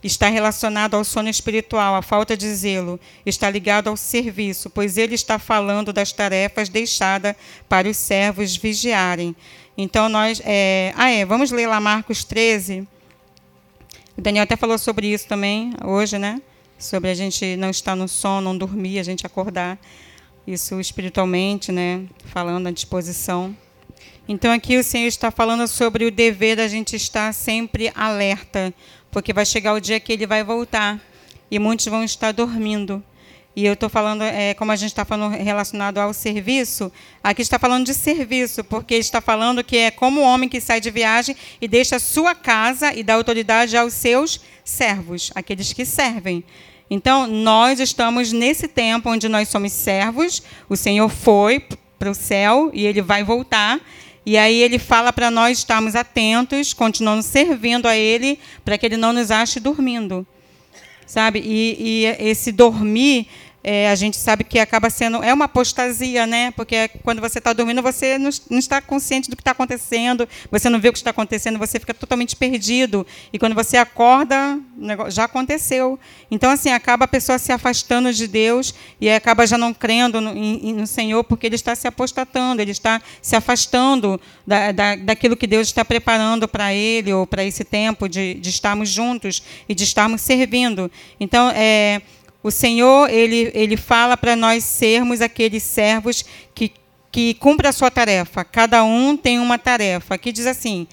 está 0.04 0.28
relacionado 0.28 0.92
ao 0.92 1.04
sono 1.04 1.30
espiritual, 1.30 1.94
a 1.94 2.02
falta 2.02 2.36
de 2.36 2.46
zelo, 2.54 3.00
está 3.24 3.48
ligado 3.48 3.88
ao 3.88 3.96
serviço, 3.96 4.68
pois 4.68 4.98
ele 4.98 5.14
está 5.14 5.38
falando 5.38 5.90
das 5.90 6.12
tarefas 6.12 6.68
deixadas 6.68 7.34
para 7.66 7.88
os 7.88 7.96
servos 7.96 8.54
vigiarem. 8.54 9.34
Então, 9.78 10.10
nós. 10.10 10.42
É, 10.44 10.92
ah, 10.96 11.10
é, 11.10 11.24
vamos 11.24 11.50
ler 11.50 11.66
lá 11.66 11.80
Marcos 11.80 12.24
13. 12.24 12.86
O 14.16 14.20
Daniel 14.20 14.44
até 14.44 14.56
falou 14.56 14.78
sobre 14.78 15.08
isso 15.12 15.26
também 15.26 15.72
hoje, 15.84 16.18
né? 16.18 16.40
sobre 16.78 17.10
a 17.10 17.14
gente 17.14 17.56
não 17.56 17.70
estar 17.70 17.96
no 17.96 18.08
sono, 18.08 18.52
não 18.52 18.58
dormir, 18.58 18.98
a 18.98 19.02
gente 19.02 19.26
acordar. 19.26 19.78
Isso 20.46 20.78
espiritualmente, 20.78 21.72
né? 21.72 22.04
Falando 22.26 22.68
à 22.68 22.70
disposição. 22.70 23.56
Então 24.28 24.52
aqui 24.52 24.76
o 24.76 24.84
Senhor 24.84 25.06
está 25.06 25.30
falando 25.30 25.66
sobre 25.66 26.04
o 26.04 26.10
dever 26.10 26.56
da 26.56 26.68
gente 26.68 26.94
estar 26.96 27.32
sempre 27.32 27.90
alerta, 27.94 28.72
porque 29.10 29.32
vai 29.32 29.46
chegar 29.46 29.72
o 29.72 29.80
dia 29.80 29.98
que 29.98 30.12
ele 30.12 30.26
vai 30.26 30.44
voltar 30.44 31.00
e 31.50 31.58
muitos 31.58 31.86
vão 31.86 32.04
estar 32.04 32.32
dormindo. 32.32 33.02
E 33.56 33.64
eu 33.64 33.72
estou 33.72 33.88
falando, 33.88 34.22
é, 34.22 34.52
como 34.52 34.70
a 34.70 34.76
gente 34.76 34.90
está 34.90 35.02
falando 35.02 35.34
relacionado 35.34 35.96
ao 35.96 36.12
serviço, 36.12 36.92
aqui 37.24 37.40
está 37.40 37.58
falando 37.58 37.86
de 37.86 37.94
serviço, 37.94 38.62
porque 38.62 38.96
está 38.96 39.22
falando 39.22 39.64
que 39.64 39.78
é 39.78 39.90
como 39.90 40.20
o 40.20 40.24
homem 40.24 40.46
que 40.46 40.60
sai 40.60 40.78
de 40.78 40.90
viagem 40.90 41.34
e 41.58 41.66
deixa 41.66 41.96
a 41.96 41.98
sua 41.98 42.34
casa 42.34 42.92
e 42.92 43.02
dá 43.02 43.14
autoridade 43.14 43.74
aos 43.74 43.94
seus 43.94 44.42
servos, 44.62 45.32
aqueles 45.34 45.72
que 45.72 45.86
servem. 45.86 46.44
Então, 46.90 47.26
nós 47.26 47.80
estamos 47.80 48.30
nesse 48.30 48.68
tempo 48.68 49.08
onde 49.08 49.26
nós 49.26 49.48
somos 49.48 49.72
servos, 49.72 50.42
o 50.68 50.76
Senhor 50.76 51.08
foi 51.08 51.66
para 51.98 52.10
o 52.10 52.14
céu 52.14 52.70
e 52.74 52.84
ele 52.84 53.00
vai 53.00 53.24
voltar. 53.24 53.80
E 54.26 54.36
aí 54.36 54.60
ele 54.60 54.78
fala 54.78 55.14
para 55.14 55.30
nós 55.30 55.58
estarmos 55.58 55.96
atentos, 55.96 56.74
continuando 56.74 57.22
servindo 57.22 57.86
a 57.86 57.96
ele, 57.96 58.38
para 58.62 58.76
que 58.76 58.84
ele 58.84 58.98
não 58.98 59.14
nos 59.14 59.30
ache 59.30 59.58
dormindo. 59.58 60.26
Sabe? 61.06 61.38
E, 61.38 61.76
e 61.78 62.04
esse 62.18 62.50
dormir 62.50 63.28
é, 63.68 63.90
a 63.90 63.96
gente 63.96 64.16
sabe 64.16 64.44
que 64.44 64.60
acaba 64.60 64.88
sendo 64.88 65.24
é 65.24 65.34
uma 65.34 65.46
apostasia, 65.46 66.24
né? 66.24 66.52
Porque 66.52 66.86
quando 67.02 67.20
você 67.20 67.38
está 67.38 67.52
dormindo, 67.52 67.82
você 67.82 68.16
não, 68.16 68.30
não, 68.48 68.60
está 68.60 68.80
consciente 68.80 69.28
do 69.28 69.34
que 69.34 69.42
está 69.42 69.50
acontecendo, 69.50 70.28
você 70.52 70.70
não 70.70 70.78
vê 70.78 70.88
o 70.88 70.92
que 70.92 70.98
está 70.98 71.10
acontecendo, 71.10 71.58
você 71.58 71.80
fica 71.80 71.92
totalmente 71.92 72.36
perdido. 72.36 73.04
E 73.32 73.40
quando 73.40 73.56
você 73.56 73.76
acorda, 73.76 74.60
já 75.08 75.24
aconteceu. 75.24 75.98
Então, 76.30 76.48
assim, 76.52 76.70
acaba 76.70 77.06
a 77.06 77.08
pessoa 77.08 77.40
se 77.40 77.50
afastando 77.50 78.12
de 78.12 78.28
Deus 78.28 78.72
e 79.00 79.10
acaba 79.10 79.44
já 79.44 79.58
não 79.58 79.74
crendo 79.74 80.20
no, 80.20 80.32
no 80.32 80.86
Senhor, 80.86 81.24
porque 81.24 81.48
ele 81.48 81.56
está 81.56 81.74
se 81.74 81.88
apostatando, 81.88 82.62
ele 82.62 82.70
está 82.70 83.02
se 83.20 83.34
afastando 83.34 84.20
da, 84.46 84.70
da, 84.70 84.94
daquilo 84.94 85.36
que 85.36 85.48
Deus 85.48 85.66
está 85.66 85.84
preparando 85.84 86.46
para 86.46 86.72
ele 86.72 87.12
ou 87.12 87.26
para 87.26 87.42
esse 87.42 87.64
tempo 87.64 88.08
de, 88.08 88.34
de 88.34 88.48
estarmos 88.48 88.88
juntos 88.88 89.42
e 89.68 89.74
de 89.74 89.82
estarmos 89.82 90.20
servindo. 90.20 90.88
Então, 91.18 91.50
é 91.52 92.00
o 92.46 92.50
Senhor, 92.52 93.10
ele, 93.10 93.50
ele 93.54 93.76
fala 93.76 94.16
para 94.16 94.36
nós 94.36 94.62
sermos 94.62 95.20
aqueles 95.20 95.64
servos 95.64 96.24
que, 96.54 96.70
que 97.10 97.34
cumprem 97.34 97.68
a 97.68 97.72
sua 97.72 97.90
tarefa. 97.90 98.44
Cada 98.44 98.84
um 98.84 99.16
tem 99.16 99.40
uma 99.40 99.58
tarefa. 99.58 100.14
Aqui 100.14 100.30
diz 100.30 100.46
assim: 100.46 100.86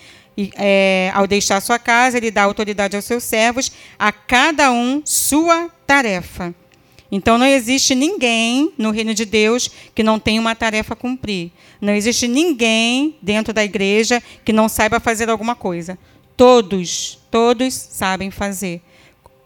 é, 0.55 1.11
ao 1.13 1.27
deixar 1.27 1.61
sua 1.61 1.77
casa, 1.77 2.17
ele 2.17 2.31
dá 2.31 2.41
autoridade 2.41 2.95
aos 2.95 3.05
seus 3.05 3.23
servos, 3.23 3.71
a 3.99 4.11
cada 4.11 4.71
um 4.71 5.03
sua 5.05 5.69
tarefa. 5.85 6.55
Então 7.11 7.37
não 7.37 7.45
existe 7.45 7.93
ninguém 7.93 8.73
no 8.75 8.89
reino 8.89 9.13
de 9.13 9.23
Deus 9.23 9.69
que 9.93 10.01
não 10.01 10.17
tenha 10.17 10.41
uma 10.41 10.55
tarefa 10.55 10.95
a 10.95 10.97
cumprir. 10.97 11.51
Não 11.79 11.93
existe 11.93 12.27
ninguém 12.27 13.15
dentro 13.21 13.53
da 13.53 13.63
igreja 13.63 14.23
que 14.43 14.51
não 14.51 14.67
saiba 14.67 14.99
fazer 14.99 15.29
alguma 15.29 15.53
coisa. 15.53 15.99
Todos, 16.35 17.19
todos 17.29 17.75
sabem 17.75 18.31
fazer. 18.31 18.81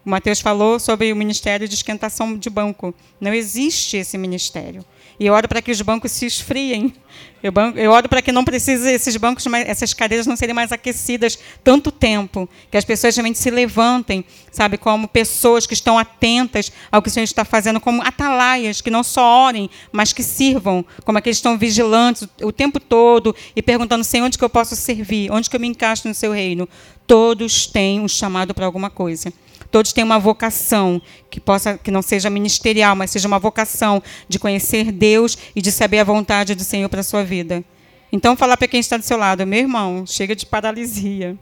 O 0.08 0.10
Mateus 0.10 0.40
falou 0.40 0.80
sobre 0.80 1.12
o 1.12 1.16
ministério 1.16 1.68
de 1.68 1.74
esquentação 1.74 2.34
de 2.34 2.48
banco. 2.48 2.94
Não 3.20 3.34
existe 3.34 3.98
esse 3.98 4.16
ministério. 4.16 4.82
E 5.20 5.26
eu 5.26 5.34
oro 5.34 5.46
para 5.46 5.60
que 5.60 5.70
os 5.70 5.82
bancos 5.82 6.12
se 6.12 6.24
esfriem. 6.24 6.94
Eu, 7.42 7.52
eu 7.76 7.90
oro 7.90 8.08
para 8.08 8.22
que 8.22 8.32
não 8.32 8.42
precise 8.42 8.90
esses 8.90 9.14
bancos, 9.18 9.44
essas 9.66 9.92
cadeiras 9.92 10.26
não 10.26 10.34
serem 10.34 10.54
mais 10.54 10.72
aquecidas 10.72 11.38
tanto 11.62 11.92
tempo, 11.92 12.48
que 12.70 12.78
as 12.78 12.86
pessoas 12.86 13.14
realmente 13.14 13.38
se 13.38 13.50
levantem, 13.50 14.24
sabe, 14.50 14.78
como 14.78 15.06
pessoas 15.06 15.66
que 15.66 15.74
estão 15.74 15.98
atentas 15.98 16.72
ao 16.90 17.02
que 17.02 17.08
o 17.08 17.12
Senhor 17.12 17.24
está 17.24 17.44
fazendo, 17.44 17.78
como 17.78 18.02
atalaias, 18.02 18.80
que 18.80 18.90
não 18.90 19.04
só 19.04 19.44
orem, 19.44 19.68
mas 19.92 20.14
que 20.14 20.22
sirvam, 20.22 20.86
como 21.04 21.18
aqueles 21.18 21.36
que 21.36 21.40
estão 21.40 21.58
vigilantes 21.58 22.26
o 22.42 22.50
tempo 22.50 22.80
todo 22.80 23.36
e 23.54 23.60
perguntando, 23.60 24.02
Senhor, 24.02 24.24
onde 24.24 24.38
que 24.38 24.44
eu 24.44 24.48
posso 24.48 24.74
servir, 24.74 25.30
onde 25.30 25.50
que 25.50 25.54
eu 25.54 25.60
me 25.60 25.68
encaixo 25.68 26.08
no 26.08 26.14
seu 26.14 26.32
reino. 26.32 26.66
Todos 27.06 27.66
têm 27.66 28.00
um 28.00 28.08
chamado 28.08 28.54
para 28.54 28.64
alguma 28.64 28.88
coisa. 28.88 29.32
Todos 29.70 29.92
têm 29.92 30.04
uma 30.04 30.18
vocação 30.18 31.00
que 31.30 31.40
possa 31.40 31.76
que 31.76 31.90
não 31.90 32.02
seja 32.02 32.30
ministerial, 32.30 32.96
mas 32.96 33.10
seja 33.10 33.28
uma 33.28 33.38
vocação 33.38 34.02
de 34.28 34.38
conhecer 34.38 34.90
Deus 34.92 35.36
e 35.54 35.60
de 35.60 35.70
saber 35.70 35.98
a 35.98 36.04
vontade 36.04 36.54
do 36.54 36.64
Senhor 36.64 36.88
para 36.88 37.00
a 37.00 37.04
sua 37.04 37.22
vida. 37.24 37.64
Então, 38.10 38.36
falar 38.36 38.56
para 38.56 38.68
quem 38.68 38.80
está 38.80 38.96
do 38.96 39.04
seu 39.04 39.18
lado, 39.18 39.46
meu 39.46 39.58
irmão, 39.58 40.06
chega 40.06 40.34
de 40.34 40.46
paralisia. 40.46 41.36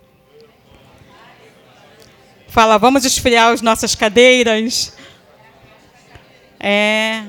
Fala, 2.48 2.78
vamos 2.78 3.04
esfriar 3.04 3.52
as 3.52 3.62
nossas 3.62 3.94
cadeiras. 3.94 4.92
É, 6.58 7.22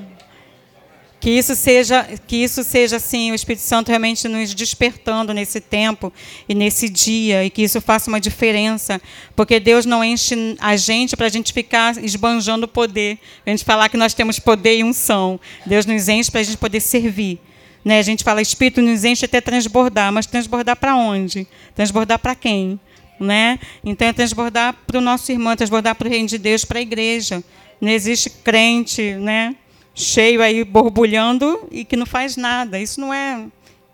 que 1.27 1.31
isso 1.31 1.55
seja, 1.55 2.07
que 2.25 2.37
isso 2.37 2.63
seja 2.63 2.95
assim, 2.95 3.33
o 3.33 3.35
Espírito 3.35 3.61
Santo 3.61 3.89
realmente 3.89 4.29
nos 4.29 4.53
despertando 4.53 5.33
nesse 5.33 5.59
tempo 5.59 6.13
e 6.47 6.55
nesse 6.55 6.87
dia, 6.87 7.43
e 7.43 7.49
que 7.49 7.63
isso 7.63 7.81
faça 7.81 8.09
uma 8.09 8.17
diferença, 8.17 9.01
porque 9.35 9.59
Deus 9.59 9.85
não 9.85 10.01
enche 10.01 10.55
a 10.57 10.77
gente 10.77 11.17
para 11.17 11.25
a 11.25 11.29
gente 11.29 11.51
ficar 11.51 12.01
esbanjando 12.01 12.65
poder, 12.65 13.19
a 13.45 13.49
gente 13.49 13.65
falar 13.65 13.89
que 13.89 13.97
nós 13.97 14.13
temos 14.13 14.39
poder 14.39 14.77
e 14.77 14.85
unção. 14.85 15.37
Deus 15.65 15.85
nos 15.85 16.07
enche 16.07 16.31
para 16.31 16.39
a 16.39 16.43
gente 16.45 16.55
poder 16.55 16.79
servir. 16.79 17.41
Né? 17.83 17.99
A 17.99 18.03
gente 18.03 18.23
fala, 18.23 18.41
Espírito 18.41 18.81
nos 18.81 19.03
enche 19.03 19.25
até 19.25 19.41
transbordar, 19.41 20.13
mas 20.13 20.25
transbordar 20.27 20.77
para 20.77 20.95
onde? 20.95 21.45
Transbordar 21.75 22.19
para 22.19 22.35
quem? 22.35 22.79
Né? 23.19 23.59
Então 23.83 24.07
é 24.07 24.13
transbordar 24.13 24.73
para 24.87 24.97
o 24.97 25.01
nosso 25.01 25.29
irmão, 25.29 25.57
transbordar 25.57 25.93
para 25.93 26.07
o 26.07 26.09
reino 26.09 26.29
de 26.29 26.37
Deus, 26.37 26.63
para 26.63 26.79
a 26.79 26.81
igreja. 26.81 27.43
Não 27.81 27.89
existe 27.89 28.29
crente, 28.29 29.11
né? 29.15 29.57
Cheio 29.97 30.43
aí 30.43 30.63
borbulhando 30.63 31.67
e 31.71 31.83
que 31.83 31.97
não 31.97 32.05
faz 32.05 32.37
nada. 32.37 32.79
Isso 32.79 33.01
não 33.01 33.11
é. 33.11 33.47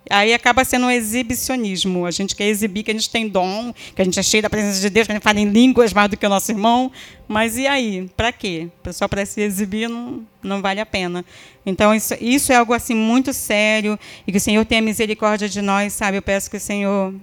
Aí 0.10 0.34
acaba 0.34 0.66
sendo 0.66 0.88
um 0.88 0.92
exibicionismo. 0.92 2.06
A 2.06 2.12
gente 2.12 2.36
quer 2.36 2.48
exibir 2.48 2.84
que 2.84 2.92
a 2.92 2.94
gente 2.94 3.10
tem 3.10 3.26
dom, 3.26 3.74
que 3.96 4.02
a 4.02 4.06
gente 4.06 4.20
é 4.20 4.24
cheio 4.24 4.44
da 4.44 4.50
presença 4.50 4.82
de 4.82 4.90
Deus, 4.90 5.08
que 5.08 5.14
a 5.14 5.16
gente 5.16 5.24
fala 5.24 5.40
em 5.40 5.50
línguas 5.50 5.94
mais 5.94 6.10
do 6.10 6.18
que 6.18 6.26
o 6.26 6.30
nosso 6.30 6.52
irmão. 6.52 6.92
Mas 7.26 7.58
e 7.58 7.66
aí? 7.66 8.12
Para 8.18 8.34
quê? 8.34 8.68
Só 8.92 9.08
para 9.08 9.26
se 9.26 9.40
exibir 9.40 9.88
não, 9.88 10.28
não 10.44 10.62
vale 10.62 10.82
a 10.82 10.86
pena. 10.86 11.24
Então, 11.66 11.96
isso, 11.96 12.14
isso 12.20 12.52
é 12.52 12.58
algo 12.58 12.74
assim 12.74 12.94
muito 12.94 13.32
sério 13.32 13.98
e 14.28 14.32
que 14.34 14.38
o 14.38 14.42
Senhor 14.42 14.66
tenha 14.66 14.82
misericórdia 14.82 15.48
de 15.48 15.62
nós, 15.62 15.94
sabe? 15.94 16.18
Eu 16.18 16.22
peço 16.22 16.52
que 16.52 16.58
o 16.58 16.60
Senhor 16.60 17.16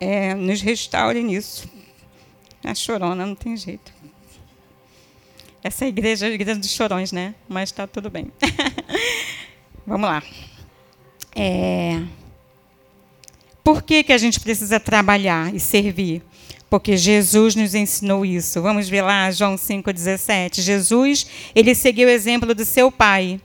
é, 0.00 0.34
nos 0.34 0.60
restaure 0.60 1.22
nisso. 1.22 1.70
A 2.64 2.74
chorona, 2.74 3.24
não 3.24 3.36
tem 3.36 3.56
jeito. 3.56 3.99
Essa 5.62 5.84
é 5.84 5.86
a 5.86 5.88
igreja, 5.88 6.26
a 6.26 6.30
igreja 6.30 6.58
dos 6.58 6.70
chorões, 6.70 7.12
né? 7.12 7.34
Mas 7.48 7.68
está 7.68 7.86
tudo 7.86 8.08
bem. 8.08 8.32
Vamos 9.86 10.08
lá. 10.08 10.22
É... 11.34 12.02
Por 13.62 13.82
que, 13.82 14.02
que 14.02 14.12
a 14.12 14.18
gente 14.18 14.40
precisa 14.40 14.80
trabalhar 14.80 15.54
e 15.54 15.60
servir? 15.60 16.22
Porque 16.70 16.96
Jesus 16.96 17.54
nos 17.54 17.74
ensinou 17.74 18.24
isso. 18.24 18.62
Vamos 18.62 18.88
ver 18.88 19.02
lá, 19.02 19.30
João 19.30 19.56
5,17. 19.56 20.60
Jesus, 20.60 21.26
ele 21.54 21.74
seguiu 21.74 22.08
o 22.08 22.10
exemplo 22.10 22.54
do 22.54 22.64
seu 22.64 22.90
pai. 22.90 23.40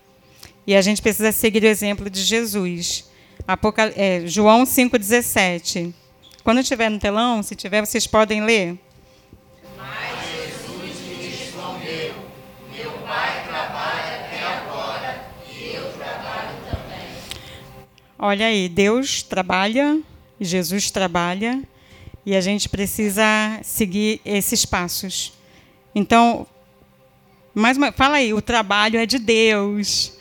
E 0.65 0.75
a 0.75 0.81
gente 0.81 1.01
precisa 1.01 1.31
seguir 1.31 1.63
o 1.63 1.67
exemplo 1.67 2.09
de 2.09 2.21
Jesus. 2.21 3.05
Apocal... 3.47 3.89
É, 3.95 4.21
João 4.25 4.63
5,17. 4.63 5.93
Quando 6.43 6.59
estiver 6.59 6.89
no 6.89 6.99
telão, 6.99 7.43
se 7.43 7.55
tiver, 7.55 7.85
vocês 7.85 8.07
podem 8.07 8.43
ler. 8.43 8.77
Olha 18.27 18.47
aí, 18.47 18.67
Deus 18.67 19.21
trabalha, 19.21 19.99
Jesus 20.41 20.89
trabalha, 20.89 21.61
e 22.25 22.35
a 22.35 22.41
gente 22.41 22.67
precisa 22.67 23.23
seguir 23.61 24.19
esses 24.25 24.65
passos. 24.65 25.31
Então, 25.93 26.47
mais 27.53 27.77
uma, 27.77 27.91
fala 27.91 28.15
aí, 28.15 28.33
o 28.33 28.41
trabalho 28.41 28.99
é 28.99 29.05
de 29.05 29.19
Deus. 29.19 30.13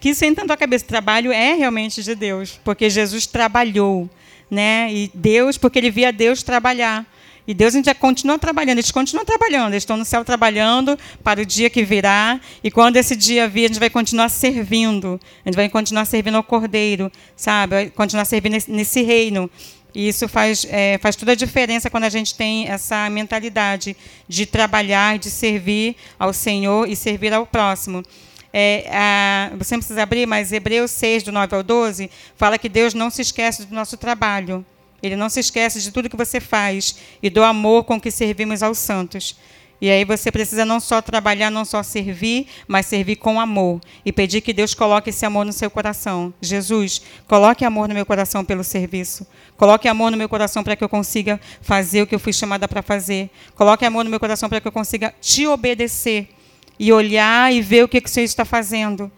Que 0.00 0.08
isso 0.08 0.24
entra 0.24 0.42
na 0.42 0.48
tua 0.48 0.56
cabeça, 0.56 0.84
o 0.84 0.88
trabalho 0.88 1.30
é 1.30 1.54
realmente 1.54 2.02
de 2.02 2.16
Deus, 2.16 2.58
porque 2.64 2.90
Jesus 2.90 3.24
trabalhou, 3.24 4.10
né? 4.50 4.92
E 4.92 5.12
Deus, 5.14 5.56
porque 5.56 5.78
ele 5.78 5.92
via 5.92 6.12
Deus 6.12 6.42
trabalhar. 6.42 7.06
E 7.46 7.54
Deus 7.54 7.74
ainda 7.74 7.94
continua 7.94 8.38
trabalhando, 8.38 8.78
eles 8.78 8.90
continuam 8.90 9.24
trabalhando, 9.24 9.72
eles 9.72 9.82
estão 9.82 9.96
no 9.96 10.04
céu 10.04 10.24
trabalhando 10.24 10.98
para 11.24 11.40
o 11.40 11.46
dia 11.46 11.70
que 11.70 11.82
virá. 11.82 12.40
E 12.62 12.70
quando 12.70 12.96
esse 12.96 13.16
dia 13.16 13.48
vir, 13.48 13.64
a 13.64 13.68
gente 13.68 13.80
vai 13.80 13.90
continuar 13.90 14.28
servindo. 14.28 15.20
A 15.44 15.48
gente 15.48 15.56
vai 15.56 15.68
continuar 15.68 16.04
servindo 16.04 16.36
ao 16.36 16.42
Cordeiro, 16.42 17.10
sabe? 17.34 17.74
Vai 17.74 17.90
continuar 17.90 18.24
servindo 18.24 18.56
nesse, 18.68 19.02
reino. 19.02 19.50
E 19.94 20.08
isso 20.08 20.28
faz, 20.28 20.66
é, 20.70 20.98
faz 20.98 21.16
toda 21.16 21.32
a 21.32 21.34
diferença 21.34 21.90
quando 21.90 22.04
a 22.04 22.08
gente 22.08 22.34
tem 22.34 22.68
essa 22.68 23.08
mentalidade 23.10 23.96
de 24.28 24.46
trabalhar, 24.46 25.18
de 25.18 25.30
servir 25.30 25.96
ao 26.18 26.32
Senhor 26.32 26.88
e 26.88 26.94
servir 26.94 27.32
ao 27.32 27.46
próximo. 27.46 28.04
É, 28.52 28.88
a, 28.92 29.50
você 29.56 29.74
não 29.74 29.80
precisa 29.80 30.02
abrir, 30.02 30.26
mas 30.26 30.52
Hebreus 30.52 30.90
6, 30.92 31.24
do 31.24 31.32
9 31.32 31.56
ao 31.56 31.62
12, 31.62 32.10
fala 32.36 32.58
que 32.58 32.68
Deus 32.68 32.94
não 32.94 33.10
se 33.10 33.22
esquece 33.22 33.64
do 33.64 33.74
nosso 33.74 33.96
trabalho. 33.96 34.64
Ele 35.02 35.16
não 35.16 35.28
se 35.28 35.40
esquece 35.40 35.80
de 35.80 35.90
tudo 35.90 36.08
que 36.08 36.16
você 36.16 36.40
faz 36.40 36.96
e 37.22 37.30
do 37.30 37.42
amor 37.42 37.84
com 37.84 38.00
que 38.00 38.10
servimos 38.10 38.62
aos 38.62 38.78
santos. 38.78 39.36
E 39.80 39.90
aí 39.90 40.04
você 40.04 40.30
precisa 40.30 40.64
não 40.64 40.78
só 40.78 41.00
trabalhar, 41.00 41.50
não 41.50 41.64
só 41.64 41.82
servir, 41.82 42.46
mas 42.68 42.84
servir 42.84 43.16
com 43.16 43.40
amor 43.40 43.80
e 44.04 44.12
pedir 44.12 44.42
que 44.42 44.52
Deus 44.52 44.74
coloque 44.74 45.08
esse 45.08 45.24
amor 45.24 45.46
no 45.46 45.54
seu 45.54 45.70
coração. 45.70 46.34
Jesus, 46.40 47.00
coloque 47.26 47.64
amor 47.64 47.88
no 47.88 47.94
meu 47.94 48.04
coração 48.04 48.44
pelo 48.44 48.62
serviço. 48.62 49.26
Coloque 49.56 49.88
amor 49.88 50.10
no 50.10 50.18
meu 50.18 50.28
coração 50.28 50.62
para 50.62 50.76
que 50.76 50.84
eu 50.84 50.88
consiga 50.88 51.40
fazer 51.62 52.02
o 52.02 52.06
que 52.06 52.14
eu 52.14 52.18
fui 52.18 52.32
chamada 52.32 52.68
para 52.68 52.82
fazer. 52.82 53.30
Coloque 53.54 53.84
amor 53.84 54.04
no 54.04 54.10
meu 54.10 54.20
coração 54.20 54.50
para 54.50 54.60
que 54.60 54.68
eu 54.68 54.72
consiga 54.72 55.14
te 55.18 55.46
obedecer 55.46 56.28
e 56.78 56.92
olhar 56.92 57.52
e 57.52 57.62
ver 57.62 57.84
o 57.84 57.88
que, 57.88 58.02
que 58.02 58.08
o 58.08 58.12
Senhor 58.12 58.24
está 58.24 58.44
fazendo. 58.44 59.10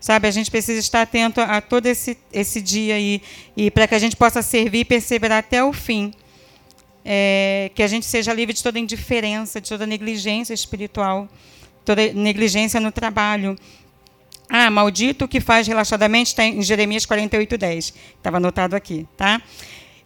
Sabe, 0.00 0.28
a 0.28 0.30
gente 0.30 0.50
precisa 0.50 0.78
estar 0.78 1.02
atento 1.02 1.40
a 1.40 1.60
todo 1.60 1.86
esse, 1.86 2.16
esse 2.32 2.60
dia 2.60 2.94
aí, 2.94 3.20
e 3.56 3.68
para 3.70 3.88
que 3.88 3.94
a 3.96 3.98
gente 3.98 4.14
possa 4.14 4.42
servir 4.42 4.80
e 4.80 4.84
perseverar 4.84 5.38
até 5.38 5.62
o 5.62 5.72
fim. 5.72 6.12
É, 7.04 7.70
que 7.74 7.82
a 7.82 7.86
gente 7.86 8.04
seja 8.04 8.32
livre 8.34 8.52
de 8.52 8.62
toda 8.62 8.78
indiferença, 8.78 9.60
de 9.60 9.68
toda 9.68 9.86
negligência 9.86 10.52
espiritual, 10.52 11.26
toda 11.84 12.12
negligência 12.12 12.78
no 12.78 12.92
trabalho. 12.92 13.56
Ah, 14.48 14.70
maldito 14.70 15.24
o 15.24 15.28
que 15.28 15.40
faz 15.40 15.66
relaxadamente, 15.66 16.28
está 16.28 16.44
em 16.44 16.62
Jeremias 16.62 17.06
48, 17.06 17.56
10. 17.56 17.94
Estava 18.16 18.36
anotado 18.36 18.76
aqui, 18.76 19.06
tá? 19.16 19.40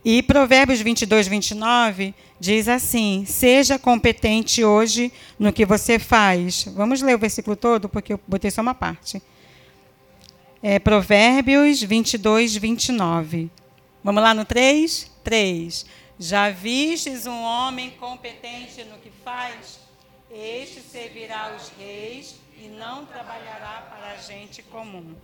E 0.04 0.22
Provérbios 0.22 0.80
22, 0.80 1.26
29 1.26 2.14
diz 2.38 2.68
assim: 2.68 3.24
Seja 3.26 3.78
competente 3.78 4.64
hoje 4.64 5.12
no 5.38 5.52
que 5.52 5.66
você 5.66 5.98
faz. 5.98 6.66
Vamos 6.74 7.02
ler 7.02 7.16
o 7.16 7.18
versículo 7.18 7.56
todo, 7.56 7.88
porque 7.88 8.12
eu 8.12 8.20
botei 8.28 8.50
só 8.50 8.62
uma 8.62 8.74
parte 8.74 9.20
é, 10.62 10.78
Provérbios 10.78 11.82
22, 11.82 12.56
29. 12.56 13.50
Vamos 14.04 14.22
lá 14.22 14.32
no 14.32 14.44
3? 14.44 15.10
3. 15.24 15.86
Já 16.18 16.50
vistes 16.50 17.26
um 17.26 17.42
homem 17.42 17.90
competente 17.98 18.84
no 18.84 18.98
que 18.98 19.10
faz? 19.24 19.80
Este 20.30 20.80
servirá 20.80 21.54
os 21.56 21.72
reis 21.76 22.36
e 22.56 22.68
não 22.68 23.04
trabalhará 23.04 23.88
para 23.90 24.12
a 24.12 24.16
gente 24.16 24.62
comum. 24.62 25.14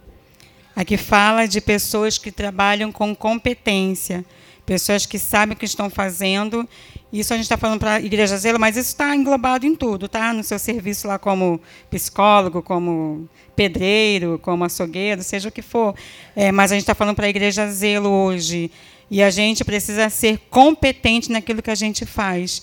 Aqui 0.75 0.97
fala 0.97 1.47
de 1.47 1.61
pessoas 1.61 2.19
que 2.19 2.33
trabalham 2.33 2.91
com 2.91 3.15
competência, 3.15 4.25
pessoas 4.67 5.07
que 5.07 5.19
sabem 5.19 5.55
o 5.55 5.59
que 5.59 5.65
estão 5.65 5.89
fazendo. 5.89 6.69
Isso 7.13 7.33
a 7.33 7.37
gente 7.37 7.45
está 7.45 7.57
falando 7.57 7.81
para 7.81 7.95
a 7.95 8.01
Igreja 8.01 8.37
Zelo, 8.37 8.61
mas 8.61 8.77
isso 8.77 8.89
está 8.89 9.17
englobado 9.17 9.67
em 9.67 9.75
tudo, 9.75 10.09
tá? 10.09 10.33
No 10.33 10.45
seu 10.45 10.59
serviço 10.59 11.09
lá 11.09 11.19
como 11.19 11.61
psicólogo, 11.91 12.63
como 12.63 13.29
pedreiro, 13.57 14.39
como 14.43 14.65
açougueiro, 14.65 15.23
seja 15.23 15.49
o 15.49 15.53
que 15.53 15.63
for. 15.63 15.95
É, 16.37 16.53
mas 16.53 16.71
a 16.71 16.75
gente 16.75 16.83
está 16.83 16.95
falando 16.95 17.17
para 17.17 17.27
a 17.27 17.31
igreja 17.31 17.67
zelo 17.71 18.11
hoje. 18.11 18.71
E 19.11 19.23
a 19.23 19.31
gente 19.31 19.65
precisa 19.65 20.11
ser 20.11 20.39
competente 20.51 21.33
naquilo 21.33 21.63
que 21.63 21.71
a 21.71 21.75
gente 21.75 22.05
faz. 22.05 22.63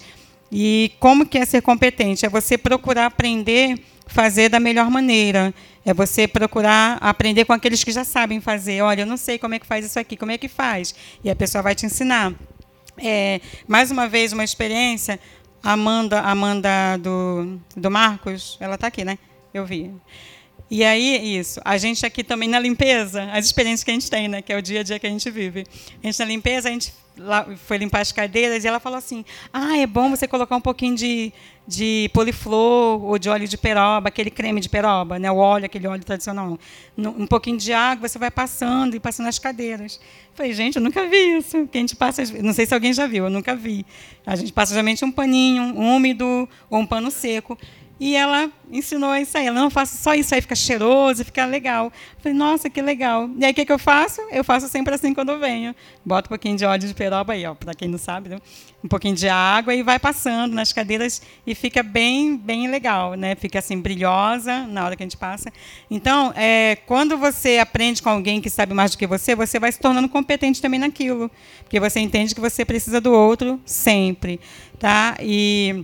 E 0.52 0.92
como 1.00 1.26
que 1.26 1.40
é 1.40 1.46
ser 1.46 1.62
competente? 1.62 2.26
É 2.26 2.30
você 2.30 2.56
procurar 2.56 3.08
aprender 3.08 3.80
fazer 4.08 4.50
da 4.50 4.60
melhor 4.60 4.90
maneira. 4.90 5.54
É 5.84 5.94
você 5.94 6.28
procurar 6.28 6.98
aprender 7.02 7.46
com 7.46 7.54
aqueles 7.54 7.84
que 7.84 7.92
já 7.92 8.04
sabem 8.04 8.40
fazer. 8.40 8.82
Olha, 8.82 9.02
eu 9.02 9.06
não 9.06 9.18
sei 9.18 9.38
como 9.38 9.56
é 9.56 9.60
que 9.60 9.66
faz 9.66 9.86
isso 9.86 10.00
aqui, 10.00 10.16
como 10.16 10.32
é 10.32 10.38
que 10.38 10.48
faz? 10.48 10.96
E 11.24 11.30
a 11.30 11.36
pessoa 11.36 11.62
vai 11.62 11.76
te 11.76 11.86
ensinar. 11.86 12.34
É, 12.98 13.42
mais 13.68 13.92
uma 13.92 14.08
vez, 14.08 14.34
uma 14.34 14.44
experiência. 14.44 15.20
Amanda, 15.64 16.22
Amanda 16.22 16.70
do, 17.00 17.60
do 17.76 17.90
Marcos, 17.90 18.58
ela 18.60 18.76
está 18.76 18.88
aqui, 18.88 19.04
né? 19.04 19.18
Eu 19.54 19.66
vi 19.66 19.92
E 20.70 20.84
aí, 20.84 21.38
isso. 21.38 21.62
A 21.64 21.78
gente 21.78 22.06
aqui 22.06 22.24
também 22.24 22.50
na 22.50 22.60
limpeza, 22.60 23.24
as 23.32 23.46
experiências 23.46 23.84
que 23.84 23.92
a 23.92 23.94
gente 23.94 24.10
tem, 24.10 24.28
né? 24.28 24.42
Que 24.42 24.52
é 24.52 24.58
o 24.58 24.62
dia 24.62 24.80
a 24.80 24.84
dia 24.84 24.98
que 24.98 25.06
a 25.06 25.10
gente 25.10 25.30
vive. 25.30 25.64
A 26.04 26.08
gente 26.08 26.20
na 26.20 26.26
limpeza, 26.26 26.70
a 26.70 26.72
gente 26.72 26.92
foi 27.66 27.78
limpar 27.78 28.02
as 28.02 28.12
cadeiras 28.12 28.64
e 28.64 28.68
ela 28.68 28.80
falou 28.80 28.98
assim: 28.98 29.24
Ah, 29.54 29.78
é 29.78 29.88
bom 29.88 30.10
você 30.10 30.28
colocar 30.28 30.56
um 30.56 30.62
pouquinho 30.62 30.96
de, 30.96 31.32
de 31.68 32.10
poliflor 32.14 33.04
ou 33.04 33.18
de 33.18 33.30
óleo 33.30 33.48
de 33.48 33.58
peroba, 33.58 34.10
aquele 34.10 34.30
creme 34.30 34.60
de 34.60 34.68
peroba, 34.68 35.18
né? 35.18 35.32
o 35.32 35.38
óleo, 35.38 35.66
aquele 35.66 35.88
óleo 35.88 36.04
tradicional. 36.04 36.58
Um 36.98 37.28
pouquinho 37.28 37.58
de 37.58 37.72
água, 37.72 38.08
você 38.08 38.20
vai 38.20 38.32
passando 38.32 38.96
e 38.96 39.00
passando 39.00 39.28
as 39.28 39.40
cadeiras. 39.40 40.00
Eu 40.32 40.36
falei, 40.36 40.54
gente, 40.54 40.76
eu 40.78 40.82
nunca 40.82 41.08
vi 41.08 41.38
isso. 41.38 41.68
Que 41.68 41.78
a 41.78 41.82
gente 41.82 41.96
passa, 41.96 42.24
não 42.42 42.54
sei 42.54 42.66
se 42.66 42.74
alguém 42.74 42.92
já 42.92 43.08
viu, 43.08 43.26
eu 43.26 43.30
nunca 43.30 43.56
vi. 43.56 43.86
A 44.26 44.36
gente 44.36 44.52
passa 44.52 44.74
geralmente 44.74 45.06
um 45.06 45.12
paninho 45.12 45.76
úmido 45.76 46.50
ou 46.70 46.80
um 46.80 46.86
pano 46.86 47.10
seco. 47.12 47.58
E 48.00 48.16
ela 48.16 48.52
ensinou 48.72 49.16
isso 49.16 49.38
aí. 49.38 49.48
Ela 49.48 49.60
não 49.60 49.70
faça 49.70 49.98
só 49.98 50.14
isso 50.14 50.34
aí, 50.36 50.42
fica 50.42 50.56
cheiroso, 50.56 51.24
fica 51.24 51.46
legal. 51.46 51.86
Eu 51.86 52.22
falei, 52.22 52.38
nossa, 52.38 52.70
que 52.70 52.82
legal. 52.82 53.30
E 53.38 53.46
aí 53.46 53.52
o 53.52 53.56
que, 53.56 53.66
que 53.66 53.72
eu 53.72 53.80
faço? 53.80 54.22
Eu 54.32 54.44
faço 54.44 54.68
sempre 54.68 54.94
assim 54.94 55.14
quando 55.14 55.30
eu 55.30 55.40
venho. 55.40 55.76
Boto 56.06 56.28
um 56.28 56.30
pouquinho 56.30 56.58
de 56.58 56.66
óleo 56.66 56.88
de 56.88 56.94
peroba 56.94 57.34
aí, 57.34 57.46
ó, 57.46 57.54
para 57.56 57.74
quem 57.74 57.88
não 57.88 57.98
sabe, 57.98 58.30
né? 58.30 58.38
um 58.86 58.88
pouquinho 58.88 59.16
de 59.16 59.28
água 59.28 59.74
e 59.74 59.82
vai 59.82 59.98
passando 59.98 60.54
nas 60.54 60.72
cadeiras 60.72 61.20
e 61.46 61.56
fica 61.56 61.82
bem, 61.82 62.38
bem 62.38 62.70
legal, 62.70 63.16
né? 63.16 63.34
Fica 63.34 63.58
assim 63.58 63.82
brilhosa 63.82 64.68
na 64.68 64.86
hora 64.86 64.96
que 64.96 65.02
a 65.02 65.06
gente 65.06 65.18
passa. 65.18 65.52
Então, 65.90 66.32
é, 66.36 66.78
quando 66.86 67.18
você 67.18 67.58
aprende 67.58 68.00
com 68.00 68.10
alguém 68.10 68.40
que 68.40 68.50
sabe 68.50 68.76
mais 68.76 68.92
do 68.92 68.98
que 69.00 69.08
você, 69.08 69.36
você 69.36 69.60
vai 69.60 69.72
se 69.72 69.80
tornando 69.80 70.08
competente 70.08 70.62
também 70.62 70.80
naquilo, 70.80 71.32
porque 71.64 71.80
você 71.80 72.00
entende 72.00 72.36
que 72.36 72.42
você 72.42 72.64
precisa 72.64 73.02
do 73.02 73.12
outro 73.12 73.60
sempre, 73.66 74.40
tá? 74.78 75.18
E 75.20 75.84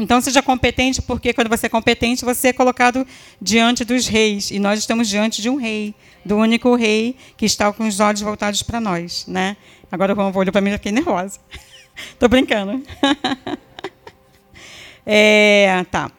então, 0.00 0.18
seja 0.18 0.42
competente, 0.42 1.02
porque 1.02 1.34
quando 1.34 1.48
você 1.48 1.66
é 1.66 1.68
competente, 1.68 2.24
você 2.24 2.48
é 2.48 2.52
colocado 2.54 3.06
diante 3.40 3.84
dos 3.84 4.08
reis. 4.08 4.50
E 4.50 4.58
nós 4.58 4.78
estamos 4.78 5.06
diante 5.06 5.42
de 5.42 5.50
um 5.50 5.56
rei, 5.56 5.94
do 6.24 6.38
único 6.38 6.74
rei 6.74 7.14
que 7.36 7.44
está 7.44 7.70
com 7.70 7.86
os 7.86 8.00
olhos 8.00 8.22
voltados 8.22 8.62
para 8.62 8.80
nós. 8.80 9.26
Né? 9.26 9.58
Agora, 9.92 10.14
o 10.14 10.36
olhou 10.38 10.50
para 10.50 10.62
mim 10.62 10.70
e 10.70 10.72
fiquei 10.72 10.90
nervosa. 10.90 11.38
Estou 12.12 12.30
brincando. 12.30 12.82
é, 15.04 15.84
tá. 15.90 16.10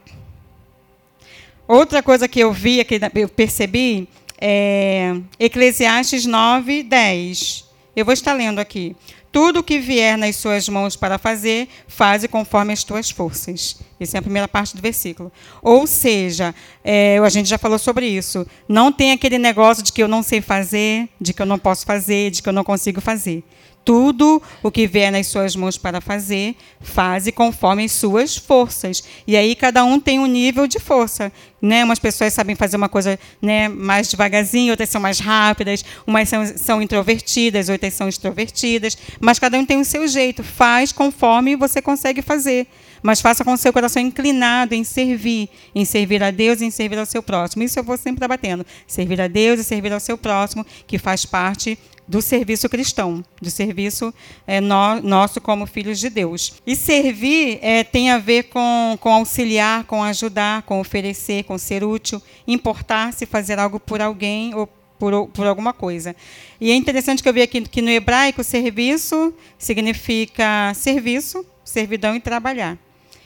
Outra 1.68 2.04
coisa 2.04 2.28
que 2.28 2.40
eu 2.40 2.54
vi, 2.54 2.86
que 2.86 3.00
eu 3.16 3.30
percebi, 3.30 4.08
é 4.40 5.16
Eclesiastes 5.40 6.28
9, 6.28 6.84
10. 6.84 7.66
Eu 7.96 8.06
vou 8.06 8.14
estar 8.14 8.34
lendo 8.34 8.60
aqui. 8.60 8.96
Tudo 9.32 9.60
o 9.60 9.64
que 9.64 9.80
vier 9.80 10.18
nas 10.18 10.36
suas 10.36 10.68
mãos 10.68 10.96
para 10.96 11.18
fazer, 11.18 11.70
faze 11.88 12.28
conforme 12.28 12.74
as 12.74 12.84
tuas 12.84 13.10
forças. 13.10 13.78
Essa 14.00 14.18
é 14.18 14.20
a 14.20 14.22
primeira 14.22 14.48
parte 14.48 14.76
do 14.76 14.82
versículo. 14.82 15.32
Ou 15.62 15.88
seja, 15.88 16.54
é, 16.84 17.18
a 17.18 17.30
gente 17.30 17.48
já 17.48 17.58
falou 17.58 17.80
sobre 17.80 18.08
isso. 18.08 18.46
Não 18.68 18.92
tem 18.92 19.12
aquele 19.12 19.38
negócio 19.38 19.84
de 19.84 19.94
que 19.94 20.04
eu 20.04 20.08
não 20.08 20.22
sei 20.22 20.42
fazer, 20.42 21.08
de 21.20 21.34
que 21.34 21.42
eu 21.42 21.46
não 21.46 21.58
posso 21.58 21.86
fazer, 21.86 22.32
de 22.32 22.42
que 22.42 22.50
eu 22.50 22.54
não 22.54 22.64
consigo 22.64 23.00
fazer. 23.00 23.44
Tudo 23.84 24.42
o 24.62 24.70
que 24.70 24.86
vier 24.86 25.12
nas 25.12 25.28
suas 25.28 25.56
mãos 25.56 25.78
para 25.78 26.00
fazer, 26.00 26.56
faze 26.80 27.32
conforme 27.32 27.84
as 27.84 27.92
suas 27.92 28.38
forças. 28.38 29.04
E 29.26 29.36
aí 29.36 29.56
cada 29.56 29.84
um 29.84 30.00
tem 30.00 30.20
um 30.20 30.28
nível 30.28 30.68
de 30.68 30.80
força. 30.80 31.32
Né? 31.62 31.84
Umas 31.84 32.00
pessoas 32.00 32.34
sabem 32.34 32.56
fazer 32.56 32.78
uma 32.78 32.90
coisa 32.90 33.20
né, 33.42 33.68
mais 33.68 34.08
devagarzinho, 34.08 34.72
outras 34.72 34.90
são 34.90 35.02
mais 35.02 35.20
rápidas, 35.20 35.84
umas 36.06 36.30
são, 36.30 36.46
são 36.46 36.82
introvertidas, 36.82 37.70
outras 37.70 37.94
são 37.94 38.08
extrovertidas, 38.08 38.98
mas 39.20 39.40
cada 39.40 39.58
um 39.58 39.66
tem 39.66 39.80
o 39.80 39.86
seu 39.86 40.08
jeito. 40.08 40.44
Faz 40.44 40.92
conforme 40.92 41.56
você 41.56 41.82
consegue 41.82 42.22
fazer 42.22 42.68
mas 43.02 43.22
faça 43.22 43.44
com 43.44 43.54
o 43.54 43.58
seu 43.58 43.74
coração 43.74 44.02
inclinado 44.02 44.76
em 44.76 44.84
servir, 44.84 45.50
em 45.74 45.84
servir 45.86 46.24
a 46.24 46.32
Deus 46.32 46.62
e 46.62 46.66
em 46.66 46.72
servir 46.72 47.00
ao 47.00 47.06
seu 47.06 47.24
próximo. 47.24 47.64
Isso 47.64 47.80
eu 47.80 47.84
vou 47.84 47.98
sempre 47.98 48.28
batendo. 48.28 48.66
Servir 48.86 49.20
a 49.22 49.28
Deus 49.28 49.60
e 49.60 49.64
servir 49.64 49.92
ao 49.92 50.00
seu 50.00 50.18
próximo, 50.18 50.66
que 50.86 50.98
faz 50.98 51.26
parte 51.26 51.78
do 52.08 52.22
serviço 52.22 52.68
cristão, 52.68 53.24
do 53.42 53.50
serviço 53.50 54.14
é, 54.46 54.60
no, 54.60 55.02
nosso 55.02 55.40
como 55.40 55.66
filhos 55.66 56.00
de 56.00 56.10
Deus. 56.10 56.54
E 56.66 56.76
servir 56.76 57.60
é, 57.62 57.84
tem 57.84 58.12
a 58.12 58.18
ver 58.18 58.44
com, 58.44 58.98
com 59.00 59.10
auxiliar, 59.10 59.84
com 59.86 60.04
ajudar, 60.04 60.64
com 60.64 60.80
oferecer, 60.80 61.44
com 61.44 61.58
ser 61.58 61.84
útil, 61.84 62.22
importar-se, 62.48 63.26
fazer 63.26 63.60
algo 63.60 63.80
por 63.80 64.02
alguém 64.02 64.54
ou 64.54 64.68
por, 65.00 65.28
por 65.30 65.48
alguma 65.48 65.74
coisa. 65.74 66.16
E 66.60 66.70
é 66.70 66.76
interessante 66.76 67.24
que 67.24 67.30
eu 67.30 67.34
vi 67.34 67.42
aqui 67.42 67.62
que 67.62 67.82
no 67.82 67.90
hebraico 67.90 68.44
serviço 68.44 69.34
significa 69.58 70.74
serviço, 70.76 71.46
servidão 71.64 72.16
e 72.16 72.20
trabalhar. 72.20 72.78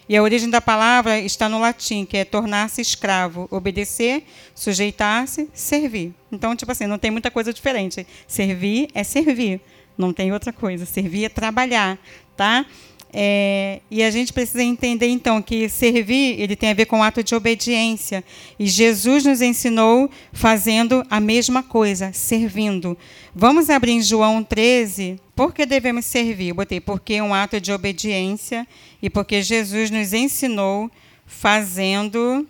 E 0.07 0.15
a 0.15 0.21
origem 0.21 0.49
da 0.49 0.61
palavra 0.61 1.19
está 1.19 1.49
no 1.49 1.59
latim, 1.59 2.05
que 2.05 2.17
é 2.17 2.23
tornar-se 2.23 2.79
escravo, 2.79 3.47
obedecer, 3.49 4.23
sujeitar-se, 4.53 5.49
servir. 5.53 6.13
Então, 6.31 6.55
tipo 6.55 6.71
assim, 6.71 6.85
não 6.85 6.99
tem 6.99 7.09
muita 7.09 7.31
coisa 7.31 7.51
diferente. 7.51 8.05
Servir 8.27 8.87
é 8.93 9.03
servir, 9.03 9.59
não 9.97 10.13
tem 10.13 10.31
outra 10.31 10.53
coisa. 10.53 10.85
Servir 10.85 11.25
é 11.25 11.29
trabalhar, 11.29 11.97
tá? 12.37 12.65
É, 13.13 13.79
e 13.89 14.03
a 14.03 14.11
gente 14.11 14.33
precisa 14.33 14.61
entender, 14.61 15.07
então, 15.07 15.41
que 15.41 15.69
servir 15.69 16.39
ele 16.39 16.55
tem 16.55 16.71
a 16.71 16.73
ver 16.73 16.85
com 16.85 16.99
o 16.99 17.03
ato 17.03 17.23
de 17.23 17.33
obediência. 17.33 18.23
E 18.59 18.67
Jesus 18.67 19.23
nos 19.23 19.41
ensinou 19.41 20.09
fazendo 20.33 21.05
a 21.09 21.19
mesma 21.19 21.63
coisa, 21.63 22.11
servindo. 22.11 22.97
Vamos 23.33 23.69
abrir 23.69 23.93
em 23.93 24.01
João 24.01 24.43
13. 24.43 25.19
Por 25.35 25.53
que 25.53 25.65
devemos 25.65 26.05
servir? 26.05 26.49
Eu 26.49 26.55
botei 26.55 26.79
porque 26.79 27.15
é 27.15 27.23
um 27.23 27.33
ato 27.33 27.59
de 27.59 27.71
obediência 27.71 28.67
e 29.01 29.09
porque 29.09 29.41
Jesus 29.41 29.89
nos 29.89 30.13
ensinou 30.13 30.91
fazendo 31.25 32.47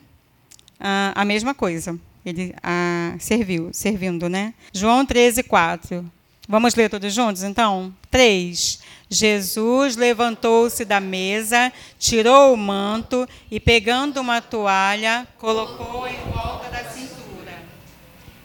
ah, 0.79 1.13
a 1.15 1.25
mesma 1.25 1.53
coisa. 1.53 1.97
Ele 2.25 2.55
ah, 2.63 3.15
serviu, 3.19 3.69
servindo, 3.71 4.27
né? 4.27 4.53
João 4.73 5.05
13, 5.05 5.43
4. 5.43 6.11
Vamos 6.47 6.75
ler 6.75 6.89
todos 6.89 7.13
juntos, 7.13 7.43
então? 7.43 7.93
3. 8.09 8.79
Jesus 9.15 9.95
levantou-se 9.95 10.83
da 10.83 10.99
mesa, 10.99 11.71
tirou 11.97 12.53
o 12.53 12.57
manto 12.57 13.27
e, 13.49 13.59
pegando 13.59 14.19
uma 14.19 14.41
toalha, 14.41 15.25
colocou 15.37 16.05
em 16.07 16.17
volta 16.31 16.69
da 16.69 16.83
cintura. 16.83 17.53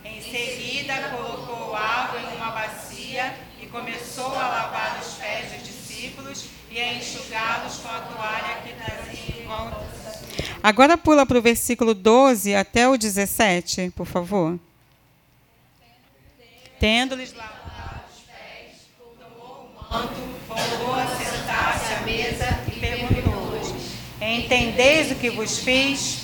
Em 0.05 0.23
seguida, 0.23 0.95
colocou 1.09 1.75
água 1.75 2.21
em 2.21 2.37
uma 2.37 2.53
bacia 2.53 3.35
e 3.61 3.67
começou 3.67 4.33
a 4.35 4.49
lavar 4.49 5.01
os 5.03 5.15
pés 5.15 5.53
dos 5.53 5.67
discípulos 5.67 6.47
e 6.71 6.81
a 6.81 6.95
enxugá-los 6.95 7.79
com 7.79 7.89
a 7.89 8.01
toalha 8.01 8.63
que 8.63 8.73
trazia 8.75 9.43
em 9.43 9.47
volta. 9.47 9.91
Agora 10.63 10.97
pula 10.97 11.27
para 11.27 11.39
o 11.39 11.43
versículo 11.43 11.95
12 11.95 12.55
até 12.55 12.89
o 12.89 12.97
17, 12.97 13.93
por 13.97 14.07
favor. 14.07 14.59
Tendo-lhes 16.79 17.35
lavado 17.35 17.60
tomou 19.91 20.05
o 20.05 20.09
manto 20.09 20.31
voltou 20.47 20.95
a 20.95 21.07
sentar-se 21.07 21.95
à 21.95 22.01
mesa 22.03 22.61
e 22.69 22.79
perguntou-lhes: 22.79 23.75
Entendeis 24.21 25.11
o 25.11 25.17
que 25.17 25.31
vos 25.31 25.59
fiz? 25.59 26.21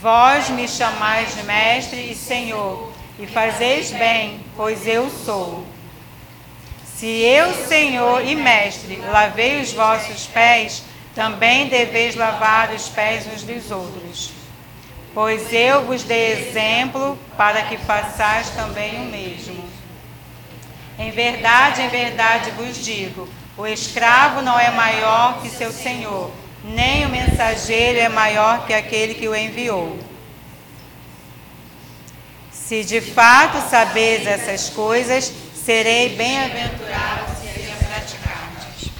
Vós 0.00 0.50
me 0.50 0.66
chamais 0.66 1.36
de 1.36 1.44
mestre 1.44 2.10
e 2.10 2.14
senhor, 2.14 2.92
e 3.20 3.26
fazeis 3.26 3.92
bem, 3.92 4.40
pois 4.56 4.86
eu 4.86 5.08
sou. 5.24 5.64
Se 6.96 7.06
eu, 7.06 7.52
senhor 7.66 8.24
e 8.24 8.34
mestre, 8.34 8.96
lavei 8.96 9.60
os 9.60 9.72
vossos 9.72 10.26
pés, 10.26 10.82
também 11.14 11.68
deveis 11.68 12.16
lavar 12.16 12.72
os 12.72 12.88
pés 12.88 13.26
uns 13.32 13.42
dos 13.42 13.70
outros. 13.70 14.30
Pois 15.14 15.52
eu 15.52 15.84
vos 15.84 16.02
dei 16.02 16.32
exemplo 16.32 17.18
para 17.36 17.62
que 17.62 17.76
façais 17.76 18.50
também 18.50 18.96
o 19.02 19.04
mesmo. 19.04 19.71
Em 21.02 21.10
verdade, 21.10 21.82
em 21.82 21.88
verdade 21.88 22.52
vos 22.52 22.76
digo: 22.82 23.28
o 23.58 23.66
escravo 23.66 24.40
não 24.40 24.58
é 24.58 24.70
maior 24.70 25.42
que 25.42 25.50
seu 25.50 25.72
senhor, 25.72 26.30
nem 26.64 27.04
o 27.04 27.08
mensageiro 27.08 27.98
é 27.98 28.08
maior 28.08 28.64
que 28.64 28.72
aquele 28.72 29.14
que 29.14 29.26
o 29.26 29.34
enviou. 29.34 29.98
Se 32.52 32.84
de 32.84 33.00
fato 33.00 33.68
sabeis 33.68 34.24
essas 34.24 34.70
coisas, 34.70 35.32
serei 35.64 36.10
bem-aventurado 36.10 37.32
se 37.40 37.48
as 37.48 37.88
praticardes. 37.88 38.90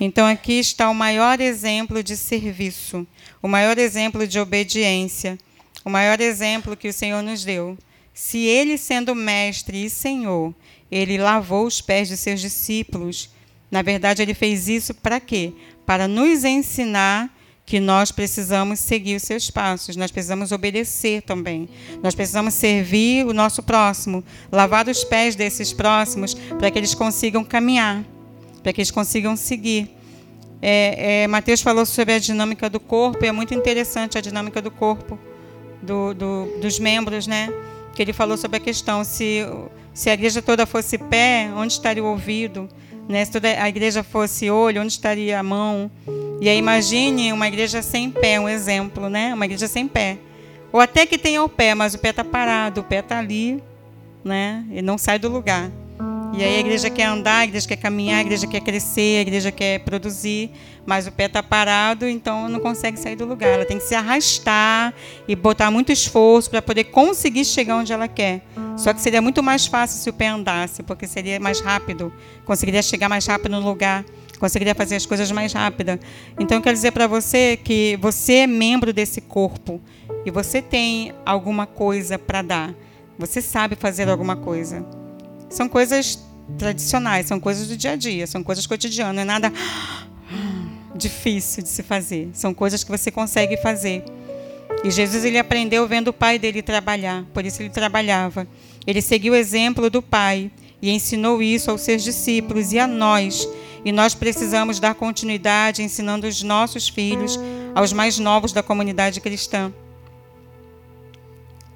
Então 0.00 0.26
aqui 0.26 0.58
está 0.58 0.90
o 0.90 0.94
maior 0.94 1.40
exemplo 1.40 2.02
de 2.02 2.16
serviço, 2.16 3.06
o 3.40 3.46
maior 3.46 3.78
exemplo 3.78 4.26
de 4.26 4.40
obediência, 4.40 5.38
o 5.84 5.88
maior 5.88 6.20
exemplo 6.20 6.76
que 6.76 6.88
o 6.88 6.92
Senhor 6.92 7.22
nos 7.22 7.44
deu. 7.44 7.78
Se 8.12 8.38
ele, 8.38 8.76
sendo 8.76 9.14
mestre 9.14 9.84
e 9.84 9.88
senhor, 9.88 10.52
ele 10.90 11.18
lavou 11.18 11.66
os 11.66 11.80
pés 11.80 12.08
de 12.08 12.16
seus 12.16 12.40
discípulos. 12.40 13.30
Na 13.70 13.82
verdade, 13.82 14.22
ele 14.22 14.34
fez 14.34 14.68
isso 14.68 14.94
para 14.94 15.20
quê? 15.20 15.52
Para 15.84 16.08
nos 16.08 16.44
ensinar 16.44 17.30
que 17.68 17.78
nós 17.78 18.10
precisamos 18.10 18.80
seguir 18.80 19.16
os 19.16 19.22
seus 19.22 19.50
passos, 19.50 19.94
nós 19.94 20.10
precisamos 20.10 20.52
obedecer 20.52 21.20
também. 21.20 21.68
Nós 22.02 22.14
precisamos 22.14 22.54
servir 22.54 23.26
o 23.26 23.34
nosso 23.34 23.62
próximo, 23.62 24.24
lavar 24.50 24.88
os 24.88 25.04
pés 25.04 25.36
desses 25.36 25.70
próximos 25.70 26.32
para 26.32 26.70
que 26.70 26.78
eles 26.78 26.94
consigam 26.94 27.44
caminhar, 27.44 28.02
para 28.62 28.72
que 28.72 28.80
eles 28.80 28.90
consigam 28.90 29.36
seguir. 29.36 29.94
É, 30.62 31.24
é, 31.24 31.26
Mateus 31.26 31.60
falou 31.60 31.84
sobre 31.84 32.14
a 32.14 32.18
dinâmica 32.18 32.70
do 32.70 32.80
corpo, 32.80 33.22
e 33.22 33.28
é 33.28 33.32
muito 33.32 33.52
interessante 33.52 34.16
a 34.16 34.20
dinâmica 34.22 34.62
do 34.62 34.70
corpo 34.70 35.18
do, 35.82 36.14
do, 36.14 36.58
dos 36.62 36.78
membros, 36.78 37.26
né? 37.26 37.52
Que 37.94 38.00
ele 38.00 38.14
falou 38.14 38.38
sobre 38.38 38.56
a 38.56 38.60
questão 38.60 39.04
se, 39.04 39.44
se 39.98 40.08
a 40.08 40.14
igreja 40.14 40.40
toda 40.40 40.64
fosse 40.64 40.96
pé, 40.96 41.50
onde 41.56 41.72
estaria 41.72 42.04
o 42.04 42.06
ouvido? 42.06 42.68
Né? 43.08 43.24
Se 43.24 43.32
toda 43.32 43.48
a 43.60 43.68
igreja 43.68 44.04
fosse 44.04 44.48
olho, 44.48 44.80
onde 44.80 44.92
estaria 44.92 45.36
a 45.36 45.42
mão? 45.42 45.90
E 46.40 46.48
aí 46.48 46.56
imagine 46.56 47.32
uma 47.32 47.48
igreja 47.48 47.82
sem 47.82 48.08
pé, 48.08 48.38
um 48.38 48.48
exemplo, 48.48 49.10
né? 49.10 49.34
Uma 49.34 49.44
igreja 49.44 49.66
sem 49.66 49.88
pé. 49.88 50.18
Ou 50.70 50.78
até 50.78 51.04
que 51.04 51.18
tenha 51.18 51.42
o 51.42 51.48
pé, 51.48 51.74
mas 51.74 51.94
o 51.94 51.98
pé 51.98 52.10
está 52.10 52.22
parado, 52.22 52.80
o 52.80 52.84
pé 52.84 53.00
está 53.00 53.18
ali, 53.18 53.60
né? 54.22 54.64
E 54.70 54.80
não 54.80 54.96
sai 54.96 55.18
do 55.18 55.28
lugar. 55.28 55.68
E 56.38 56.44
aí 56.44 56.54
a 56.54 56.60
igreja 56.60 56.88
quer 56.88 57.02
andar, 57.02 57.38
a 57.38 57.44
igreja 57.46 57.66
quer 57.66 57.78
caminhar, 57.78 58.18
a 58.18 58.20
igreja 58.20 58.46
quer 58.46 58.60
crescer, 58.60 59.18
a 59.18 59.20
igreja 59.22 59.50
quer 59.50 59.80
produzir, 59.80 60.52
mas 60.86 61.04
o 61.04 61.10
pé 61.10 61.24
está 61.24 61.42
parado, 61.42 62.06
então 62.06 62.48
não 62.48 62.60
consegue 62.60 62.96
sair 62.96 63.16
do 63.16 63.24
lugar. 63.24 63.48
Ela 63.48 63.64
tem 63.64 63.76
que 63.76 63.82
se 63.82 63.92
arrastar 63.92 64.94
e 65.26 65.34
botar 65.34 65.68
muito 65.72 65.90
esforço 65.90 66.48
para 66.48 66.62
poder 66.62 66.84
conseguir 66.84 67.44
chegar 67.44 67.74
onde 67.74 67.92
ela 67.92 68.06
quer. 68.06 68.42
Só 68.76 68.92
que 68.92 69.00
seria 69.00 69.20
muito 69.20 69.42
mais 69.42 69.66
fácil 69.66 70.00
se 70.00 70.08
o 70.08 70.12
pé 70.12 70.28
andasse, 70.28 70.84
porque 70.84 71.08
seria 71.08 71.40
mais 71.40 71.58
rápido, 71.58 72.12
conseguiria 72.44 72.82
chegar 72.82 73.08
mais 73.08 73.26
rápido 73.26 73.60
no 73.60 73.68
lugar, 73.68 74.04
conseguiria 74.38 74.76
fazer 74.76 74.94
as 74.94 75.06
coisas 75.06 75.32
mais 75.32 75.52
rápido. 75.52 75.98
Então 76.38 76.58
eu 76.58 76.62
quero 76.62 76.76
dizer 76.76 76.92
para 76.92 77.08
você 77.08 77.56
que 77.56 77.98
você 78.00 78.34
é 78.34 78.46
membro 78.46 78.92
desse 78.92 79.20
corpo 79.20 79.80
e 80.24 80.30
você 80.30 80.62
tem 80.62 81.12
alguma 81.26 81.66
coisa 81.66 82.16
para 82.16 82.42
dar. 82.42 82.74
Você 83.18 83.42
sabe 83.42 83.74
fazer 83.74 84.08
alguma 84.08 84.36
coisa. 84.36 84.86
São 85.50 85.68
coisas 85.68 86.27
tradicionais, 86.56 87.26
são 87.26 87.38
coisas 87.38 87.68
do 87.68 87.76
dia 87.76 87.92
a 87.92 87.96
dia, 87.96 88.26
são 88.26 88.42
coisas 88.42 88.66
cotidianas, 88.66 89.14
não 89.14 89.22
é 89.22 89.24
nada 89.24 89.52
difícil 90.94 91.62
de 91.62 91.68
se 91.68 91.82
fazer. 91.82 92.30
São 92.32 92.54
coisas 92.54 92.82
que 92.82 92.90
você 92.90 93.10
consegue 93.10 93.56
fazer. 93.58 94.04
E 94.84 94.90
Jesus 94.90 95.24
ele 95.24 95.38
aprendeu 95.38 95.86
vendo 95.86 96.08
o 96.08 96.12
pai 96.12 96.38
dele 96.38 96.62
trabalhar, 96.62 97.24
por 97.34 97.44
isso 97.44 97.60
ele 97.60 97.70
trabalhava. 97.70 98.46
Ele 98.86 99.02
seguiu 99.02 99.32
o 99.32 99.36
exemplo 99.36 99.90
do 99.90 100.00
pai 100.00 100.50
e 100.80 100.90
ensinou 100.90 101.42
isso 101.42 101.70
aos 101.70 101.80
seus 101.80 102.02
discípulos 102.02 102.72
e 102.72 102.78
a 102.78 102.86
nós. 102.86 103.48
E 103.84 103.92
nós 103.92 104.14
precisamos 104.14 104.78
dar 104.78 104.94
continuidade 104.94 105.82
ensinando 105.82 106.26
os 106.26 106.42
nossos 106.42 106.88
filhos, 106.88 107.38
aos 107.74 107.92
mais 107.92 108.18
novos 108.18 108.52
da 108.52 108.62
comunidade 108.62 109.20
cristã. 109.20 109.72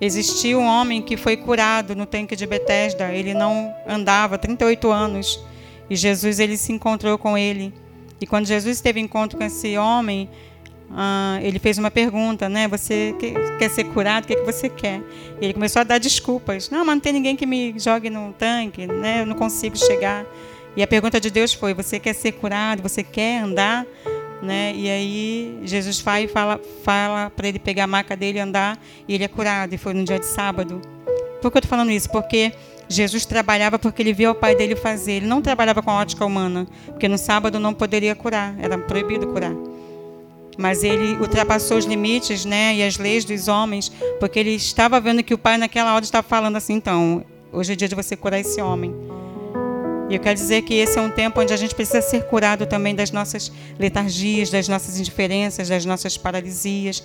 Existiu 0.05 0.59
um 0.59 0.67
homem 0.67 1.01
que 1.01 1.17
foi 1.17 1.37
curado 1.37 1.95
no 1.95 2.07
tanque 2.07 2.35
de 2.35 2.45
Betesda. 2.45 3.13
Ele 3.13 3.33
não 3.35 3.73
andava 3.87 4.37
38 4.37 4.91
anos 4.91 5.41
e 5.89 5.95
Jesus 5.95 6.41
ele 6.41 6.57
se 6.57 6.73
encontrou 6.73 7.17
com 7.17 7.39
ele. 7.39 7.73
E 8.21 8.27
quando 8.27 8.45
Jesus 8.45 8.81
teve 8.81 8.99
encontro 8.99 9.39
com 9.39 9.45
esse 9.45 9.79
homem, 9.79 10.29
ah, 10.91 11.39
ele 11.41 11.61
fez 11.61 11.79
uma 11.79 11.89
pergunta, 11.89 12.49
né? 12.49 12.67
Você 12.67 13.15
quer 13.61 13.71
ser 13.71 13.85
curado? 13.85 14.25
O 14.25 14.27
que, 14.27 14.33
é 14.33 14.37
que 14.37 14.45
você 14.45 14.69
quer? 14.69 15.01
E 15.41 15.45
ele 15.45 15.55
começou 15.55 15.79
a 15.79 15.85
dar 15.85 15.99
desculpas. 15.99 16.69
Não, 16.69 16.85
mas 16.85 16.97
não 16.97 17.01
tem 17.01 17.13
ninguém 17.13 17.37
que 17.37 17.47
me 17.47 17.73
jogue 17.79 18.11
no 18.11 18.33
tanque, 18.33 18.89
né? 18.89 19.21
Eu 19.21 19.27
não 19.27 19.37
consigo 19.37 19.77
chegar. 19.77 20.27
E 20.77 20.83
a 20.83 20.87
pergunta 20.89 21.21
de 21.21 21.31
Deus 21.31 21.55
foi: 21.55 21.75
Você 21.75 22.01
quer 22.01 22.13
ser 22.13 22.33
curado? 22.33 22.83
Você 22.83 23.05
quer 23.05 23.43
andar? 23.43 23.87
Né? 24.43 24.73
E 24.75 24.91
aí 24.91 25.61
Jesus 25.63 26.01
vai 26.01 26.25
e 26.25 26.29
fala, 26.29 26.61
fala 26.85 27.31
para 27.31 27.49
ele 27.49 27.59
pegar 27.59 27.85
a 27.85 27.87
maca 27.87 28.17
dele 28.17 28.41
andar, 28.41 28.79
e 29.07 29.15
ele 29.15 29.25
é 29.25 29.29
curado, 29.29 29.75
e 29.75 29.79
foi 29.79 29.95
no 29.95 30.05
dia 30.05 30.19
de 30.19 30.27
sábado. 30.27 30.81
Por 31.41 31.51
que 31.51 31.57
eu 31.57 31.61
estou 31.61 31.71
falando 31.71 31.91
isso? 31.91 32.11
Porque 32.11 32.53
Jesus 32.89 33.25
trabalhava 33.25 33.79
porque 33.79 34.03
ele 34.03 34.13
via 34.13 34.31
o 34.31 34.35
pai 34.35 34.55
dele 34.55 34.77
fazer. 34.77 35.13
Ele 35.13 35.27
não 35.27 35.41
trabalhava 35.41 35.83
com 35.83 35.91
a 35.91 36.01
ótica 36.01 36.25
humana, 36.25 36.67
porque 36.87 37.09
no 37.09 37.19
sábado 37.19 37.59
não 37.59 37.73
poderia 37.73 38.15
curar, 38.15 38.55
era 38.61 38.77
proibido 38.77 39.27
curar. 39.29 39.55
Mas 40.59 40.85
ele 40.85 41.17
ultrapassou 41.17 41.79
os 41.79 41.87
limites 41.87 42.45
né, 42.45 42.77
e 42.77 42.83
as 42.83 42.99
leis 42.99 43.25
dos 43.25 43.49
homens, 43.49 43.91
porque 44.21 44.39
ele 44.39 44.55
estava 44.55 45.01
vendo 45.01 45.23
que 45.23 45.33
o 45.33 45.39
pai 45.39 45.57
naquela 45.57 45.95
hora 45.95 46.05
estava 46.05 46.27
falando 46.27 46.57
assim, 46.57 46.75
então, 46.75 47.25
hoje 47.51 47.73
é 47.73 47.77
dia 47.77 47.89
de 47.89 47.95
você 47.95 48.15
curar 48.15 48.39
esse 48.39 48.61
homem. 48.61 48.95
E 50.09 50.15
eu 50.15 50.21
quero 50.21 50.35
dizer 50.35 50.63
que 50.63 50.75
esse 50.75 50.99
é 50.99 51.01
um 51.01 51.11
tempo 51.11 51.41
onde 51.41 51.53
a 51.53 51.57
gente 51.57 51.75
precisa 51.75 52.03
ser 52.03 52.25
curado 52.25 52.67
também 52.67 52.95
das 52.95 53.11
nossas 53.11 53.51
letargias, 53.79 54.51
das 54.51 54.69
nossas 54.69 54.99
indiferenças, 54.99 55.69
das 55.69 55.85
nossas 55.85 56.19
paralisias, 56.19 57.03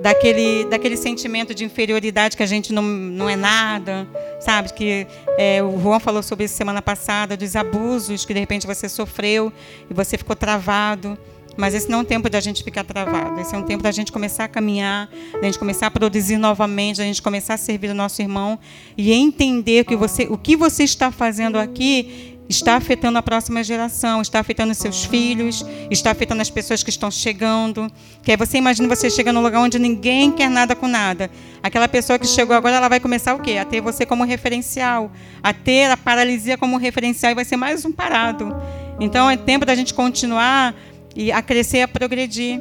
daquele, 0.00 0.64
daquele 0.64 0.96
sentimento 0.96 1.54
de 1.54 1.64
inferioridade 1.64 2.36
que 2.36 2.42
a 2.42 2.46
gente 2.46 2.72
não, 2.72 2.82
não 2.82 3.28
é 3.28 3.36
nada, 3.36 4.06
sabe? 4.40 4.72
Que 4.72 5.06
é, 5.36 5.62
o 5.62 5.78
Juan 5.80 6.00
falou 6.00 6.22
sobre 6.22 6.44
isso 6.44 6.54
semana 6.54 6.80
passada, 6.80 7.36
dos 7.36 7.56
abusos 7.56 8.24
que 8.24 8.32
de 8.32 8.40
repente 8.40 8.66
você 8.66 8.88
sofreu 8.88 9.52
e 9.90 9.94
você 9.94 10.16
ficou 10.16 10.36
travado. 10.36 11.18
Mas 11.56 11.74
esse 11.74 11.90
não 11.90 12.00
é 12.00 12.02
um 12.02 12.04
tempo 12.04 12.28
da 12.28 12.38
gente 12.38 12.62
ficar 12.62 12.84
travado. 12.84 13.40
Esse 13.40 13.54
é 13.54 13.58
um 13.58 13.62
tempo 13.62 13.82
da 13.82 13.90
gente 13.90 14.12
começar 14.12 14.44
a 14.44 14.48
caminhar, 14.48 15.08
da 15.32 15.42
gente 15.42 15.58
começar 15.58 15.86
a 15.86 15.90
produzir 15.90 16.36
novamente, 16.36 16.98
da 16.98 17.04
gente 17.04 17.22
começar 17.22 17.54
a 17.54 17.56
servir 17.56 17.90
o 17.90 17.94
nosso 17.94 18.20
irmão 18.20 18.58
e 18.96 19.12
entender 19.12 19.84
que 19.84 19.96
você, 19.96 20.24
o 20.24 20.36
que 20.36 20.54
você 20.54 20.84
está 20.84 21.10
fazendo 21.10 21.58
aqui 21.58 22.35
está 22.48 22.76
afetando 22.76 23.18
a 23.18 23.22
próxima 23.22 23.62
geração, 23.64 24.20
está 24.22 24.40
afetando 24.40 24.74
seus 24.74 25.04
filhos, 25.04 25.64
está 25.90 26.10
afetando 26.12 26.42
as 26.42 26.50
pessoas 26.50 26.82
que 26.82 26.90
estão 26.90 27.10
chegando. 27.10 27.90
Que 28.22 28.30
aí 28.30 28.36
você 28.36 28.58
imagina 28.58 28.88
você 28.88 29.10
chega 29.10 29.32
num 29.32 29.42
lugar 29.42 29.60
onde 29.60 29.78
ninguém 29.78 30.30
quer 30.30 30.48
nada 30.48 30.74
com 30.74 30.86
nada. 30.86 31.30
Aquela 31.62 31.88
pessoa 31.88 32.18
que 32.18 32.26
chegou 32.26 32.54
agora, 32.54 32.76
ela 32.76 32.88
vai 32.88 33.00
começar 33.00 33.34
o 33.34 33.40
quê? 33.40 33.56
A 33.58 33.64
ter 33.64 33.80
você 33.80 34.06
como 34.06 34.24
referencial, 34.24 35.10
a 35.42 35.52
ter 35.52 35.90
a 35.90 35.96
paralisia 35.96 36.56
como 36.56 36.76
referencial 36.76 37.32
e 37.32 37.34
vai 37.34 37.44
ser 37.44 37.56
mais 37.56 37.84
um 37.84 37.92
parado. 37.92 38.54
Então 39.00 39.28
é 39.28 39.36
tempo 39.36 39.66
da 39.66 39.74
gente 39.74 39.92
continuar 39.92 40.74
e 41.14 41.32
a 41.32 41.42
crescer, 41.42 41.82
a 41.82 41.88
progredir. 41.88 42.60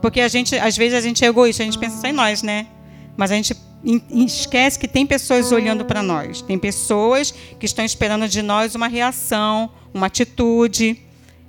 Porque 0.00 0.20
a 0.20 0.28
gente, 0.28 0.56
às 0.56 0.76
vezes 0.76 0.98
a 0.98 1.00
gente 1.00 1.24
é 1.24 1.28
egoísta, 1.28 1.62
a 1.62 1.66
gente 1.66 1.78
pensa 1.78 2.00
só 2.00 2.06
em 2.08 2.12
nós, 2.12 2.42
né? 2.42 2.66
Mas 3.16 3.30
a 3.30 3.34
gente 3.34 3.54
esquece 4.10 4.78
que 4.78 4.86
tem 4.86 5.06
pessoas 5.06 5.50
olhando 5.50 5.84
para 5.84 6.02
nós, 6.02 6.40
tem 6.40 6.58
pessoas 6.58 7.32
que 7.58 7.66
estão 7.66 7.84
esperando 7.84 8.28
de 8.28 8.42
nós 8.42 8.74
uma 8.74 8.88
reação, 8.88 9.70
uma 9.92 10.06
atitude, 10.06 11.00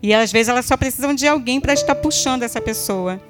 e 0.01 0.13
às 0.13 0.31
vezes 0.31 0.49
elas 0.49 0.65
só 0.65 0.75
precisam 0.75 1.13
de 1.13 1.27
alguém 1.27 1.61
para 1.61 1.73
estar 1.73 1.95
puxando 1.95 2.43
essa 2.43 2.59
pessoa. 2.59 3.21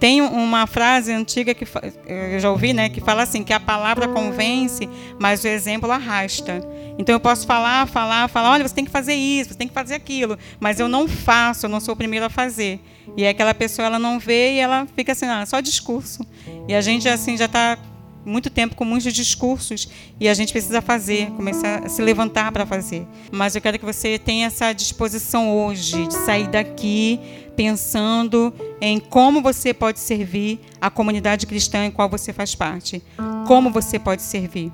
Tem 0.00 0.20
uma 0.20 0.66
frase 0.66 1.12
antiga 1.12 1.54
que 1.54 1.66
eu 2.06 2.40
já 2.40 2.50
ouvi, 2.50 2.72
né, 2.72 2.88
que 2.88 3.00
fala 3.00 3.22
assim 3.22 3.42
que 3.42 3.52
a 3.52 3.60
palavra 3.60 4.08
convence, 4.08 4.88
mas 5.18 5.44
o 5.44 5.48
exemplo 5.48 5.90
arrasta. 5.90 6.60
Então 6.98 7.14
eu 7.14 7.20
posso 7.20 7.46
falar, 7.46 7.86
falar, 7.86 8.28
falar, 8.28 8.50
olha, 8.50 8.66
você 8.66 8.74
tem 8.74 8.84
que 8.84 8.90
fazer 8.90 9.14
isso, 9.14 9.50
você 9.50 9.56
tem 9.56 9.68
que 9.68 9.74
fazer 9.74 9.94
aquilo, 9.94 10.38
mas 10.60 10.78
eu 10.78 10.88
não 10.88 11.08
faço, 11.08 11.66
eu 11.66 11.70
não 11.70 11.80
sou 11.80 11.94
o 11.94 11.96
primeiro 11.96 12.26
a 12.26 12.30
fazer. 12.30 12.80
E 13.16 13.26
aquela 13.26 13.54
pessoa 13.54 13.86
ela 13.86 13.98
não 13.98 14.18
vê 14.18 14.54
e 14.54 14.58
ela 14.58 14.86
fica 14.94 15.12
assim, 15.12 15.26
ah, 15.26 15.44
só 15.46 15.60
discurso. 15.60 16.26
E 16.68 16.74
a 16.74 16.80
gente 16.80 17.08
assim 17.08 17.36
já 17.36 17.46
está 17.46 17.78
muito 18.24 18.50
tempo 18.50 18.74
com 18.74 18.84
muitos 18.84 19.12
discursos 19.12 19.88
e 20.18 20.28
a 20.28 20.34
gente 20.34 20.52
precisa 20.52 20.80
fazer, 20.80 21.30
começar 21.32 21.84
a 21.84 21.88
se 21.88 22.00
levantar 22.02 22.50
para 22.52 22.64
fazer. 22.64 23.06
Mas 23.30 23.54
eu 23.54 23.60
quero 23.60 23.78
que 23.78 23.84
você 23.84 24.18
tenha 24.18 24.46
essa 24.46 24.72
disposição 24.72 25.54
hoje 25.56 26.06
de 26.06 26.14
sair 26.14 26.48
daqui 26.48 27.20
pensando 27.56 28.52
em 28.80 28.98
como 28.98 29.40
você 29.40 29.72
pode 29.72 29.98
servir 29.98 30.60
a 30.80 30.90
comunidade 30.90 31.46
cristã 31.46 31.84
em 31.84 31.90
qual 31.90 32.08
você 32.08 32.32
faz 32.32 32.54
parte. 32.54 33.02
Como 33.46 33.70
você 33.70 33.98
pode 33.98 34.22
servir. 34.22 34.72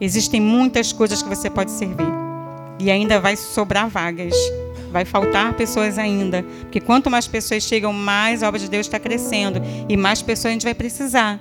Existem 0.00 0.40
muitas 0.40 0.92
coisas 0.92 1.22
que 1.22 1.28
você 1.28 1.48
pode 1.48 1.70
servir. 1.70 2.06
E 2.78 2.90
ainda 2.90 3.20
vai 3.20 3.36
sobrar 3.36 3.88
vagas. 3.88 4.34
Vai 4.90 5.04
faltar 5.04 5.54
pessoas 5.54 5.98
ainda. 5.98 6.42
Porque 6.62 6.80
quanto 6.80 7.10
mais 7.10 7.26
pessoas 7.26 7.62
chegam, 7.62 7.92
mais 7.92 8.42
a 8.42 8.48
obra 8.48 8.58
de 8.58 8.68
Deus 8.68 8.86
está 8.86 8.98
crescendo. 8.98 9.62
E 9.88 9.96
mais 9.96 10.20
pessoas 10.20 10.50
a 10.50 10.52
gente 10.52 10.64
vai 10.64 10.74
precisar. 10.74 11.40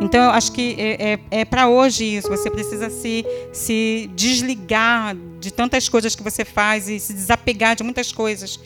Então, 0.00 0.24
eu 0.24 0.30
acho 0.30 0.52
que 0.52 0.76
é, 0.78 1.12
é, 1.12 1.18
é 1.30 1.44
para 1.44 1.68
hoje 1.68 2.04
isso. 2.04 2.28
Você 2.28 2.50
precisa 2.50 2.90
se, 2.90 3.24
se 3.52 4.10
desligar 4.14 5.16
de 5.40 5.50
tantas 5.50 5.88
coisas 5.88 6.14
que 6.14 6.22
você 6.22 6.44
faz 6.44 6.88
e 6.88 7.00
se 7.00 7.14
desapegar 7.14 7.74
de 7.74 7.82
muitas 7.82 8.12
coisas 8.12 8.60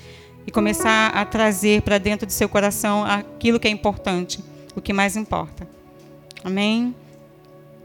e 0.46 0.50
começar 0.50 1.08
a 1.08 1.24
trazer 1.24 1.82
para 1.82 1.98
dentro 1.98 2.26
do 2.26 2.32
seu 2.32 2.48
coração 2.48 3.04
aquilo 3.04 3.60
que 3.60 3.68
é 3.68 3.70
importante, 3.70 4.42
o 4.74 4.80
que 4.80 4.92
mais 4.92 5.16
importa. 5.16 5.68
Amém? 6.42 6.94